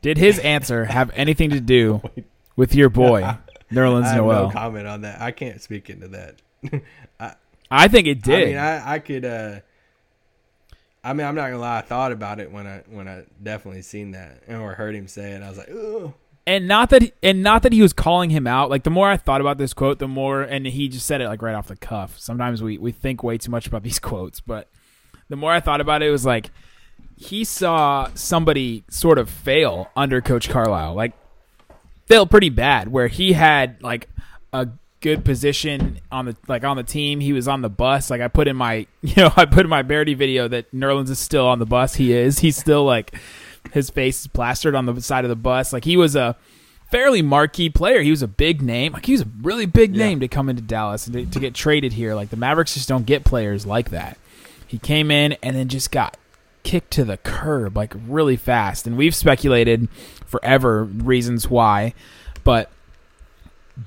Did 0.00 0.16
his 0.16 0.38
answer 0.38 0.84
have 0.86 1.10
anything 1.14 1.50
to 1.50 1.60
do 1.60 2.00
with 2.56 2.74
your 2.74 2.88
boy 2.88 3.22
Nerlens 3.72 4.14
Noel? 4.14 4.46
no 4.46 4.50
comment 4.50 4.86
on 4.86 5.02
that. 5.02 5.20
I 5.20 5.32
can't 5.32 5.60
speak 5.60 5.90
into 5.90 6.08
that. 6.08 6.36
I, 7.20 7.34
I 7.70 7.88
think 7.88 8.06
it 8.06 8.22
did. 8.22 8.42
I 8.42 8.46
mean, 8.46 8.56
I, 8.56 8.92
I 8.94 8.98
could. 9.00 9.24
uh 9.24 9.60
I 11.02 11.12
mean, 11.12 11.26
I'm 11.26 11.34
not 11.34 11.46
gonna 11.46 11.58
lie. 11.58 11.78
I 11.78 11.82
thought 11.82 12.12
about 12.12 12.38
it 12.40 12.50
when 12.52 12.66
I 12.66 12.82
when 12.88 13.08
I 13.08 13.24
definitely 13.42 13.82
seen 13.82 14.12
that 14.12 14.42
or 14.48 14.74
heard 14.74 14.94
him 14.94 15.08
say 15.08 15.32
it. 15.32 15.42
I 15.42 15.48
was 15.48 15.58
like, 15.58 15.70
Ugh. 15.70 16.12
And 16.48 16.66
not 16.66 16.88
that 16.90 17.12
and 17.22 17.42
not 17.42 17.62
that 17.62 17.74
he 17.74 17.82
was 17.82 17.92
calling 17.92 18.30
him 18.30 18.46
out. 18.46 18.70
Like 18.70 18.82
the 18.82 18.90
more 18.90 19.08
i 19.08 19.16
thought 19.16 19.40
about 19.40 19.58
this 19.58 19.74
quote 19.74 19.98
the 19.98 20.08
more 20.08 20.42
and 20.42 20.66
he 20.66 20.88
just 20.88 21.06
said 21.06 21.20
it 21.20 21.28
like 21.28 21.42
right 21.42 21.54
off 21.54 21.68
the 21.68 21.76
cuff. 21.76 22.18
Sometimes 22.18 22.62
we 22.62 22.78
we 22.78 22.90
think 22.90 23.22
way 23.22 23.36
too 23.36 23.50
much 23.50 23.66
about 23.66 23.82
these 23.82 23.98
quotes 24.10 24.40
but 24.40 24.68
the 25.28 25.36
more 25.36 25.52
i 25.52 25.60
thought 25.60 25.80
about 25.80 26.02
it 26.02 26.08
it 26.08 26.10
was 26.10 26.24
like 26.24 26.50
he 27.16 27.44
saw 27.44 28.08
somebody 28.14 28.82
sort 28.88 29.18
of 29.18 29.28
fail 29.28 29.90
under 29.94 30.22
coach 30.22 30.48
carlisle 30.48 30.94
like 30.94 31.12
fail 32.06 32.26
pretty 32.26 32.48
bad 32.48 32.88
where 32.88 33.08
he 33.08 33.34
had 33.34 33.82
like 33.82 34.08
a 34.54 34.68
good 35.00 35.24
position 35.24 36.00
on 36.10 36.24
the 36.26 36.36
like 36.48 36.64
on 36.64 36.76
the 36.76 36.82
team. 36.82 37.20
He 37.20 37.32
was 37.32 37.46
on 37.46 37.62
the 37.62 37.68
bus. 37.68 38.10
Like 38.10 38.20
i 38.20 38.28
put 38.28 38.48
in 38.48 38.56
my 38.56 38.86
you 39.02 39.14
know 39.16 39.32
i 39.36 39.44
put 39.44 39.60
in 39.60 39.68
my 39.68 39.82
Verity 39.82 40.14
video 40.14 40.48
that 40.48 40.72
nerlens 40.72 41.10
is 41.10 41.18
still 41.18 41.46
on 41.46 41.58
the 41.58 41.66
bus. 41.66 41.94
He 41.94 42.12
is. 42.12 42.38
He's 42.38 42.56
still 42.56 42.84
like 42.84 43.14
his 43.72 43.90
face 43.90 44.20
is 44.22 44.26
plastered 44.26 44.74
on 44.74 44.86
the 44.86 45.00
side 45.00 45.24
of 45.24 45.28
the 45.28 45.36
bus. 45.36 45.72
Like 45.72 45.84
he 45.84 45.96
was 45.96 46.16
a 46.16 46.36
fairly 46.90 47.22
marquee 47.22 47.68
player. 47.70 48.00
He 48.00 48.10
was 48.10 48.22
a 48.22 48.28
big 48.28 48.62
name. 48.62 48.92
Like 48.92 49.06
he 49.06 49.12
was 49.12 49.22
a 49.22 49.28
really 49.42 49.66
big 49.66 49.94
Yeah. 49.94 50.06
name 50.06 50.20
to 50.20 50.28
come 50.28 50.48
into 50.48 50.62
Dallas 50.62 51.06
and 51.06 51.14
to, 51.14 51.26
to 51.26 51.40
get 51.40 51.54
traded 51.54 51.92
here. 51.92 52.14
Like 52.14 52.30
the 52.30 52.36
Mavericks 52.36 52.74
just 52.74 52.88
don't 52.88 53.06
get 53.06 53.24
players 53.24 53.66
like 53.66 53.90
that. 53.90 54.16
He 54.66 54.78
came 54.78 55.10
in 55.10 55.32
and 55.42 55.54
then 55.56 55.68
just 55.68 55.90
got 55.90 56.16
kicked 56.62 56.90
to 56.92 57.04
the 57.04 57.16
curb 57.18 57.76
like 57.76 57.94
really 58.06 58.36
fast. 58.36 58.86
And 58.86 58.96
we've 58.96 59.14
speculated 59.14 59.88
forever 60.26 60.84
reasons 60.84 61.48
why, 61.48 61.94
but 62.44 62.70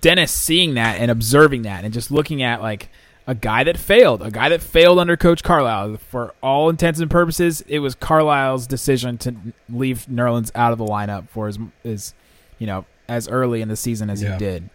Dennis 0.02 0.32
seeing 0.32 0.76
that 0.76 1.00
and 1.00 1.12
observing 1.12 1.64
that 1.64 1.84
and 1.84 1.94
just 1.94 2.12
looking 2.12 2.42
at 2.42 2.62
like 2.62 2.90
a 3.32 3.36
guy 3.36 3.64
that 3.64 3.78
failed, 3.78 4.22
a 4.22 4.30
guy 4.30 4.50
that 4.50 4.62
failed 4.62 5.00
under 5.00 5.16
Coach 5.16 5.42
Carlisle. 5.42 5.96
For 6.10 6.34
all 6.44 6.70
intents 6.70 7.00
and 7.00 7.10
purposes, 7.10 7.62
it 7.66 7.80
was 7.80 7.96
Carlisle's 7.96 8.68
decision 8.68 9.18
to 9.20 9.34
leave 9.70 10.06
Nerlens 10.12 10.52
out 10.54 10.74
of 10.74 10.80
the 10.80 10.86
lineup 10.86 11.30
for 11.30 11.48
his, 11.48 11.58
his 11.82 12.14
you 12.60 12.68
know, 12.68 12.84
as 13.08 13.30
early 13.30 13.62
in 13.62 13.70
the 13.70 13.78
season 13.78 14.10
as 14.10 14.22
Yeah. 14.22 14.34
he 14.34 14.38
did. 14.40 14.70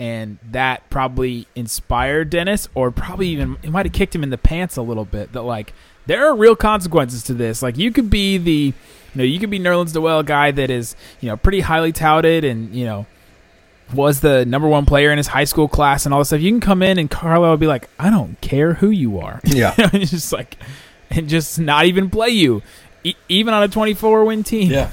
And 0.00 0.38
that 0.50 0.90
probably 0.90 1.46
inspired 1.54 2.28
Dennis, 2.30 2.68
or 2.74 2.90
probably 2.90 3.28
even 3.28 3.56
it 3.62 3.70
might 3.70 3.86
have 3.86 3.92
kicked 3.92 4.16
him 4.16 4.24
in 4.24 4.30
the 4.30 4.38
pants 4.38 4.76
a 4.76 4.82
little 4.82 5.04
bit. 5.04 5.32
That 5.32 5.42
like 5.42 5.72
there 6.06 6.26
are 6.26 6.34
real 6.34 6.56
consequences 6.56 7.22
to 7.24 7.34
this. 7.34 7.62
Like 7.62 7.78
you 7.78 7.92
could 7.92 8.10
be 8.10 8.36
the, 8.36 8.52
you 8.52 8.72
know, 9.14 9.22
you 9.22 9.38
could 9.38 9.50
be 9.50 9.60
Nerlens 9.60 9.94
Noel 9.94 10.24
guy 10.24 10.50
that 10.50 10.70
is, 10.70 10.96
you 11.20 11.28
know, 11.28 11.36
pretty 11.36 11.60
highly 11.60 11.92
touted 11.92 12.42
and 12.44 12.74
you 12.74 12.84
know 12.84 13.06
was 13.92 14.20
the 14.20 14.44
number 14.46 14.68
one 14.68 14.86
player 14.86 15.10
in 15.10 15.18
his 15.18 15.26
high 15.28 15.44
school 15.44 15.68
class 15.68 16.04
and 16.04 16.14
all 16.14 16.20
this 16.20 16.28
stuff. 16.28 16.40
You 16.40 16.50
can 16.50 16.60
come 16.60 16.82
in 16.82 16.98
and 16.98 17.10
Carlisle 17.10 17.50
would 17.50 17.60
be 17.60 17.66
like, 17.66 17.88
I 17.98 18.10
don't 18.10 18.40
care 18.40 18.74
who 18.74 18.90
you 18.90 19.18
are. 19.18 19.40
yeah, 19.44 19.74
it's 19.78 20.10
just 20.10 20.32
like, 20.32 20.56
and 21.10 21.28
just 21.28 21.58
not 21.58 21.84
even 21.86 22.08
play 22.10 22.30
you, 22.30 22.62
e- 23.04 23.14
even 23.28 23.52
on 23.54 23.62
a 23.62 23.68
24 23.68 24.24
win 24.24 24.42
team. 24.42 24.70
yeah, 24.70 24.90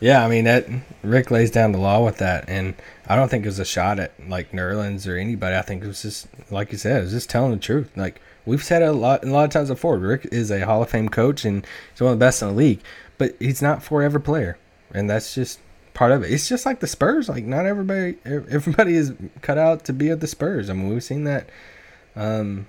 yeah. 0.00 0.24
I 0.24 0.28
mean, 0.28 0.44
that 0.44 0.66
Rick 1.02 1.30
lays 1.30 1.50
down 1.50 1.72
the 1.72 1.78
law 1.78 2.04
with 2.04 2.18
that, 2.18 2.44
and 2.48 2.74
I 3.06 3.16
don't 3.16 3.28
think 3.28 3.44
it 3.44 3.48
was 3.48 3.58
a 3.58 3.64
shot 3.64 3.98
at 3.98 4.12
like 4.28 4.52
Nerlens 4.52 5.06
or 5.06 5.16
anybody. 5.16 5.56
I 5.56 5.62
think 5.62 5.84
it 5.84 5.86
was 5.86 6.02
just 6.02 6.26
like 6.50 6.72
you 6.72 6.78
said, 6.78 6.98
it 7.00 7.02
was 7.04 7.12
just 7.12 7.28
telling 7.30 7.50
the 7.52 7.58
truth. 7.58 7.90
Like 7.96 8.20
we've 8.46 8.64
said 8.64 8.82
a 8.82 8.92
lot, 8.92 9.24
a 9.24 9.30
lot 9.30 9.44
of 9.44 9.50
times 9.50 9.68
before. 9.68 9.98
Rick 9.98 10.28
is 10.32 10.50
a 10.50 10.64
Hall 10.64 10.82
of 10.82 10.88
Fame 10.90 11.08
coach, 11.08 11.44
and 11.44 11.66
he's 11.92 12.00
one 12.00 12.12
of 12.12 12.18
the 12.18 12.24
best 12.24 12.40
in 12.40 12.48
the 12.48 12.54
league, 12.54 12.80
but 13.18 13.36
he's 13.38 13.60
not 13.60 13.82
forever 13.82 14.18
player, 14.18 14.56
and 14.94 15.10
that's 15.10 15.34
just 15.34 15.58
part 15.94 16.12
of 16.12 16.22
it. 16.22 16.30
It's 16.30 16.48
just 16.48 16.66
like 16.66 16.80
the 16.80 16.86
Spurs. 16.86 17.28
Like 17.28 17.44
not 17.44 17.66
everybody, 17.66 18.16
everybody 18.24 18.94
is 18.94 19.12
cut 19.42 19.58
out 19.58 19.84
to 19.84 19.92
be 19.92 20.10
at 20.10 20.20
the 20.20 20.26
Spurs. 20.26 20.70
I 20.70 20.74
mean, 20.74 20.88
we've 20.88 21.04
seen 21.04 21.24
that 21.24 21.48
um, 22.16 22.66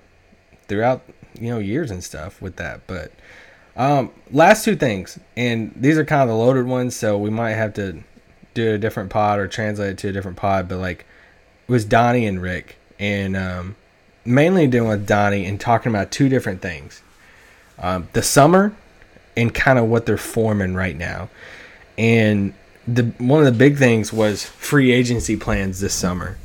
throughout 0.68 1.02
you 1.38 1.50
know 1.50 1.58
years 1.58 1.90
and 1.90 2.02
stuff 2.02 2.40
with 2.40 2.56
that. 2.56 2.86
But 2.86 3.12
um, 3.76 4.10
last 4.30 4.64
two 4.64 4.76
things, 4.76 5.18
and 5.36 5.72
these 5.76 5.98
are 5.98 6.04
kind 6.04 6.22
of 6.22 6.28
the 6.28 6.34
loaded 6.34 6.66
ones, 6.66 6.96
so 6.96 7.16
we 7.18 7.30
might 7.30 7.52
have 7.52 7.74
to 7.74 8.02
do 8.54 8.74
a 8.74 8.78
different 8.78 9.10
pod 9.10 9.38
or 9.38 9.48
translate 9.48 9.90
it 9.90 9.98
to 9.98 10.08
a 10.08 10.12
different 10.12 10.36
pod. 10.36 10.68
But 10.68 10.78
like, 10.78 11.06
it 11.68 11.72
was 11.72 11.84
Donnie 11.84 12.26
and 12.26 12.42
Rick, 12.42 12.76
and 12.98 13.36
um, 13.36 13.76
mainly 14.24 14.66
dealing 14.66 14.90
with 14.90 15.06
Donnie 15.06 15.46
and 15.46 15.60
talking 15.60 15.90
about 15.90 16.10
two 16.10 16.28
different 16.28 16.60
things: 16.60 17.02
um, 17.78 18.08
the 18.12 18.22
summer 18.22 18.74
and 19.36 19.54
kind 19.54 19.78
of 19.78 19.86
what 19.86 20.06
they're 20.06 20.16
forming 20.16 20.74
right 20.74 20.96
now. 20.96 21.28
And 21.96 22.54
the 22.86 23.04
one 23.18 23.40
of 23.40 23.46
the 23.46 23.58
big 23.58 23.76
things 23.76 24.12
was 24.12 24.44
free 24.44 24.92
agency 24.92 25.36
plans 25.36 25.80
this 25.80 25.94
summer. 25.94 26.38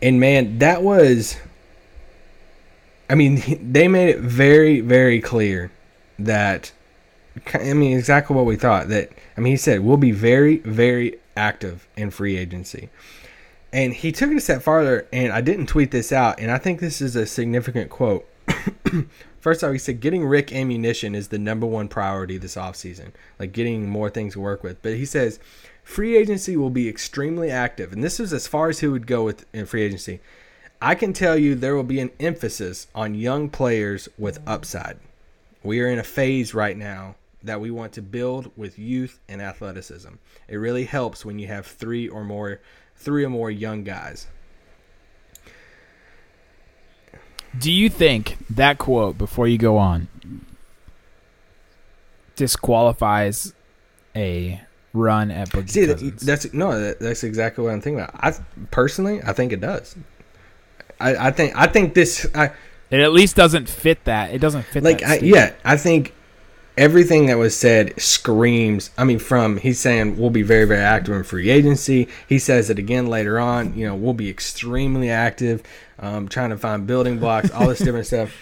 And 0.00 0.18
man, 0.18 0.58
that 0.58 0.82
was 0.82 1.36
I 3.08 3.14
mean, 3.14 3.42
they 3.72 3.88
made 3.88 4.10
it 4.10 4.20
very 4.20 4.80
very 4.80 5.20
clear 5.20 5.70
that 6.18 6.72
I 7.54 7.72
mean 7.72 7.96
exactly 7.96 8.36
what 8.36 8.46
we 8.46 8.56
thought 8.56 8.88
that 8.88 9.10
I 9.36 9.40
mean 9.40 9.52
he 9.52 9.56
said 9.56 9.80
we'll 9.80 9.96
be 9.96 10.12
very 10.12 10.58
very 10.58 11.18
active 11.36 11.86
in 11.96 12.10
free 12.10 12.36
agency. 12.36 12.88
And 13.74 13.94
he 13.94 14.12
took 14.12 14.30
it 14.30 14.36
a 14.36 14.40
step 14.40 14.62
farther 14.62 15.06
and 15.12 15.32
I 15.32 15.40
didn't 15.40 15.66
tweet 15.66 15.90
this 15.90 16.12
out 16.12 16.38
and 16.40 16.50
I 16.50 16.58
think 16.58 16.80
this 16.80 17.00
is 17.00 17.16
a 17.16 17.26
significant 17.26 17.90
quote. 17.90 18.28
First 19.42 19.64
off, 19.64 19.72
he 19.72 19.78
said 19.78 19.98
getting 19.98 20.24
Rick 20.24 20.52
ammunition 20.52 21.16
is 21.16 21.28
the 21.28 21.38
number 21.38 21.66
one 21.66 21.88
priority 21.88 22.38
this 22.38 22.54
offseason, 22.54 23.10
like 23.40 23.50
getting 23.50 23.90
more 23.90 24.08
things 24.08 24.34
to 24.34 24.40
work 24.40 24.62
with. 24.62 24.80
But 24.82 24.94
he 24.94 25.04
says 25.04 25.40
free 25.82 26.16
agency 26.16 26.56
will 26.56 26.70
be 26.70 26.88
extremely 26.88 27.50
active, 27.50 27.92
and 27.92 28.04
this 28.04 28.20
is 28.20 28.32
as 28.32 28.46
far 28.46 28.68
as 28.68 28.78
he 28.78 28.86
would 28.86 29.04
go 29.04 29.24
with 29.24 29.44
in 29.52 29.66
free 29.66 29.82
agency. 29.82 30.20
I 30.80 30.94
can 30.94 31.12
tell 31.12 31.36
you 31.36 31.56
there 31.56 31.74
will 31.74 31.82
be 31.82 31.98
an 31.98 32.12
emphasis 32.20 32.86
on 32.94 33.16
young 33.16 33.48
players 33.48 34.08
with 34.16 34.38
upside. 34.46 35.00
We 35.64 35.80
are 35.80 35.88
in 35.88 35.98
a 35.98 36.04
phase 36.04 36.54
right 36.54 36.76
now 36.76 37.16
that 37.42 37.60
we 37.60 37.72
want 37.72 37.94
to 37.94 38.02
build 38.02 38.52
with 38.56 38.78
youth 38.78 39.18
and 39.28 39.42
athleticism. 39.42 40.10
It 40.46 40.56
really 40.56 40.84
helps 40.84 41.24
when 41.24 41.40
you 41.40 41.48
have 41.48 41.66
three 41.66 42.08
or 42.08 42.22
more 42.22 42.60
three 42.94 43.24
or 43.24 43.30
more 43.30 43.50
young 43.50 43.82
guys. 43.82 44.28
Do 47.58 47.70
you 47.70 47.88
think 47.88 48.38
that 48.50 48.78
quote 48.78 49.18
before 49.18 49.46
you 49.46 49.58
go 49.58 49.76
on 49.76 50.08
disqualifies 52.36 53.52
a 54.16 54.60
run 54.92 55.30
at 55.30 55.50
Boogie 55.50 55.70
See, 55.70 55.84
that, 55.86 56.18
that's 56.20 56.52
no, 56.52 56.78
that, 56.78 57.00
that's 57.00 57.24
exactly 57.24 57.64
what 57.64 57.72
I'm 57.72 57.80
thinking 57.80 58.00
about. 58.00 58.14
I 58.14 58.32
personally, 58.70 59.20
I 59.22 59.32
think 59.32 59.52
it 59.52 59.60
does. 59.60 59.96
I, 61.00 61.28
I 61.28 61.30
think, 61.30 61.56
I 61.56 61.66
think 61.66 61.94
this. 61.94 62.26
I, 62.34 62.52
It 62.90 63.00
at 63.00 63.12
least 63.12 63.36
doesn't 63.36 63.68
fit 63.68 64.04
that. 64.04 64.32
It 64.32 64.38
doesn't 64.38 64.64
fit 64.64 64.82
like 64.82 65.00
that. 65.00 65.22
I, 65.22 65.24
yeah 65.24 65.52
i 65.64 65.76
think 65.76 66.14
everything 66.76 67.26
that 67.26 67.38
was 67.38 67.56
said 67.56 67.98
screams 68.00 68.90
i 68.96 69.04
mean 69.04 69.18
from 69.18 69.58
he's 69.58 69.78
saying 69.78 70.16
we'll 70.16 70.30
be 70.30 70.42
very 70.42 70.64
very 70.64 70.80
active 70.80 71.14
in 71.14 71.22
free 71.22 71.50
agency 71.50 72.08
he 72.28 72.38
says 72.38 72.70
it 72.70 72.78
again 72.78 73.06
later 73.06 73.38
on 73.38 73.74
you 73.74 73.86
know 73.86 73.94
we'll 73.94 74.14
be 74.14 74.28
extremely 74.28 75.10
active 75.10 75.62
um, 75.98 76.28
trying 76.28 76.50
to 76.50 76.56
find 76.56 76.86
building 76.86 77.18
blocks 77.18 77.50
all 77.50 77.68
this 77.68 77.78
different 77.78 78.06
stuff 78.06 78.34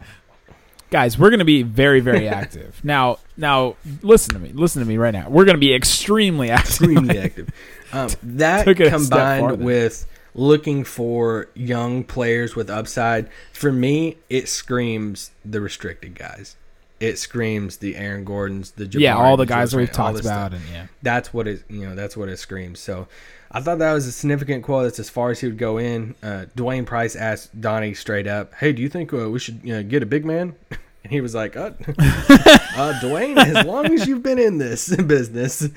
guys, 0.90 1.18
we're 1.18 1.30
going 1.30 1.38
to 1.38 1.44
be 1.44 1.62
very, 1.62 2.00
very 2.00 2.28
active. 2.28 2.80
now, 2.84 3.18
now, 3.36 3.76
listen 4.02 4.32
to 4.34 4.40
me. 4.40 4.52
Listen 4.52 4.80
to 4.80 4.88
me 4.88 4.96
right 4.96 5.12
now. 5.12 5.28
We're 5.28 5.44
going 5.44 5.56
to 5.56 5.60
be 5.60 5.74
extremely 5.74 6.50
active. 6.50 6.70
extremely 6.70 7.18
active 7.18 7.50
um, 7.92 8.10
that 8.22 8.64
Took 8.64 8.80
it 8.80 8.92
a 8.92 8.98
step 8.98 9.40
combined 9.40 9.64
with 9.64 10.06
looking 10.34 10.84
for 10.84 11.48
young 11.54 12.04
players 12.04 12.54
with 12.54 12.70
upside 12.70 13.28
for 13.52 13.72
me 13.72 14.16
it 14.28 14.48
screams 14.48 15.30
the 15.44 15.60
restricted 15.60 16.14
guys 16.14 16.54
it 17.00 17.18
screams 17.18 17.78
the 17.78 17.96
Aaron 17.96 18.24
Gordons, 18.24 18.72
the 18.72 18.84
Jabari, 18.84 19.00
yeah, 19.00 19.16
all 19.16 19.36
the 19.36 19.46
guys 19.46 19.74
we've 19.74 19.90
talked 19.90 20.20
about, 20.20 20.52
and 20.52 20.62
yeah, 20.72 20.86
that's 21.02 21.32
what 21.32 21.46
it 21.46 21.62
you 21.68 21.86
know 21.86 21.94
that's 21.94 22.16
what 22.16 22.28
it 22.28 22.38
screams. 22.38 22.80
So 22.80 23.08
i 23.50 23.60
thought 23.60 23.78
that 23.78 23.92
was 23.92 24.06
a 24.06 24.12
significant 24.12 24.64
quote. 24.64 24.84
That's 24.84 24.98
as 24.98 25.08
far 25.08 25.30
as 25.30 25.40
he 25.40 25.46
would 25.46 25.58
go 25.58 25.78
in. 25.78 26.14
Uh, 26.22 26.46
Dwain 26.56 26.84
Price 26.84 27.16
asked 27.16 27.60
donnie 27.60 27.94
straight 27.94 28.26
up 28.26 28.52
hey 28.54 28.72
do 28.72 28.82
you 28.82 28.88
think 28.88 29.12
uh, 29.12 29.30
we 29.30 29.38
should 29.38 29.60
you 29.62 29.74
know, 29.74 29.82
get 29.82 30.02
a 30.02 30.06
big 30.06 30.24
man? 30.24 30.54
And 31.04 31.12
he 31.12 31.20
was 31.20 31.34
like 31.34 31.56
uh, 31.56 31.70
uh, 31.88 33.00
Dwain 33.00 33.38
as 33.38 33.64
long 33.64 33.86
as 33.86 34.06
you've 34.06 34.22
been 34.22 34.38
in 34.38 34.58
this 34.58 34.94
business. 35.06 35.68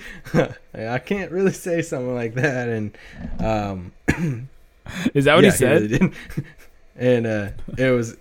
I 0.73 0.99
can't 0.99 1.31
really 1.31 1.53
say 1.53 1.83
something 1.83 2.15
like 2.15 2.33
that. 2.33 2.67
And 2.67 2.97
um, 3.39 3.91
is 5.13 5.25
that 5.25 5.35
what 5.35 5.43
yeah, 5.43 5.51
he 5.51 5.57
said? 5.57 5.81
really 5.83 5.87
did. 5.87 6.13
and 6.95 7.27
uh, 7.27 7.49
it 7.77 7.91
was 7.91 8.17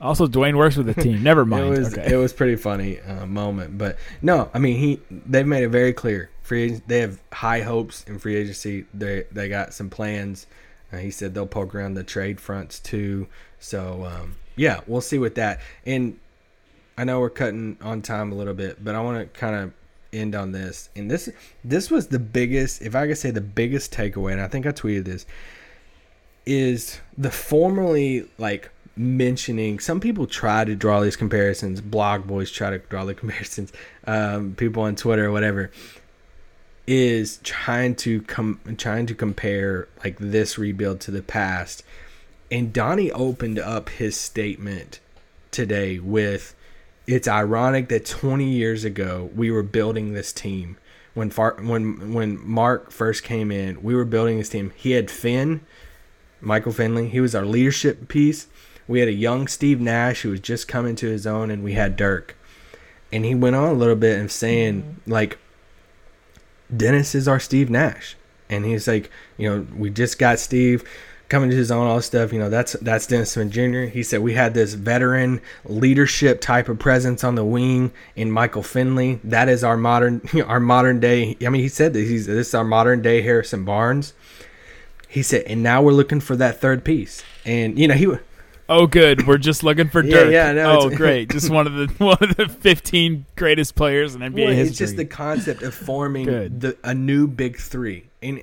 Also, 0.00 0.26
Dwain 0.26 0.56
works 0.56 0.76
with 0.76 0.86
the 0.86 0.94
team. 0.94 1.22
Never 1.22 1.44
mind. 1.44 1.66
it 1.66 1.78
was 1.78 1.98
okay. 1.98 2.12
it 2.12 2.16
was 2.16 2.32
pretty 2.32 2.56
funny 2.56 3.00
uh, 3.00 3.26
moment, 3.26 3.76
but 3.76 3.98
no, 4.22 4.50
I 4.54 4.58
mean 4.58 4.78
he 4.78 5.00
they've 5.10 5.46
made 5.46 5.62
it 5.64 5.68
very 5.68 5.92
clear. 5.92 6.30
Free 6.42 6.80
they 6.86 7.00
have 7.00 7.20
high 7.32 7.60
hopes 7.60 8.04
in 8.04 8.18
free 8.18 8.36
agency. 8.36 8.86
They 8.94 9.24
they 9.30 9.48
got 9.48 9.74
some 9.74 9.90
plans. 9.90 10.46
Uh, 10.92 10.96
he 10.96 11.10
said 11.10 11.34
they'll 11.34 11.46
poke 11.46 11.74
around 11.74 11.94
the 11.94 12.04
trade 12.04 12.40
fronts 12.40 12.80
too. 12.80 13.28
So 13.58 14.04
um, 14.06 14.36
yeah, 14.56 14.80
we'll 14.86 15.00
see 15.00 15.18
with 15.18 15.34
that. 15.36 15.60
And 15.84 16.18
I 16.96 17.04
know 17.04 17.20
we're 17.20 17.30
cutting 17.30 17.76
on 17.80 18.02
time 18.02 18.32
a 18.32 18.34
little 18.34 18.54
bit, 18.54 18.82
but 18.84 18.94
I 18.94 19.00
want 19.00 19.32
to 19.32 19.38
kind 19.38 19.54
of 19.56 19.72
end 20.12 20.34
on 20.34 20.52
this. 20.52 20.88
And 20.96 21.10
this 21.10 21.28
this 21.64 21.90
was 21.90 22.08
the 22.08 22.18
biggest, 22.18 22.82
if 22.82 22.94
I 22.94 23.06
could 23.06 23.18
say 23.18 23.30
the 23.30 23.40
biggest 23.40 23.92
takeaway, 23.92 24.32
and 24.32 24.40
I 24.40 24.48
think 24.48 24.66
I 24.66 24.72
tweeted 24.72 25.04
this, 25.04 25.26
is 26.46 27.00
the 27.16 27.30
formerly 27.30 28.28
like 28.38 28.70
mentioning 28.96 29.78
some 29.78 30.00
people 30.00 30.26
try 30.26 30.64
to 30.64 30.74
draw 30.74 31.00
these 31.00 31.16
comparisons 31.16 31.80
blog 31.80 32.26
boys 32.26 32.50
try 32.50 32.70
to 32.70 32.78
draw 32.78 33.04
the 33.04 33.14
comparisons 33.22 33.72
um, 34.06 34.54
people 34.54 34.82
on 34.82 34.94
twitter 34.94 35.26
or 35.26 35.32
whatever 35.32 35.70
is 36.86 37.38
trying 37.42 37.94
to 37.94 38.20
come 38.22 38.60
trying 38.76 39.06
to 39.06 39.14
compare 39.14 39.88
like 40.02 40.16
this 40.18 40.58
rebuild 40.58 41.00
to 41.00 41.10
the 41.10 41.22
past 41.22 41.82
and 42.50 42.72
donnie 42.72 43.12
opened 43.12 43.58
up 43.58 43.88
his 43.90 44.16
statement 44.16 45.00
today 45.50 45.98
with 45.98 46.54
it's 47.06 47.28
ironic 47.28 47.88
that 47.88 48.04
20 48.04 48.44
years 48.44 48.84
ago 48.84 49.30
we 49.34 49.50
were 49.50 49.62
building 49.62 50.12
this 50.12 50.32
team 50.32 50.76
when 51.14 51.30
far, 51.30 51.56
when 51.62 52.12
when 52.12 52.44
mark 52.46 52.90
first 52.90 53.22
came 53.22 53.52
in 53.52 53.80
we 53.82 53.94
were 53.94 54.04
building 54.04 54.38
this 54.38 54.48
team 54.48 54.72
he 54.76 54.92
had 54.92 55.10
finn 55.10 55.60
Michael 56.40 56.72
Finley. 56.72 57.08
He 57.08 57.20
was 57.20 57.34
our 57.34 57.44
leadership 57.44 58.08
piece. 58.08 58.46
We 58.90 58.98
had 58.98 59.08
a 59.08 59.12
young 59.12 59.46
Steve 59.46 59.80
Nash 59.80 60.22
who 60.22 60.30
was 60.30 60.40
just 60.40 60.66
coming 60.66 60.96
to 60.96 61.06
his 61.06 61.24
own, 61.24 61.48
and 61.50 61.62
we 61.62 61.74
had 61.74 61.94
Dirk. 61.94 62.36
And 63.12 63.24
he 63.24 63.36
went 63.36 63.54
on 63.54 63.68
a 63.68 63.72
little 63.72 63.94
bit 63.94 64.20
of 64.20 64.32
saying, 64.32 64.82
mm-hmm. 64.82 65.10
like, 65.10 65.38
Dennis 66.76 67.14
is 67.14 67.28
our 67.28 67.38
Steve 67.38 67.70
Nash. 67.70 68.16
And 68.48 68.64
he's 68.64 68.88
like, 68.88 69.08
you 69.36 69.48
know, 69.48 69.66
we 69.76 69.90
just 69.90 70.18
got 70.18 70.40
Steve 70.40 70.82
coming 71.28 71.50
to 71.50 71.56
his 71.56 71.70
own, 71.70 71.86
all 71.86 72.00
stuff. 72.02 72.32
You 72.32 72.40
know, 72.40 72.50
that's 72.50 72.72
that's 72.74 73.06
Dennis 73.06 73.30
Smith 73.30 73.50
Jr. 73.50 73.82
He 73.82 74.02
said 74.02 74.22
we 74.22 74.34
had 74.34 74.54
this 74.54 74.74
veteran 74.74 75.40
leadership 75.64 76.40
type 76.40 76.68
of 76.68 76.80
presence 76.80 77.22
on 77.22 77.36
the 77.36 77.44
wing 77.44 77.92
in 78.16 78.28
Michael 78.28 78.64
Finley. 78.64 79.20
That 79.22 79.48
is 79.48 79.62
our 79.62 79.76
modern, 79.76 80.20
our 80.46 80.58
modern 80.58 80.98
day. 80.98 81.36
I 81.46 81.48
mean, 81.48 81.62
he 81.62 81.68
said 81.68 81.92
that 81.92 82.00
he's 82.00 82.26
this 82.26 82.48
is 82.48 82.54
our 82.54 82.64
modern 82.64 83.02
day 83.02 83.22
Harrison 83.22 83.64
Barnes 83.64 84.14
he 85.10 85.24
said, 85.24 85.42
and 85.46 85.60
now 85.60 85.82
we're 85.82 85.92
looking 85.92 86.20
for 86.20 86.36
that 86.36 86.60
third 86.60 86.84
piece. 86.84 87.24
And 87.44 87.76
you 87.76 87.88
know, 87.88 87.94
he 87.94 88.06
oh, 88.70 88.86
good. 88.86 89.26
We're 89.26 89.38
just 89.38 89.62
looking 89.62 89.88
for 89.88 90.02
Yeah, 90.04 90.14
Dirk. 90.14 90.32
yeah, 90.32 90.52
no, 90.52 90.80
oh, 90.80 90.90
great. 90.90 91.28
Just 91.32 91.50
one 91.50 91.66
of 91.66 91.74
the 91.74 91.86
one 92.04 92.16
of 92.20 92.36
the 92.36 92.48
fifteen 92.48 93.26
greatest 93.36 93.74
players 93.74 94.14
in 94.14 94.22
NBA 94.22 94.34
well, 94.34 94.48
history. 94.48 94.68
it's 94.68 94.78
just 94.78 94.96
the 94.96 95.04
concept 95.04 95.62
of 95.62 95.74
forming 95.74 96.24
the 96.26 96.76
a 96.82 96.94
new 96.94 97.26
big 97.26 97.58
three. 97.58 98.06
And 98.22 98.42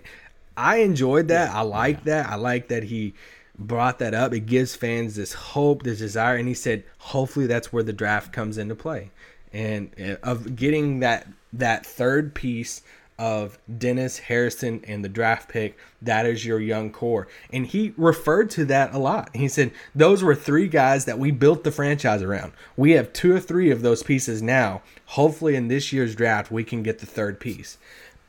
I 0.56 0.78
enjoyed 0.78 1.30
that. 1.30 1.54
I 1.54 1.62
like 1.62 2.04
that. 2.04 2.30
I 2.30 2.36
like 2.36 2.68
that 2.68 2.84
he 2.84 3.14
brought 3.58 4.00
that 4.00 4.14
up. 4.14 4.34
It 4.34 4.42
gives 4.42 4.76
fans 4.76 5.16
this 5.16 5.34
hope, 5.34 5.84
this 5.84 6.00
desire, 6.00 6.36
and 6.36 6.48
he 6.48 6.54
said, 6.54 6.84
hopefully 7.00 7.48
that's 7.48 7.74
where 7.74 7.84
the 7.84 7.94
draft 7.94 8.32
comes 8.32 8.58
into 8.58 8.76
play, 8.76 9.12
and 9.52 9.90
uh, 10.00 10.18
of 10.24 10.56
getting 10.56 11.00
that 11.00 11.28
that 11.54 11.86
third 11.86 12.36
piece 12.36 12.82
of 13.20 13.58
Dennis 13.78 14.20
Harrison 14.20 14.84
and 14.88 15.04
the 15.04 15.10
draft 15.10 15.50
pick. 15.50 15.78
That 16.02 16.26
is 16.26 16.46
your 16.46 16.60
young 16.60 16.92
core, 16.92 17.28
and 17.52 17.66
he 17.66 17.94
referred 17.98 18.50
to 18.52 18.66
that 18.66 18.94
a 18.94 19.00
lot. 19.00 19.36
He 19.36 19.48
said 19.48 19.72
those 19.96 20.24
were 20.24 20.36
three 20.36 20.68
guys 20.68 21.06
that 21.06 21.20
we 21.20 21.32
built 21.32 21.64
the 21.64 21.72
franchise 21.72 22.22
around. 22.22 22.54
We 22.76 22.92
have 22.92 23.14
two 23.14 23.36
or 23.36 23.40
three 23.40 23.72
of 23.72 23.82
those 23.82 24.04
pieces 24.04 24.42
now. 24.42 24.82
Hopefully, 25.06 25.56
in 25.56 25.68
this 25.68 25.92
year's 25.92 26.16
draft, 26.16 26.52
we 26.52 26.64
can 26.64 26.84
get 26.84 27.00
the 27.00 27.06
third 27.06 27.40
piece. 27.40 27.78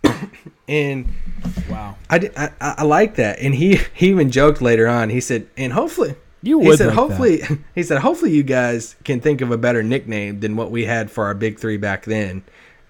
and 0.69 1.09
wow. 1.69 1.97
I, 2.09 2.31
I, 2.37 2.75
I 2.79 2.85
like 2.85 3.17
that. 3.17 3.39
And 3.41 3.55
he, 3.55 3.81
he 3.95 4.09
even 4.09 4.31
joked 4.31 4.63
later 4.63 4.87
on. 4.87 5.11
He 5.11 5.21
said, 5.21 5.49
and 5.57 5.73
hopefully, 5.73 6.15
You 6.43 6.61
he 6.61 6.77
said, 6.77 6.89
like 6.89 6.97
hopefully, 6.97 7.43
he 7.75 7.83
said, 7.83 7.99
hopefully 8.01 8.33
you 8.33 8.43
guys 8.43 8.97
can 9.05 9.21
think 9.21 9.41
of 9.41 9.51
a 9.51 9.59
better 9.59 9.83
nickname 9.83 10.41
than 10.41 10.57
what 10.57 10.71
we 10.71 10.85
had 10.85 11.11
for 11.11 11.25
our 11.25 11.35
big 11.35 11.59
three 11.59 11.77
back 11.77 12.05
then. 12.05 12.43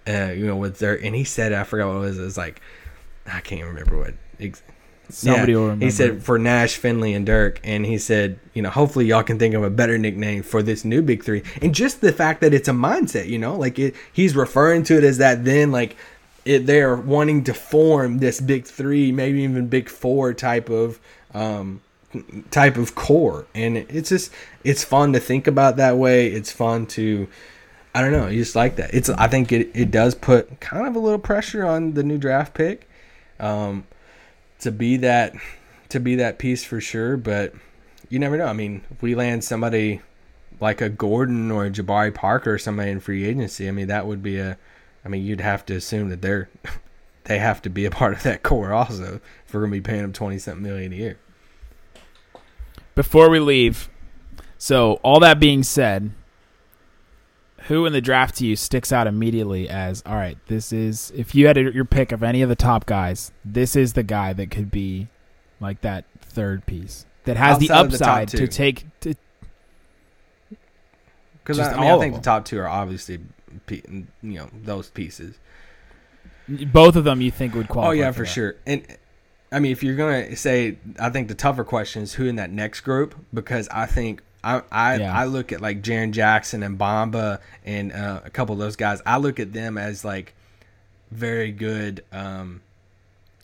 Uh, 0.09 0.33
you 0.33 0.47
know, 0.47 0.57
with 0.57 0.79
their, 0.79 0.95
and 0.95 1.15
he 1.15 1.25
said, 1.25 1.53
I 1.53 1.65
forgot 1.65 1.89
what 1.89 1.97
it 1.97 2.01
was. 2.01 2.19
It 2.19 2.23
was 2.23 2.39
like, 2.39 2.61
I 3.27 3.41
can't 3.41 3.65
remember 3.65 3.99
what. 3.99 4.15
Ex- 4.41 4.63
Somebody 5.11 5.53
Yeah. 5.53 5.59
will 5.59 5.65
remember. 5.65 5.85
He 5.87 5.91
said 5.91 6.23
for 6.23 6.39
Nash, 6.39 6.77
Finley, 6.77 7.15
and 7.15 7.25
Dirk, 7.25 7.61
and 7.65 7.85
he 7.87 7.97
said, 7.99 8.39
you 8.55 8.61
know, 8.63 8.69
hopefully 8.71 9.07
y'all 9.07 9.23
can 9.23 9.39
think 9.39 9.55
of 9.55 9.63
a 9.63 9.71
better 9.71 9.97
nickname 9.99 10.43
for 10.43 10.63
this 10.63 10.85
new 10.85 11.01
big 11.03 11.25
three, 11.25 11.43
and 11.63 11.75
just 11.75 12.01
the 12.03 12.13
fact 12.13 12.41
that 12.43 12.53
it's 12.53 12.69
a 12.69 12.73
mindset, 12.73 13.27
you 13.27 13.39
know, 13.39 13.57
like 13.57 13.79
it, 13.79 13.95
he's 14.13 14.37
referring 14.37 14.83
to 14.85 14.99
it 14.99 15.05
as 15.05 15.17
that. 15.19 15.45
Then, 15.47 15.71
like, 15.73 15.97
it, 16.45 16.67
they're 16.67 16.95
wanting 16.95 17.45
to 17.45 17.55
form 17.55 18.19
this 18.19 18.39
big 18.41 18.67
three, 18.67 19.11
maybe 19.11 19.41
even 19.43 19.69
big 19.69 19.89
four 19.89 20.35
type 20.35 20.69
of 20.69 20.99
um, 21.35 21.81
type 22.51 22.77
of 22.77 22.95
core, 22.95 23.47
and 23.55 23.79
it's 23.79 24.11
just 24.11 24.31
it's 24.63 24.85
fun 24.85 25.15
to 25.15 25.21
think 25.21 25.47
about 25.47 25.77
that 25.77 25.97
way. 25.97 26.27
It's 26.29 26.53
fun 26.53 26.85
to. 26.89 27.29
I 27.95 28.03
don't 28.03 28.13
know. 28.13 28.29
You 28.29 28.43
just 28.43 28.57
like 28.57 28.77
that. 28.77 28.93
It's. 28.93 29.09
I 29.09 29.29
think 29.29 29.51
it, 29.53 29.71
it 29.75 29.91
does 29.91 30.15
put 30.15 30.61
kind 30.61 30.87
of 30.87 30.95
a 30.95 30.99
little 30.99 31.19
pressure 31.19 31.67
on 31.67 31.95
the 31.95 32.03
new 32.03 32.19
draft 32.19 32.55
pick. 32.55 32.89
Um, 33.41 33.87
to 34.61 34.71
be 34.71 34.97
that 34.99 35.35
to 35.89 36.01
be 36.01 36.17
that 36.17 36.39
piece 36.39 36.65
for 36.65 36.81
sure. 36.81 37.17
But 37.17 37.55
you 38.09 38.19
never 38.19 38.37
know. 38.37 38.47
I 38.47 38.53
mean, 38.53 38.83
if 38.91 39.03
we 39.03 39.15
land 39.15 39.45
somebody 39.45 40.01
like 40.61 40.81
a 40.81 40.89
Gordon 40.89 41.51
or 41.51 41.67
a 41.67 41.71
Jabari 41.71 42.15
Parker 42.15 42.55
or 42.55 42.59
somebody 42.59 42.91
in 42.91 43.01
free 43.01 43.25
agency, 43.25 43.69
I 43.69 43.73
mean 43.73 43.89
that 43.89 44.07
would 44.07 44.23
be 44.23 44.39
a. 44.39 44.59
I 45.05 45.09
mean, 45.09 45.25
you'd 45.25 45.41
have 45.41 45.65
to 45.67 45.75
assume 45.75 46.11
that 46.11 46.23
they're 46.23 46.49
they 47.25 47.39
have 47.39 47.63
to 47.63 47.71
be 47.71 47.85
a 47.85 47.91
part 47.91 48.13
of 48.13 48.23
that 48.23 48.43
core 48.43 48.73
also 48.73 49.21
if 49.47 49.55
we're 49.55 49.61
gonna 49.61 49.73
be 49.73 49.81
paying 49.81 50.03
them 50.03 50.13
twenty 50.13 50.39
something 50.39 50.63
million 50.63 50.93
a 50.93 50.97
year. 50.97 51.19
Before 52.95 53.31
we 53.31 53.39
leave, 53.39 53.89
so 54.59 54.95
all 55.05 55.21
that 55.21 55.39
being 55.39 55.63
said, 55.63 56.11
who 57.69 57.85
in 57.85 57.93
the 57.93 58.01
draft 58.01 58.37
to 58.37 58.47
you 58.47 58.57
sticks 58.57 58.93
out 58.93 59.07
immediately 59.07 59.69
as 59.69 60.03
all 60.07 60.17
right? 60.17 60.39
This 60.47 60.73
is 60.73 61.13
if 61.15 61.35
you 61.35 61.47
had 61.47 61.57
your 61.57 61.85
pick 61.85 62.13
of 62.13 62.23
any 62.23 62.43
of 62.43 62.49
the 62.49 62.57
top 62.57 62.87
guys, 62.87 63.31
this 63.45 63.77
is 63.77 63.93
the 63.93 64.03
guy 64.03 64.33
that 64.33 64.51
could 64.51 64.71
be 64.71 65.09
like 65.61 65.83
that 65.83 66.05
third 66.21 66.67
piece 66.67 67.05
that 67.25 67.37
has 67.37 67.59
the 67.59 67.71
Outside 67.71 67.91
the 67.91 67.95
upside 67.95 68.29
two. 68.29 68.39
to 68.39 68.49
take. 68.49 68.87
To, 69.01 69.15
Because 71.45 71.59
I, 71.59 71.73
I, 71.73 71.81
mean, 71.81 71.91
I 71.91 71.99
think 71.99 72.15
the 72.15 72.21
top 72.23 72.47
two 72.47 72.59
are 72.59 72.69
obviously, 72.69 73.21
you 73.69 74.07
know, 74.23 74.49
those 74.53 74.89
pieces. 74.89 75.39
both 76.49 76.97
of 76.97 77.05
them 77.05 77.21
you 77.21 77.31
think 77.31 77.55
would 77.55 77.69
qualify? 77.69 77.89
Oh 77.89 77.93
yeah, 77.93 78.13
for 78.13 78.23
that. 78.23 78.29
sure. 78.29 78.57
And 78.67 78.87
I 79.53 79.61
mean, 79.61 79.73
if 79.73 79.83
you're 79.83 79.97
gonna 79.97 80.37
say, 80.37 80.79
I 80.99 81.11
think 81.11 81.29
the 81.29 81.35
tougher 81.35 81.65
question 81.65 82.03
is 82.03 82.15
who 82.15 82.27
in 82.27 82.37
that 82.37 82.51
next 82.51 82.81
group 82.81 83.15
because 83.35 83.69
I 83.69 83.85
think 83.85 84.23
I 84.45 84.63
I, 84.71 84.97
Yeah. 84.97 85.19
I 85.19 85.25
look 85.25 85.53
at 85.53 85.61
like 85.61 85.83
Jaren 85.83 86.13
Jackson 86.13 86.63
and 86.63 86.79
Bamba 86.79 87.41
and 87.65 87.93
uh, 87.93 88.21
a 88.25 88.31
couple 88.31 88.53
of 88.55 88.59
those 88.59 88.77
guys. 88.77 89.01
I 89.05 89.19
look 89.19 89.41
at 89.41 89.53
them 89.53 89.77
as 89.79 90.05
like 90.05 90.35
very 91.11 91.51
good 91.53 92.05
um 92.13 92.61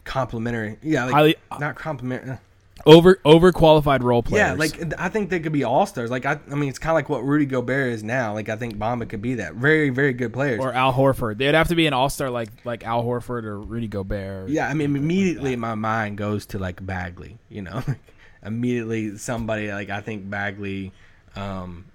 complementary. 0.04 0.76
Yeah, 0.82 1.04
like, 1.06 1.12
Highly- 1.14 1.36
not 1.58 1.76
complementary. 1.76 2.38
over 2.86 3.16
overqualified 3.24 4.02
role 4.02 4.22
players. 4.22 4.46
Yeah, 4.48 4.52
like 4.54 5.00
I 5.00 5.08
think 5.08 5.30
they 5.30 5.40
could 5.40 5.52
be 5.52 5.64
all 5.64 5.86
stars. 5.86 6.10
Like 6.10 6.26
I, 6.26 6.38
I 6.50 6.54
mean, 6.54 6.68
it's 6.68 6.78
kind 6.78 6.90
of 6.90 6.96
like 6.96 7.08
what 7.08 7.24
Rudy 7.24 7.46
Gobert 7.46 7.92
is 7.92 8.02
now. 8.02 8.34
Like 8.34 8.48
I 8.48 8.56
think 8.56 8.76
Bamba 8.76 9.08
could 9.08 9.22
be 9.22 9.36
that. 9.36 9.54
Very, 9.54 9.90
very 9.90 10.12
good 10.12 10.32
players. 10.32 10.60
or 10.60 10.72
Al 10.74 10.92
Horford. 10.92 11.38
They'd 11.38 11.54
have 11.54 11.68
to 11.68 11.74
be 11.74 11.86
an 11.86 11.92
all 11.94 12.10
star 12.10 12.30
like 12.30 12.50
like 12.64 12.84
Al 12.84 13.02
Horford 13.02 13.44
or 13.44 13.58
Rudy 13.60 13.88
Gobert. 13.88 14.48
yeah, 14.50 14.68
I 14.68 14.74
mean, 14.74 14.94
immediately 14.96 15.56
my 15.56 15.74
mind 15.74 16.18
goes 16.18 16.46
to 16.46 16.58
like 16.58 16.84
Bagley. 16.84 17.38
You 17.48 17.62
know, 17.62 17.82
immediately 18.44 19.16
somebody 19.16 19.72
like 19.72 19.90
I 19.90 20.00
think 20.00 20.28
Bagley 20.28 20.92
um, 21.36 21.86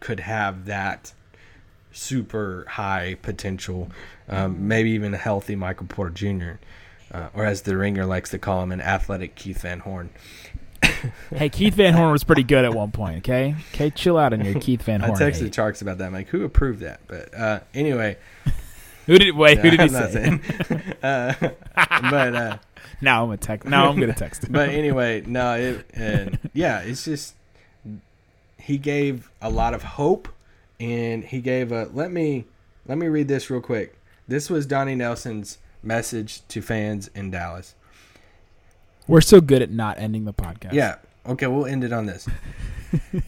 could 0.00 0.20
have 0.20 0.66
that 0.66 1.12
super 1.92 2.66
high 2.68 3.16
potential. 3.22 3.90
Um, 4.28 4.68
maybe 4.68 4.90
even 4.90 5.14
a 5.14 5.18
healthy 5.18 5.56
Michael 5.56 5.86
Porter 5.86 6.10
Jr. 6.10 6.52
Uh, 7.12 7.28
or 7.34 7.44
as 7.44 7.62
the 7.62 7.76
ringer 7.76 8.04
likes 8.04 8.30
to 8.30 8.38
call 8.38 8.62
him, 8.62 8.72
an 8.72 8.80
athletic 8.80 9.34
Keith 9.34 9.62
Van 9.62 9.80
Horn. 9.80 10.10
Hey, 11.32 11.48
Keith 11.48 11.74
Van 11.74 11.94
Horn 11.94 12.10
was 12.10 12.24
pretty 12.24 12.42
good 12.42 12.64
at 12.64 12.74
one 12.74 12.90
point. 12.90 13.18
Okay, 13.18 13.54
okay, 13.72 13.90
chill 13.90 14.18
out 14.18 14.32
on 14.32 14.44
your 14.44 14.58
Keith 14.58 14.82
Van 14.82 15.00
Horn. 15.04 15.12
I 15.22 15.30
texted 15.30 15.42
hate. 15.42 15.52
Charks 15.52 15.80
about 15.80 15.98
that. 15.98 16.06
I'm 16.06 16.12
like, 16.12 16.28
who 16.28 16.42
approved 16.44 16.80
that? 16.80 17.00
But 17.06 17.32
uh, 17.34 17.60
anyway, 17.72 18.16
Who 19.08 19.18
did 19.18 19.34
wait? 19.34 19.58
Who 19.58 19.70
did 19.70 19.80
he 19.80 19.88
say? 19.88 20.38
uh, 21.02 21.32
but 21.40 22.34
uh, 22.34 22.58
Now 23.00 23.22
I'm 23.22 23.28
gonna 23.28 23.36
text. 23.36 23.68
Now 23.68 23.88
I'm 23.88 23.98
gonna 23.98 24.12
text. 24.12 24.44
him. 24.44 24.52
but 24.52 24.70
anyway, 24.70 25.22
no, 25.26 25.54
it, 25.54 25.86
and 25.94 26.38
yeah, 26.52 26.80
it's 26.80 27.04
just 27.04 27.34
he 28.58 28.78
gave 28.78 29.30
a 29.40 29.50
lot 29.50 29.74
of 29.74 29.82
hope, 29.82 30.28
and 30.80 31.24
he 31.24 31.40
gave 31.40 31.72
a. 31.72 31.88
Let 31.92 32.10
me 32.10 32.46
let 32.86 32.98
me 32.98 33.06
read 33.06 33.28
this 33.28 33.50
real 33.50 33.60
quick. 33.60 33.98
This 34.26 34.50
was 34.50 34.66
Donnie 34.66 34.94
Nelson's 34.94 35.58
message 35.82 36.46
to 36.48 36.60
fans 36.60 37.08
in 37.14 37.30
Dallas. 37.30 37.74
We're 39.06 39.22
so 39.22 39.40
good 39.40 39.62
at 39.62 39.70
not 39.70 39.98
ending 39.98 40.24
the 40.24 40.34
podcast. 40.34 40.74
Yeah. 40.74 40.96
Okay, 41.26 41.46
we'll 41.46 41.66
end 41.66 41.84
it 41.84 41.92
on 41.92 42.06
this. 42.06 42.28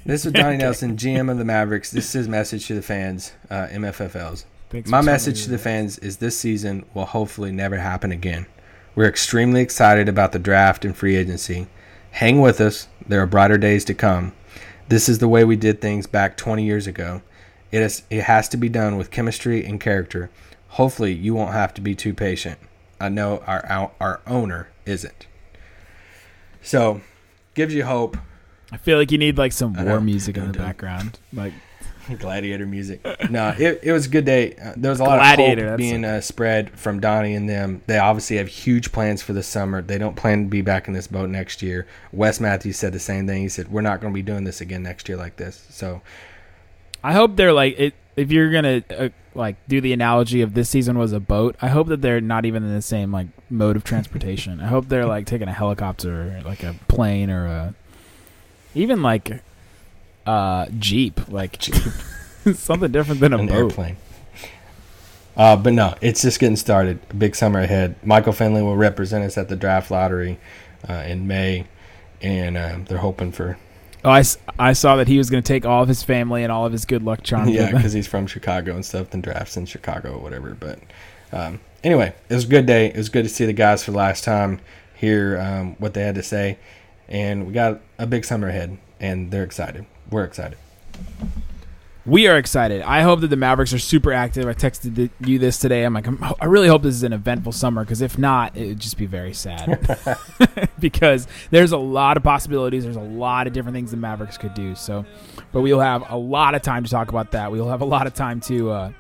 This 0.07 0.25
is 0.25 0.33
Donnie 0.33 0.57
Nelson, 0.57 0.97
GM 0.97 1.31
of 1.31 1.37
the 1.37 1.45
Mavericks. 1.45 1.91
This 1.91 2.07
is 2.07 2.13
his 2.13 2.29
message 2.29 2.67
to 2.69 2.75
the 2.75 2.81
fans, 2.81 3.33
uh, 3.51 3.67
MFFLs. 3.67 4.45
Thanks 4.71 4.89
My 4.89 5.03
message 5.03 5.45
to 5.45 5.51
the 5.51 5.59
fans 5.59 5.99
is 5.99 6.17
this 6.17 6.39
season 6.39 6.87
will 6.95 7.05
hopefully 7.05 7.53
never 7.53 7.77
happen 7.77 8.11
again. 8.11 8.47
We're 8.95 9.09
extremely 9.09 9.61
excited 9.61 10.09
about 10.09 10.33
the 10.33 10.39
draft 10.39 10.85
and 10.85 10.97
free 10.97 11.17
agency. 11.17 11.69
Hang 12.13 12.41
with 12.41 12.61
us, 12.61 12.89
there 13.07 13.23
are 13.23 13.27
brighter 13.27 13.59
days 13.59 13.85
to 13.87 13.95
come. 13.95 14.33
This 14.89 15.09
is 15.09 15.19
the 15.21 15.29
way 15.29 15.45
we 15.45 15.57
did 15.57 15.81
things 15.81 16.07
back 16.07 16.37
20 16.37 16.65
years 16.65 16.87
ago. 16.87 17.23
It, 17.71 17.83
is, 17.83 18.03
it 18.11 18.25
has 18.25 18.49
to 18.49 18.57
be 18.57 18.69
done 18.69 18.97
with 18.97 19.13
chemistry 19.13 19.65
and 19.65 19.81
character. 19.81 20.31
Hopefully, 20.71 21.13
you 21.13 21.35
won't 21.35 21.53
have 21.53 21.73
to 21.75 21.81
be 21.81 21.95
too 21.95 22.15
patient. 22.15 22.59
I 23.01 23.09
know 23.09 23.43
our 23.47 23.65
our, 23.67 23.93
our 24.01 24.21
owner 24.27 24.69
isn't. 24.85 25.27
So, 26.63 27.01
gives 27.55 27.75
you 27.75 27.85
hope. 27.85 28.17
I 28.73 28.77
feel 28.77 28.99
like 28.99 29.11
you 29.11 29.19
need 29.19 29.39
like 29.39 29.53
some 29.53 29.75
war 29.75 30.01
music 30.01 30.37
in 30.37 30.53
the 30.53 30.59
background. 30.59 31.19
Like 31.33 31.53
Gladiator 32.19 32.67
music. 32.67 33.05
No, 33.31 33.55
it, 33.59 33.81
it 33.83 33.93
was 33.93 34.07
a 34.07 34.09
good 34.09 34.25
day. 34.25 34.55
Uh, 34.55 34.75
there 34.77 34.91
was 34.91 35.01
a 35.01 35.05
lot 35.05 35.17
Gladiator, 35.19 35.65
of 35.65 35.71
hope 35.71 35.79
being 35.79 36.05
uh, 36.05 36.21
spread 36.21 36.71
from 36.79 37.01
Donnie 37.01 37.35
and 37.35 37.49
them. 37.49 37.83
They 37.87 37.99
obviously 37.99 38.37
have 38.37 38.49
huge 38.49 38.93
plans 38.93 39.23
for 39.23 39.33
the 39.33 39.43
summer. 39.43 39.83
They 39.83 39.99
don't 39.99 40.17
plan 40.17 40.45
to 40.45 40.49
be 40.49 40.63
back 40.63 40.89
in 40.89 40.95
this 40.95 41.07
boat 41.07 41.31
next 41.31 41.63
year. 41.63 41.87
Wes 42.13 42.41
Matthews 42.41 42.77
said 42.77 42.93
the 42.93 43.01
same 43.01 43.27
thing. 43.27 43.43
He 43.43 43.49
said, 43.49 43.69
"We're 43.69 43.81
not 43.81 44.01
going 44.01 44.13
to 44.13 44.15
be 44.15 44.23
doing 44.23 44.45
this 44.45 44.61
again 44.61 44.83
next 44.83 45.09
year 45.09 45.17
like 45.19 45.37
this." 45.37 45.67
So, 45.71 46.03
I 47.03 47.13
hope 47.13 47.37
they're 47.37 47.53
like 47.53 47.79
it. 47.79 47.95
If 48.17 48.33
you're 48.33 48.51
gonna 48.51 48.83
uh, 48.91 49.09
like 49.35 49.57
do 49.69 49.81
the 49.81 49.93
analogy 49.93 50.43
of 50.43 50.55
this 50.55 50.69
season 50.69 50.99
was 50.99 51.13
a 51.13 51.21
boat, 51.21 51.57
I 51.63 51.69
hope 51.69 51.87
that 51.89 52.03
they're 52.03 52.21
not 52.21 52.45
even 52.45 52.65
in 52.65 52.75
the 52.75 52.83
same 52.83 53.13
like 53.13 53.29
mode 53.49 53.77
of 53.77 53.85
transportation. 53.85 54.61
I 54.61 54.67
hope 54.67 54.89
they're 54.89 55.07
like 55.07 55.27
taking 55.27 55.49
a 55.49 55.53
helicopter, 55.53 56.39
or, 56.39 56.43
like 56.43 56.63
a 56.63 56.75
plane, 56.89 57.31
or 57.31 57.47
a 57.47 57.75
even 58.75 59.03
like 59.03 59.43
uh 60.27 60.67
jeep, 60.79 61.29
like 61.29 61.59
jeep. 61.59 61.75
something 62.55 62.91
different 62.91 63.21
than 63.21 63.33
a 63.33 63.39
an 63.39 63.47
boat. 63.47 63.55
airplane. 63.57 63.97
Uh, 65.37 65.57
but 65.57 65.73
no, 65.73 65.95
it's 66.01 66.23
just 66.23 66.41
getting 66.41 66.57
started. 66.57 66.99
A 67.11 67.15
big 67.15 67.35
summer 67.35 67.61
ahead. 67.61 67.95
Michael 68.05 68.33
Finley 68.33 68.63
will 68.63 68.77
represent 68.77 69.25
us 69.25 69.39
at 69.39 69.49
the 69.49 69.57
draft 69.57 69.91
lottery 69.91 70.39
uh, 70.89 71.05
in 71.07 71.27
May, 71.27 71.67
and 72.21 72.59
um, 72.59 72.85
they're 72.85 72.99
hoping 72.99 73.33
for 73.33 73.57
Oh, 74.05 74.11
I, 74.11 74.23
I 74.59 74.73
saw 74.73 74.97
that 74.97 75.09
he 75.09 75.19
was 75.19 75.29
going 75.29 75.43
to 75.43 75.47
take 75.47 75.67
all 75.67 75.83
of 75.83 75.89
his 75.89 76.03
family 76.03 76.43
and 76.43 76.51
all 76.51 76.65
of 76.65 76.73
his 76.73 76.85
good 76.87 77.03
luck 77.03 77.23
charms. 77.23 77.51
yeah, 77.51 77.71
because 77.75 77.93
he's 77.93 78.07
from 78.07 78.27
Chicago 78.27 78.75
and 78.75 78.85
stuff, 78.85 79.13
and 79.13 79.23
drafts 79.23 79.57
in 79.57 79.67
Chicago 79.67 80.15
or 80.15 80.19
whatever. 80.23 80.57
But 80.59 80.79
um, 81.33 81.61
anyway, 81.85 82.15
it 82.29 82.35
was 82.35 82.45
a 82.45 82.49
good 82.49 82.67
day. 82.67 82.87
It 82.87 82.97
was 82.97 83.09
good 83.11 83.25
to 83.25 83.29
see 83.29 83.45
the 83.45 83.53
guys 83.53 83.85
for 83.85 83.91
the 83.91 83.99
last 83.99 84.25
time, 84.25 84.61
hear 84.95 85.39
um, 85.39 85.75
what 85.79 85.93
they 85.95 86.03
had 86.03 86.15
to 86.15 86.23
say, 86.23 86.59
and 87.09 87.47
we 87.47 87.53
got 87.53 87.81
a 87.99 88.07
big 88.07 88.25
summer 88.25 88.49
ahead, 88.49 88.79
and 89.01 89.31
they're 89.31 89.45
excited. 89.45 89.85
We're 90.11 90.25
excited. 90.25 90.59
We 92.07 92.27
are 92.29 92.39
excited. 92.39 92.81
I 92.83 93.03
hope 93.03 93.21
that 93.21 93.29
the 93.29 93.37
Mavericks 93.37 93.75
are 93.75 93.79
super 93.79 94.13
active. 94.13 94.49
I 94.49 94.55
texted 94.55 94.97
th- 94.97 95.11
you 95.21 95.39
this 95.39 95.59
today. 95.59 95.85
I'm 95.85 95.93
like, 95.93 96.07
I'm, 96.07 96.19
I 96.41 96.47
really 96.47 96.67
hope 96.67 96.83
this 96.83 96.95
is 96.95 97.03
an 97.03 97.13
eventful 97.13 97.53
summer 97.53 97.85
because 97.85 98.01
if 98.01 98.17
not, 98.19 98.57
it 98.57 98.69
would 98.69 98.81
just 98.81 98.97
be 98.97 99.05
very 99.07 99.35
sad. 99.35 100.19
because 100.81 101.29
there's 101.51 101.73
a 101.73 101.79
lot 101.79 102.17
of 102.17 102.23
possibilities. 102.23 102.85
There's 102.85 102.97
a 102.97 103.01
lot 103.01 103.47
of 103.47 103.53
different 103.53 103.75
things 103.75 103.91
the 103.91 103.99
Mavericks 103.99 104.39
could 104.39 104.55
do. 104.55 104.75
So, 104.75 105.05
but 105.53 105.61
we'll 105.61 105.79
have 105.79 106.11
a 106.11 106.17
lot 106.17 106.55
of 106.55 106.63
time 106.63 106.85
to 106.85 106.91
talk 106.91 107.11
about 107.11 107.33
that. 107.33 107.53
We'll 107.53 107.69
have 107.69 107.83
a 107.83 107.87
lot 107.87 108.07
of 108.07 108.15
time 108.15 108.41
to 108.43 108.71
uh, 108.71 108.93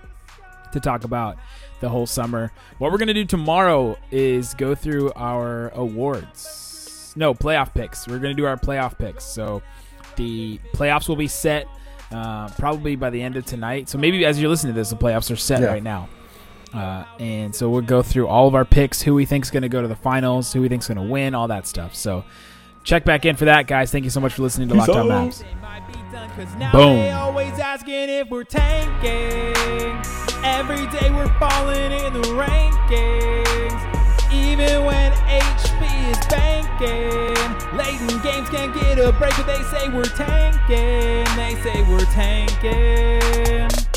to 0.72 0.78
talk 0.78 1.04
about 1.04 1.36
the 1.80 1.88
whole 1.88 2.06
summer. 2.06 2.52
What 2.78 2.92
we're 2.92 2.98
gonna 2.98 3.14
do 3.14 3.24
tomorrow 3.24 3.98
is 4.11 4.54
go 4.54 4.74
through 4.74 5.12
our 5.16 5.70
awards. 5.70 7.14
No 7.16 7.34
playoff 7.34 7.74
picks. 7.74 8.06
We're 8.06 8.18
gonna 8.18 8.34
do 8.34 8.46
our 8.46 8.56
playoff 8.56 8.98
picks. 8.98 9.24
So 9.24 9.62
the 10.20 10.60
playoffs 10.74 11.08
will 11.08 11.16
be 11.16 11.28
set 11.28 11.66
uh, 12.12 12.48
probably 12.58 12.94
by 12.96 13.08
the 13.08 13.22
end 13.22 13.36
of 13.36 13.46
tonight. 13.46 13.88
So 13.88 13.96
maybe 13.96 14.26
as 14.26 14.38
you're 14.40 14.50
listening 14.50 14.74
to 14.74 14.78
this, 14.80 14.90
the 14.90 14.96
playoffs 14.96 15.30
are 15.30 15.36
set 15.36 15.60
Yeah. 15.62 15.68
right 15.68 15.82
now. 15.82 16.08
Uh, 16.74 17.04
and 17.18 17.54
so 17.54 17.70
we'll 17.70 17.80
go 17.82 18.02
through 18.02 18.28
all 18.28 18.46
of 18.46 18.54
our 18.54 18.64
picks, 18.66 19.00
who 19.02 19.14
we 19.14 19.24
think's 19.24 19.50
going 19.50 19.62
to 19.62 19.68
go 19.70 19.80
to 19.82 19.88
the 19.88 19.96
finals, 19.96 20.52
who 20.52 20.60
we 20.60 20.68
think's 20.68 20.86
going 20.88 20.98
to 20.98 21.10
win, 21.10 21.34
all 21.34 21.48
that 21.48 21.66
stuff. 21.66 21.94
So 21.94 22.22
check 22.84 23.04
back 23.04 23.24
in 23.24 23.34
for 23.36 23.46
that, 23.46 23.66
guys. 23.66 23.90
Thank 23.90 24.04
you 24.04 24.10
so 24.10 24.20
much 24.20 24.34
for 24.34 24.42
listening 24.42 24.68
to 24.68 24.74
Peace 24.74 24.88
Locked 24.88 25.00
On 25.00 25.10
out. 25.10 25.28
Mavs. 25.30 25.38
They 25.38 25.54
might 25.62 25.86
be 25.88 25.94
done 26.12 26.30
'cause 26.30 26.54
now 26.58 26.72
Boom. 26.72 26.96
they 26.96 27.10
always 27.12 27.58
asking 27.58 28.08
if 28.10 28.28
we're 28.28 28.44
tanking. 28.44 29.56
Every 30.44 30.86
day 30.98 31.10
we're 31.10 31.32
falling 31.38 31.92
in 31.92 32.12
the 32.12 32.22
rankings. 32.38 33.89
Even 34.32 34.84
when 34.84 35.12
HP 35.12 36.10
is 36.10 36.26
banking. 36.28 37.76
Late 37.76 38.00
in 38.00 38.22
games 38.22 38.48
can't 38.48 38.74
get 38.74 38.98
a 38.98 39.12
break, 39.12 39.34
but 39.36 39.46
they 39.46 39.62
say 39.64 39.88
we're 39.88 40.04
tanking. 40.04 41.24
They 41.36 41.56
say 41.62 41.82
we're 41.82 42.04
tanking. 42.06 43.89